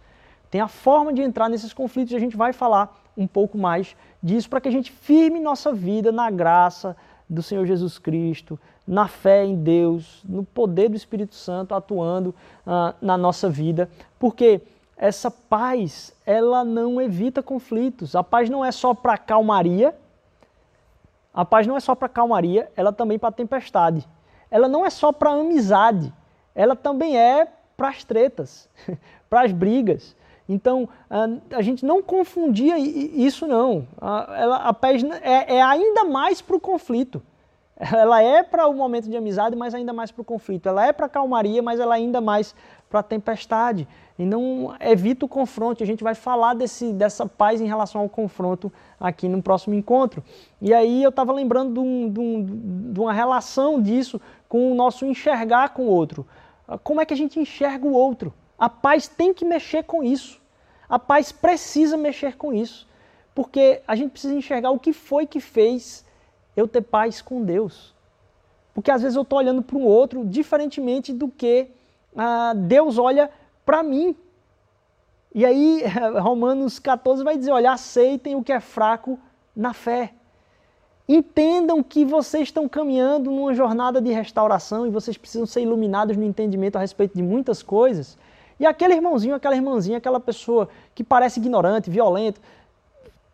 Tem 0.50 0.60
a 0.60 0.68
forma 0.68 1.12
de 1.12 1.22
entrar 1.22 1.48
nesses 1.48 1.72
conflitos 1.72 2.12
e 2.12 2.16
a 2.16 2.20
gente 2.20 2.36
vai 2.36 2.52
falar 2.52 3.00
um 3.16 3.26
pouco 3.26 3.58
mais 3.58 3.96
disso 4.22 4.48
para 4.48 4.60
que 4.60 4.68
a 4.68 4.72
gente 4.72 4.92
firme 4.92 5.40
nossa 5.40 5.72
vida 5.72 6.12
na 6.12 6.30
graça 6.30 6.96
do 7.28 7.42
Senhor 7.42 7.66
Jesus 7.66 7.98
Cristo, 7.98 8.58
na 8.86 9.08
fé 9.08 9.44
em 9.44 9.56
Deus, 9.56 10.22
no 10.28 10.44
poder 10.44 10.88
do 10.88 10.96
Espírito 10.96 11.34
Santo 11.34 11.74
atuando 11.74 12.34
uh, 12.66 12.94
na 13.00 13.16
nossa 13.16 13.48
vida, 13.48 13.88
porque 14.18 14.60
essa 14.96 15.30
paz, 15.30 16.14
ela 16.24 16.62
não 16.64 17.00
evita 17.00 17.42
conflitos. 17.42 18.14
A 18.14 18.22
paz 18.22 18.48
não 18.48 18.64
é 18.64 18.70
só 18.70 18.94
para 18.94 19.18
calmaria, 19.18 19.94
a 21.32 21.44
paz 21.44 21.66
não 21.66 21.76
é 21.76 21.80
só 21.80 21.94
para 21.94 22.08
calmaria, 22.08 22.70
ela 22.76 22.92
também 22.92 23.18
para 23.18 23.32
tempestade. 23.32 24.06
Ela 24.50 24.68
não 24.68 24.84
é 24.84 24.90
só 24.90 25.12
para 25.12 25.30
amizade, 25.30 26.12
ela 26.54 26.76
também 26.76 27.16
é 27.16 27.48
para 27.76 27.88
as 27.88 28.04
tretas, 28.04 28.68
para 29.30 29.42
as 29.42 29.52
brigas. 29.52 30.14
Então, 30.48 30.88
a, 31.56 31.62
gente 31.62 31.86
não 31.86 32.02
confundia 32.02 32.78
isso 32.78 33.46
não. 33.46 33.86
A, 33.98 34.34
ela, 34.36 34.56
a 34.56 34.72
paz 34.74 35.02
é, 35.22 35.56
é 35.56 35.62
ainda 35.62 36.04
mais 36.04 36.42
para 36.42 36.56
o 36.56 36.60
conflito. 36.60 37.22
Ela 37.76 38.22
é 38.22 38.42
para 38.42 38.66
o 38.66 38.74
momento 38.74 39.08
de 39.08 39.16
amizade, 39.16 39.56
mas 39.56 39.74
ainda 39.74 39.92
mais 39.92 40.10
para 40.10 40.22
o 40.22 40.24
conflito. 40.24 40.68
Ela 40.68 40.86
é 40.86 40.92
para 40.92 41.06
a 41.06 41.08
calmaria, 41.08 41.62
mas 41.62 41.80
ela 41.80 41.96
é 41.96 41.98
ainda 41.98 42.20
mais 42.20 42.54
para 42.88 43.00
a 43.00 43.02
tempestade. 43.02 43.88
E 44.18 44.24
não 44.24 44.74
evita 44.78 45.24
o 45.24 45.28
confronto. 45.28 45.82
A 45.82 45.86
gente 45.86 46.04
vai 46.04 46.14
falar 46.14 46.54
desse, 46.54 46.92
dessa 46.92 47.26
paz 47.26 47.60
em 47.60 47.66
relação 47.66 48.02
ao 48.02 48.08
confronto 48.08 48.70
aqui 49.00 49.26
no 49.28 49.42
próximo 49.42 49.74
encontro. 49.74 50.22
E 50.60 50.72
aí 50.72 51.02
eu 51.02 51.08
estava 51.08 51.32
lembrando 51.32 51.72
de, 51.74 51.80
um, 51.80 52.10
de, 52.10 52.20
um, 52.20 52.92
de 52.92 53.00
uma 53.00 53.12
relação 53.12 53.80
disso 53.80 54.20
com 54.48 54.70
o 54.70 54.74
nosso 54.74 55.06
enxergar 55.06 55.70
com 55.70 55.84
o 55.84 55.88
outro. 55.88 56.26
Como 56.84 57.00
é 57.00 57.06
que 57.06 57.14
a 57.14 57.16
gente 57.16 57.40
enxerga 57.40 57.86
o 57.86 57.92
outro? 57.92 58.32
A 58.58 58.68
paz 58.68 59.08
tem 59.08 59.34
que 59.34 59.44
mexer 59.44 59.82
com 59.84 60.04
isso. 60.04 60.40
A 60.88 60.98
paz 60.98 61.32
precisa 61.32 61.96
mexer 61.96 62.36
com 62.36 62.52
isso. 62.52 62.86
Porque 63.34 63.80
a 63.88 63.96
gente 63.96 64.10
precisa 64.10 64.34
enxergar 64.34 64.70
o 64.70 64.78
que 64.78 64.92
foi 64.92 65.26
que 65.26 65.40
fez 65.40 66.04
eu 66.56 66.68
ter 66.68 66.82
paz 66.82 67.22
com 67.22 67.42
Deus. 67.42 67.94
Porque 68.74 68.90
às 68.90 69.02
vezes 69.02 69.16
eu 69.16 69.22
estou 69.22 69.38
olhando 69.38 69.62
para 69.62 69.76
um 69.76 69.84
outro 69.84 70.24
diferentemente 70.24 71.12
do 71.12 71.28
que 71.28 71.68
ah, 72.16 72.54
Deus 72.54 72.98
olha 72.98 73.30
para 73.64 73.82
mim. 73.82 74.16
E 75.34 75.44
aí, 75.44 75.82
Romanos 76.20 76.78
14 76.78 77.22
vai 77.22 77.36
dizer: 77.36 77.52
olha, 77.52 77.72
aceitem 77.72 78.34
o 78.34 78.42
que 78.42 78.52
é 78.52 78.60
fraco 78.60 79.18
na 79.54 79.72
fé. 79.72 80.12
Entendam 81.08 81.82
que 81.82 82.04
vocês 82.04 82.44
estão 82.44 82.68
caminhando 82.68 83.30
numa 83.30 83.52
jornada 83.52 84.00
de 84.00 84.10
restauração 84.12 84.86
e 84.86 84.90
vocês 84.90 85.18
precisam 85.18 85.46
ser 85.46 85.62
iluminados 85.62 86.16
no 86.16 86.24
entendimento 86.24 86.76
a 86.76 86.80
respeito 86.80 87.14
de 87.14 87.22
muitas 87.22 87.62
coisas. 87.62 88.16
E 88.58 88.64
aquele 88.64 88.94
irmãozinho, 88.94 89.34
aquela 89.34 89.56
irmãzinha, 89.56 89.98
aquela 89.98 90.20
pessoa 90.20 90.68
que 90.94 91.02
parece 91.02 91.40
ignorante, 91.40 91.90
violento, 91.90 92.40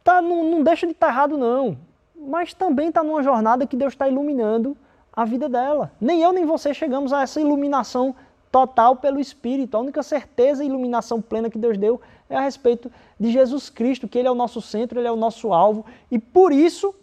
tá, 0.02 0.22
não, 0.22 0.42
não 0.42 0.62
deixa 0.62 0.86
de 0.86 0.92
estar 0.92 1.08
tá 1.08 1.12
errado, 1.12 1.36
não 1.36 1.76
mas 2.18 2.52
também 2.52 2.88
está 2.88 3.02
numa 3.02 3.22
jornada 3.22 3.66
que 3.66 3.76
Deus 3.76 3.92
está 3.92 4.08
iluminando 4.08 4.76
a 5.12 5.24
vida 5.24 5.48
dela. 5.48 5.92
Nem 6.00 6.22
eu 6.22 6.32
nem 6.32 6.44
você 6.44 6.74
chegamos 6.74 7.12
a 7.12 7.22
essa 7.22 7.40
iluminação 7.40 8.14
total 8.50 8.96
pelo 8.96 9.20
Espírito. 9.20 9.76
A 9.76 9.80
única 9.80 10.02
certeza 10.02 10.62
e 10.62 10.66
iluminação 10.66 11.20
plena 11.20 11.50
que 11.50 11.58
Deus 11.58 11.76
deu 11.78 12.00
é 12.28 12.36
a 12.36 12.40
respeito 12.40 12.90
de 13.18 13.30
Jesus 13.30 13.70
Cristo, 13.70 14.08
que 14.08 14.18
Ele 14.18 14.28
é 14.28 14.30
o 14.30 14.34
nosso 14.34 14.60
centro, 14.60 14.98
Ele 14.98 15.08
é 15.08 15.12
o 15.12 15.16
nosso 15.16 15.52
alvo, 15.52 15.84
e 16.10 16.18
por 16.18 16.52
isso 16.52 16.94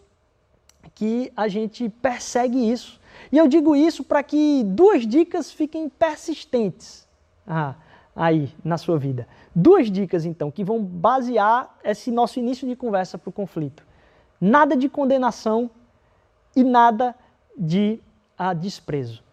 que 0.94 1.32
a 1.36 1.48
gente 1.48 1.90
persegue 1.90 2.72
isso. 2.72 3.02
E 3.32 3.38
eu 3.38 3.48
digo 3.48 3.76
isso 3.76 4.04
para 4.04 4.22
que 4.22 4.64
duas 4.64 5.06
dicas 5.06 5.52
fiquem 5.52 5.90
persistentes 5.90 7.08
ah, 7.48 7.76
aí 8.16 8.54
na 8.64 8.78
sua 8.78 8.98
vida. 8.98 9.28
Duas 9.54 9.90
dicas, 9.90 10.26
então, 10.26 10.52
que 10.52 10.64
vão 10.64 10.82
basear 10.82 11.76
esse 11.84 12.12
nosso 12.12 12.40
início 12.40 12.68
de 12.68 12.76
conversa 12.76 13.18
para 13.18 13.30
o 13.30 13.34
conflito 13.34 13.86
nada 14.40 14.76
de 14.76 14.90
condenação 14.90 15.70
e 16.56 16.64
nada 16.64 17.16
de 17.58 18.00
ah, 18.38 18.54
desprezo. 18.54 19.24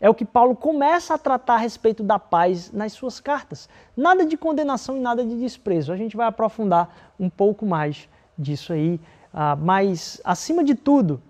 É 0.00 0.08
o 0.08 0.14
que 0.14 0.24
Paulo 0.24 0.56
começa 0.56 1.14
a 1.14 1.18
tratar 1.18 1.54
a 1.54 1.58
respeito 1.58 2.02
da 2.02 2.18
paz 2.18 2.72
nas 2.72 2.92
suas 2.92 3.20
cartas. 3.20 3.68
Nada 3.94 4.24
de 4.24 4.36
condenação 4.36 4.96
e 4.96 5.00
nada 5.00 5.24
de 5.24 5.38
desprezo. 5.38 5.92
A 5.92 5.96
gente 5.96 6.16
vai 6.16 6.26
aprofundar 6.26 7.12
um 7.18 7.28
pouco 7.28 7.66
mais 7.66 8.08
disso 8.38 8.72
aí. 8.72 8.98
Ah, 9.32 9.54
mas, 9.56 10.20
acima 10.24 10.64
de 10.64 10.74
tudo, 10.74 11.20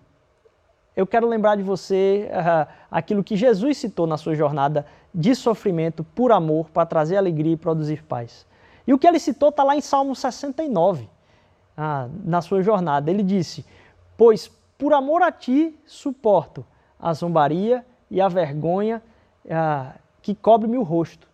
eu 0.96 1.06
quero 1.06 1.28
lembrar 1.28 1.56
de 1.56 1.64
você 1.64 2.30
ah, 2.32 2.68
aquilo 2.90 3.24
que 3.24 3.36
Jesus 3.36 3.78
citou 3.78 4.06
na 4.06 4.16
sua 4.16 4.36
jornada 4.36 4.86
de 5.12 5.34
sofrimento 5.34 6.04
por 6.04 6.30
amor, 6.30 6.70
para 6.70 6.86
trazer 6.86 7.16
alegria 7.16 7.54
e 7.54 7.56
produzir 7.56 8.04
paz. 8.04 8.46
E 8.86 8.94
o 8.94 8.98
que 8.98 9.06
ele 9.06 9.18
citou 9.18 9.48
está 9.48 9.64
lá 9.64 9.74
em 9.74 9.80
Salmo 9.80 10.14
69 10.14 11.08
ah, 11.82 12.10
na 12.22 12.42
sua 12.42 12.62
jornada. 12.62 13.10
Ele 13.10 13.22
disse: 13.22 13.64
Pois 14.14 14.48
por 14.76 14.92
amor 14.92 15.22
a 15.22 15.32
ti 15.32 15.74
suporto 15.86 16.62
a 16.98 17.14
zombaria 17.14 17.84
e 18.10 18.20
a 18.20 18.28
vergonha 18.28 19.02
ah, 19.50 19.94
que 20.20 20.34
cobre-me 20.34 20.76
o 20.76 20.82
rosto. 20.82 21.26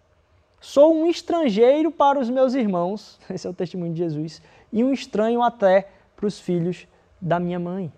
Sou 0.61 0.95
um 0.95 1.07
estrangeiro 1.07 1.91
para 1.91 2.21
os 2.21 2.31
meus 2.31 2.55
irmãos, 2.55 3.19
esse 3.29 3.45
é 3.45 3.51
o 3.51 3.55
testemunho 3.55 3.93
de 3.93 3.99
Jesus, 3.99 4.41
e 4.73 4.85
um 4.85 4.93
estranho 4.93 5.43
até 5.43 5.89
para 6.15 6.27
os 6.27 6.39
filhos 6.39 6.87
da 7.21 7.41
minha 7.41 7.59
mãe. 7.59 7.93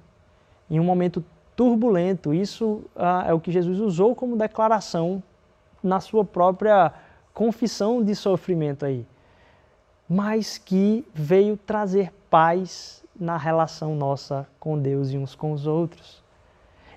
Em 0.71 0.81
um 0.81 0.85
momento 0.85 1.23
turbulento, 1.55 2.33
isso 2.33 2.83
ah, 2.97 3.25
é 3.27 3.35
o 3.35 3.41
que 3.41 3.53
Jesus 3.53 3.79
usou 3.79 4.15
como 4.15 4.37
declaração 4.37 5.23
na 5.83 6.01
sua 6.01 6.25
própria 6.25 6.95
confissão 7.35 8.03
de 8.03 8.15
sofrimento 8.15 8.87
aí, 8.87 9.07
mas 10.09 10.57
que 10.57 11.05
veio 11.13 11.57
trazer 11.57 12.13
paz 12.31 13.05
na 13.19 13.37
relação 13.37 13.95
nossa 13.95 14.47
com 14.59 14.79
Deus 14.79 15.11
e 15.11 15.19
uns 15.19 15.35
com 15.35 15.53
os 15.53 15.67
outros. 15.67 16.23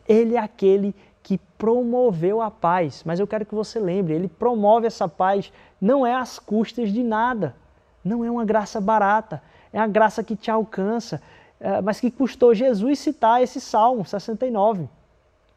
Ele 0.07 0.35
é 0.35 0.39
aquele 0.39 0.95
que 1.23 1.37
promoveu 1.57 2.41
a 2.41 2.49
paz, 2.49 3.03
mas 3.05 3.19
eu 3.19 3.27
quero 3.27 3.45
que 3.45 3.55
você 3.55 3.79
lembre, 3.79 4.13
ele 4.13 4.27
promove 4.27 4.87
essa 4.87 5.07
paz 5.07 5.51
não 5.79 6.05
é 6.05 6.13
às 6.13 6.39
custas 6.39 6.91
de 6.91 7.03
nada, 7.03 7.55
não 8.03 8.23
é 8.23 8.31
uma 8.31 8.45
graça 8.45 8.79
barata, 8.81 9.41
é 9.71 9.79
a 9.79 9.87
graça 9.87 10.23
que 10.23 10.35
te 10.35 10.49
alcança, 10.49 11.21
é, 11.59 11.81
mas 11.81 11.99
que 11.99 12.09
custou 12.09 12.53
Jesus 12.53 12.99
citar 12.99 13.41
esse 13.41 13.59
Salmo 13.61 14.05
69. 14.05 14.89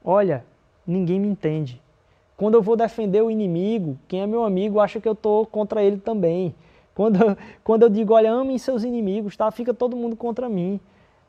Olha, 0.05 0.45
ninguém 0.87 1.19
me 1.19 1.29
entende. 1.29 1.81
Quando 2.37 2.55
eu 2.55 2.63
vou 2.63 2.77
defender 2.77 3.23
o 3.23 3.31
inimigo, 3.31 3.99
quem 4.09 4.21
é 4.21 4.27
meu 4.27 4.45
amigo 4.45 4.81
acha 4.81 5.01
que 5.01 5.09
eu 5.09 5.13
estou 5.13 5.47
contra 5.47 5.83
ele 5.83 5.99
também. 5.99 6.55
Quando, 6.95 7.37
quando 7.65 7.83
eu 7.83 7.89
digo, 7.89 8.15
olha, 8.15 8.33
amem 8.33 8.57
seus 8.57 8.85
inimigos, 8.85 9.37
tá? 9.37 9.51
fica 9.51 9.75
todo 9.75 9.97
mundo 9.97 10.15
contra 10.15 10.49
mim. 10.49 10.81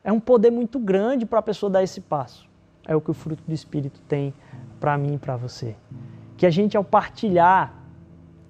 É 0.04 0.12
um 0.12 0.20
poder 0.20 0.50
muito 0.50 0.78
grande 0.78 1.26
para 1.26 1.40
a 1.40 1.42
pessoa 1.42 1.68
dar 1.68 1.82
esse 1.82 2.00
passo. 2.00 2.48
É 2.86 2.94
o 2.94 3.00
que 3.00 3.10
o 3.10 3.14
fruto 3.14 3.42
do 3.44 3.52
Espírito 3.52 4.00
tem 4.06 4.32
para 4.78 4.96
mim 4.96 5.14
e 5.14 5.18
para 5.18 5.36
você. 5.36 5.74
Que 6.36 6.46
a 6.46 6.50
gente, 6.50 6.76
ao 6.76 6.84
partilhar 6.84 7.74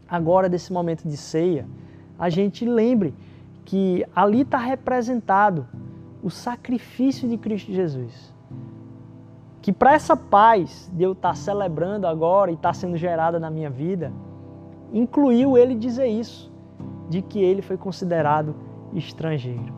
agora 0.07 0.49
desse 0.49 0.73
momento 0.73 1.09
de 1.09 1.17
ceia, 1.17 1.67
a 2.19 2.29
gente 2.29 2.67
lembre 2.67 3.15
que 3.65 4.05
ali 4.15 4.43
está 4.43 4.59
representado 4.59 5.67
o 6.23 6.31
sacrifício 6.31 7.27
de 7.27 7.39
Cristo 7.39 7.73
Jesus. 7.73 8.35
Que 9.63 9.73
para 9.73 9.95
essa 9.95 10.17
paz 10.17 10.91
de 10.93 11.03
eu 11.03 11.13
estar 11.13 11.31
tá 11.31 11.35
celebrando 11.35 12.07
agora 12.07 12.51
e 12.51 12.55
estar 12.55 12.69
tá 12.69 12.75
sendo 12.75 12.97
gerada 12.97 13.41
na 13.41 13.51
minha 13.51 13.71
vida, 13.71 14.13
incluiu 14.93 15.57
ele 15.57 15.75
dizer 15.75 16.07
isso 16.07 16.55
de 17.09 17.23
que 17.23 17.39
ele 17.39 17.63
foi 17.63 17.77
considerado 17.77 18.55
estrangeiro. 18.93 19.73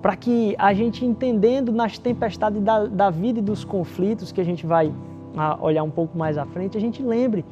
Para 0.00 0.16
que 0.16 0.54
a 0.58 0.72
gente, 0.72 1.04
entendendo 1.04 1.70
nas 1.72 1.98
tempestades 1.98 2.62
da, 2.62 2.86
da, 2.86 3.10
vida 3.10 3.38
e 3.38 3.42
dos 3.42 3.64
conflitos 3.64 4.32
que 4.32 4.40
a 4.40 4.44
gente 4.44 4.66
vai 4.66 4.92
ah, 5.36 5.58
olhar 5.60 5.82
um 5.82 5.90
pouco 5.90 6.16
mais 6.16 6.38
à 6.38 6.46
frente, 6.46 6.76
a 6.76 6.80
gente 6.80 7.02
lembre: 7.02 7.44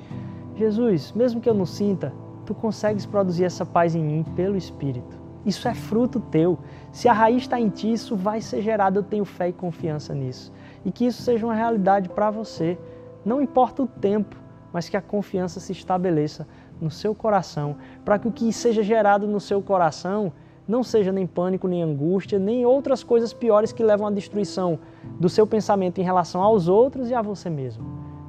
Jesus, 0.56 1.12
mesmo 1.12 1.40
que 1.40 1.48
eu 1.48 1.54
não 1.54 1.66
sinta, 1.66 2.12
tu 2.46 2.54
consegues 2.54 3.04
produzir 3.04 3.44
essa 3.44 3.66
paz 3.66 3.94
em 3.94 4.02
mim 4.02 4.24
pelo 4.34 4.56
Espírito. 4.56 5.18
Isso 5.44 5.68
é 5.68 5.74
fruto 5.74 6.20
teu. 6.20 6.58
Se 6.90 7.08
a 7.08 7.12
raiz 7.12 7.42
está 7.42 7.60
em 7.60 7.68
ti, 7.68 7.92
isso 7.92 8.16
vai 8.16 8.40
ser 8.40 8.62
gerado. 8.62 8.98
Eu 8.98 9.02
tenho 9.02 9.24
fé 9.24 9.48
e 9.48 9.52
confiança 9.52 10.14
nisso. 10.14 10.52
E 10.84 10.90
que 10.90 11.06
isso 11.06 11.22
seja 11.22 11.46
uma 11.46 11.54
realidade 11.54 12.08
para 12.08 12.30
você. 12.30 12.78
Não 13.24 13.40
importa 13.40 13.82
o 13.82 13.86
tempo, 13.86 14.36
mas 14.72 14.88
que 14.88 14.96
a 14.96 15.00
confiança 15.00 15.60
se 15.60 15.72
estabeleça 15.72 16.46
no 16.80 16.90
seu 16.90 17.14
coração, 17.14 17.76
para 18.04 18.18
que 18.18 18.28
o 18.28 18.32
que 18.32 18.52
seja 18.52 18.82
gerado 18.82 19.26
no 19.26 19.40
seu 19.40 19.60
coração 19.62 20.32
não 20.66 20.82
seja 20.82 21.10
nem 21.10 21.26
pânico, 21.26 21.66
nem 21.66 21.82
angústia, 21.82 22.38
nem 22.38 22.66
outras 22.66 23.02
coisas 23.02 23.32
piores 23.32 23.72
que 23.72 23.82
levam 23.82 24.06
à 24.06 24.10
destruição 24.10 24.78
do 25.18 25.28
seu 25.28 25.46
pensamento 25.46 25.98
em 25.98 26.04
relação 26.04 26.42
aos 26.42 26.68
outros 26.68 27.08
e 27.08 27.14
a 27.14 27.22
você 27.22 27.48
mesmo, 27.48 27.84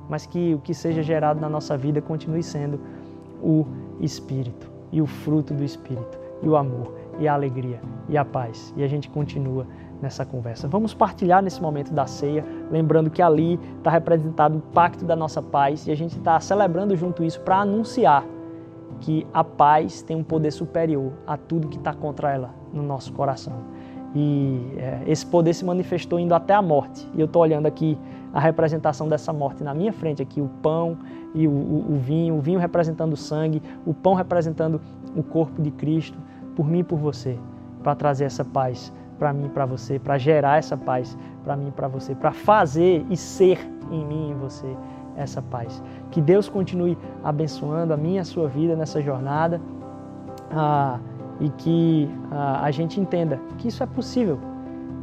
mas 0.07 0.25
que 0.25 0.53
o 0.53 0.59
que 0.59 0.73
seja 0.73 1.03
gerado 1.03 1.41
na 1.41 1.49
nossa 1.49 1.75
vida 1.75 2.01
continue 2.01 2.41
sendo 2.41 2.79
o 3.43 3.65
Espírito 3.99 4.69
e 4.91 5.01
o 5.01 5.05
fruto 5.05 5.53
do 5.53 5.63
Espírito 5.63 6.17
e 6.41 6.47
o 6.47 6.55
amor 6.55 6.93
e 7.19 7.27
a 7.27 7.33
alegria 7.33 7.81
e 8.07 8.17
a 8.17 8.23
paz. 8.23 8.73
E 8.77 8.83
a 8.83 8.87
gente 8.87 9.09
continua 9.09 9.67
nessa 10.01 10.25
conversa. 10.25 10.65
Vamos 10.65 10.93
partilhar 10.93 11.43
nesse 11.43 11.61
momento 11.61 11.93
da 11.93 12.07
ceia, 12.07 12.45
lembrando 12.71 13.09
que 13.09 13.21
ali 13.21 13.59
está 13.77 13.91
representado 13.91 14.57
o 14.57 14.61
pacto 14.61 15.03
da 15.03 15.15
nossa 15.15 15.41
paz 15.41 15.85
e 15.87 15.91
a 15.91 15.95
gente 15.95 16.17
está 16.17 16.39
celebrando 16.39 16.95
junto 16.95 17.21
isso 17.21 17.41
para 17.41 17.57
anunciar 17.57 18.23
que 19.01 19.25
a 19.33 19.43
paz 19.43 20.01
tem 20.01 20.15
um 20.15 20.23
poder 20.23 20.51
superior 20.51 21.11
a 21.25 21.37
tudo 21.37 21.67
que 21.67 21.77
está 21.77 21.93
contra 21.93 22.33
ela 22.33 22.53
no 22.73 22.83
nosso 22.83 23.13
coração. 23.13 23.53
E 24.15 24.73
é, 24.77 25.03
esse 25.07 25.25
poder 25.25 25.53
se 25.53 25.63
manifestou 25.63 26.19
indo 26.19 26.33
até 26.33 26.53
a 26.53 26.61
morte. 26.61 27.07
E 27.13 27.19
eu 27.19 27.25
estou 27.25 27.41
olhando 27.41 27.65
aqui 27.65 27.97
a 28.33 28.39
representação 28.39 29.07
dessa 29.07 29.31
morte 29.31 29.63
na 29.63 29.73
minha 29.73 29.93
frente, 29.93 30.21
aqui 30.21 30.41
o 30.41 30.49
pão 30.61 30.97
e 31.33 31.47
o, 31.47 31.51
o, 31.51 31.93
o 31.93 31.97
vinho, 31.97 32.35
o 32.35 32.41
vinho 32.41 32.59
representando 32.59 33.13
o 33.13 33.17
sangue, 33.17 33.61
o 33.85 33.93
pão 33.93 34.13
representando 34.13 34.81
o 35.15 35.23
corpo 35.23 35.61
de 35.61 35.71
Cristo, 35.71 36.17
por 36.55 36.67
mim 36.67 36.79
e 36.79 36.83
por 36.83 36.97
você, 36.97 37.37
para 37.81 37.95
trazer 37.95 38.25
essa 38.25 38.43
paz 38.43 38.91
para 39.17 39.33
mim 39.33 39.45
e 39.45 39.49
para 39.49 39.65
você, 39.65 39.99
para 39.99 40.17
gerar 40.17 40.57
essa 40.57 40.77
paz 40.77 41.17
para 41.43 41.55
mim 41.55 41.67
e 41.67 41.71
para 41.71 41.87
você, 41.87 42.15
para 42.15 42.31
fazer 42.31 43.05
e 43.09 43.17
ser 43.17 43.59
em 43.91 44.05
mim 44.05 44.29
e 44.29 44.31
em 44.31 44.35
você 44.35 44.75
essa 45.21 45.41
paz. 45.41 45.81
Que 46.11 46.21
Deus 46.21 46.49
continue 46.49 46.97
abençoando 47.23 47.93
a 47.93 47.97
minha 47.97 48.17
e 48.17 48.19
a 48.19 48.25
sua 48.25 48.47
vida 48.47 48.75
nessa 48.75 49.01
jornada 49.01 49.61
ah, 50.51 50.99
e 51.39 51.49
que 51.49 52.09
ah, 52.31 52.61
a 52.63 52.71
gente 52.71 52.99
entenda 52.99 53.39
que 53.57 53.67
isso 53.67 53.83
é 53.83 53.85
possível. 53.85 54.39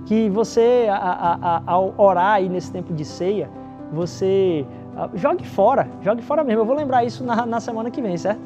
Que 0.04 0.28
você, 0.30 0.86
a, 0.88 0.96
a, 0.96 1.56
a, 1.56 1.62
ao 1.66 1.94
orar 1.96 2.34
aí 2.34 2.48
nesse 2.48 2.70
tempo 2.72 2.92
de 2.92 3.04
ceia, 3.04 3.50
você 3.92 4.66
ah, 4.96 5.08
jogue 5.14 5.46
fora, 5.46 5.88
jogue 6.02 6.22
fora 6.22 6.42
mesmo. 6.42 6.62
Eu 6.62 6.66
vou 6.66 6.76
lembrar 6.76 7.04
isso 7.04 7.24
na, 7.24 7.44
na 7.46 7.60
semana 7.60 7.90
que 7.90 8.00
vem, 8.00 8.16
certo? 8.16 8.40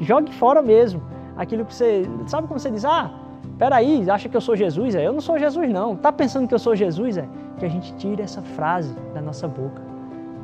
Jogue 0.00 0.32
fora 0.32 0.62
mesmo 0.62 1.02
aquilo 1.36 1.64
que 1.64 1.74
você. 1.74 2.08
Sabe 2.26 2.46
quando 2.48 2.60
você 2.60 2.70
diz, 2.70 2.84
ah, 2.84 3.10
peraí, 3.58 4.08
acha 4.10 4.28
que 4.28 4.36
eu 4.36 4.40
sou 4.40 4.56
Jesus? 4.56 4.94
É, 4.94 5.06
eu 5.06 5.12
não 5.12 5.20
sou 5.20 5.38
Jesus, 5.38 5.68
não. 5.70 5.96
Tá 5.96 6.12
pensando 6.12 6.46
que 6.46 6.54
eu 6.54 6.58
sou 6.58 6.74
Jesus? 6.74 7.16
É 7.16 7.26
que 7.58 7.64
a 7.64 7.68
gente 7.68 7.94
tire 7.96 8.22
essa 8.22 8.42
frase 8.42 8.94
da 9.14 9.20
nossa 9.20 9.48
boca. 9.48 9.82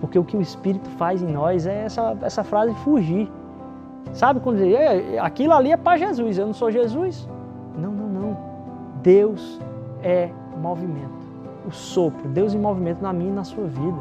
Porque 0.02 0.18
o 0.18 0.24
que 0.24 0.36
o 0.36 0.40
Espírito 0.40 0.88
faz 0.90 1.22
em 1.22 1.28
nós 1.28 1.64
é 1.64 1.84
essa, 1.84 2.16
essa 2.22 2.42
frase 2.42 2.74
fugir. 2.82 3.30
Sabe 4.12 4.40
quando 4.40 4.58
diz, 4.58 4.76
aquilo 5.20 5.52
ali 5.52 5.70
é 5.70 5.76
para 5.76 5.96
Jesus, 5.96 6.36
eu 6.36 6.46
não 6.46 6.52
sou 6.52 6.72
Jesus? 6.72 7.28
Não, 7.78 7.92
não, 7.92 8.08
não. 8.08 8.36
Deus 9.00 9.60
é 10.02 10.28
movimento. 10.60 11.22
O 11.64 11.70
sopro, 11.70 12.28
Deus 12.30 12.52
em 12.52 12.58
movimento 12.58 13.00
na 13.00 13.12
minha 13.12 13.30
e 13.30 13.34
na 13.34 13.44
sua 13.44 13.64
vida. 13.64 13.98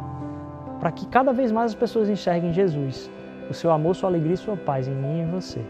Para 0.79 0.91
que 0.91 1.05
cada 1.05 1.31
vez 1.31 1.51
mais 1.51 1.73
as 1.73 1.75
pessoas 1.75 2.09
enxerguem 2.09 2.51
Jesus, 2.51 3.07
o 3.47 3.53
seu 3.53 3.71
amor, 3.71 3.95
sua 3.95 4.09
alegria 4.09 4.33
e 4.33 4.37
sua 4.37 4.57
paz 4.57 4.87
em 4.87 4.95
mim 4.95 5.19
e 5.19 5.21
em 5.21 5.29
você. 5.29 5.61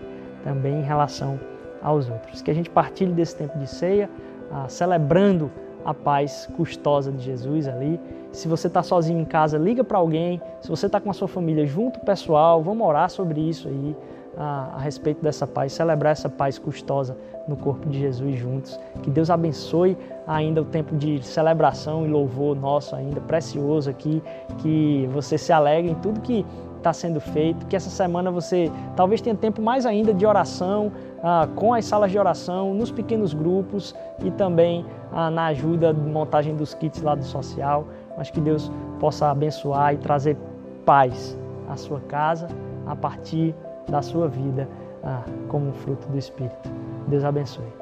Também 0.46 0.80
em 0.80 0.84
relação 0.84 1.38
aos 1.84 2.10
outros. 2.10 2.42
Que 2.42 2.50
a 2.50 2.54
gente 2.54 2.70
partilhe 2.70 3.12
desse 3.12 3.36
tempo 3.36 3.60
de 3.60 3.68
ceia, 3.68 4.10
ah, 4.50 4.70
celebrando 4.70 5.52
a 5.84 5.94
paz 5.94 6.48
custosa 6.56 7.12
de 7.12 7.22
Jesus 7.22 7.68
ali. 7.68 8.00
Se 8.32 8.48
você 8.48 8.68
está 8.68 8.82
sozinho 8.82 9.20
em 9.20 9.26
casa, 9.26 9.58
liga 9.58 9.84
para 9.84 9.98
alguém. 9.98 10.42
Se 10.62 10.70
você 10.70 10.86
está 10.86 11.02
com 11.02 11.10
a 11.10 11.14
sua 11.14 11.28
família, 11.28 11.66
junto 11.66 12.00
pessoal, 12.00 12.62
vamos 12.64 12.88
orar 12.88 13.10
sobre 13.10 13.42
isso 13.42 13.68
aí, 13.68 13.96
a, 14.38 14.72
a, 14.76 14.80
respeito 14.80 15.22
dessa 15.22 15.46
paz, 15.46 15.74
celebrar 15.74 16.14
essa 16.14 16.30
paz 16.30 16.58
custosa 16.58 17.18
no 17.48 17.58
corpo 17.58 17.90
de 17.90 18.00
Jesus 18.00 18.40
juntos. 18.40 18.80
Que 19.04 19.10
Deus 19.10 19.30
abençoe 19.30 19.98
ainda 20.26 20.62
o 20.62 20.66
tempo 20.66 20.96
de 20.96 21.22
celebração 21.26 22.06
e 22.06 22.10
louvor 22.10 22.56
nosso 22.56 22.96
ainda, 22.96 23.20
precioso 23.20 23.90
aqui. 23.90 24.24
Que 24.60 25.10
você 25.12 25.38
se 25.38 25.52
alegre 25.52 25.92
em 25.92 25.96
tudo 25.96 26.22
que 26.22 26.46
está 26.78 26.94
sendo 26.94 27.20
feito. 27.20 27.66
Que 27.66 27.76
essa 27.76 27.90
semana 27.90 28.32
você 28.32 28.72
talvez 28.96 29.20
tenha 29.20 29.36
tempo 29.36 29.62
mais 29.62 29.86
ainda 29.86 30.14
de 30.14 30.26
oração, 30.26 30.92
ah, 31.22 31.50
com 31.56 31.74
as 31.74 31.84
salas 31.84 32.12
de 32.12 32.18
oração, 32.18 32.74
nos 32.74 32.92
pequenos 32.92 33.34
grupos 33.34 33.94
e 34.24 34.32
também 34.32 34.86
ah, 35.12 35.30
na 35.30 35.48
ajuda 35.48 35.94
de 35.94 36.00
montagem 36.00 36.56
dos 36.56 36.74
kits 36.74 37.02
lá 37.02 37.14
do 37.14 37.26
social 37.26 37.86
mas 38.18 38.30
que 38.30 38.40
Deus 38.40 38.72
possa 39.00 39.30
abençoar 39.30 39.94
e 39.94 39.98
trazer 39.98 40.38
paz 40.86 41.38
à 41.70 41.76
sua 41.76 42.00
casa 42.02 42.48
a 42.86 42.96
partir 42.96 43.56
da 43.90 44.02
sua 44.02 44.28
vida 44.28 44.68
ah, 45.04 45.24
como 45.48 45.72
fruto 45.74 46.08
do 46.10 46.18
Espírito. 46.18 46.70
Deus 47.08 47.24
abençoe. 47.24 47.81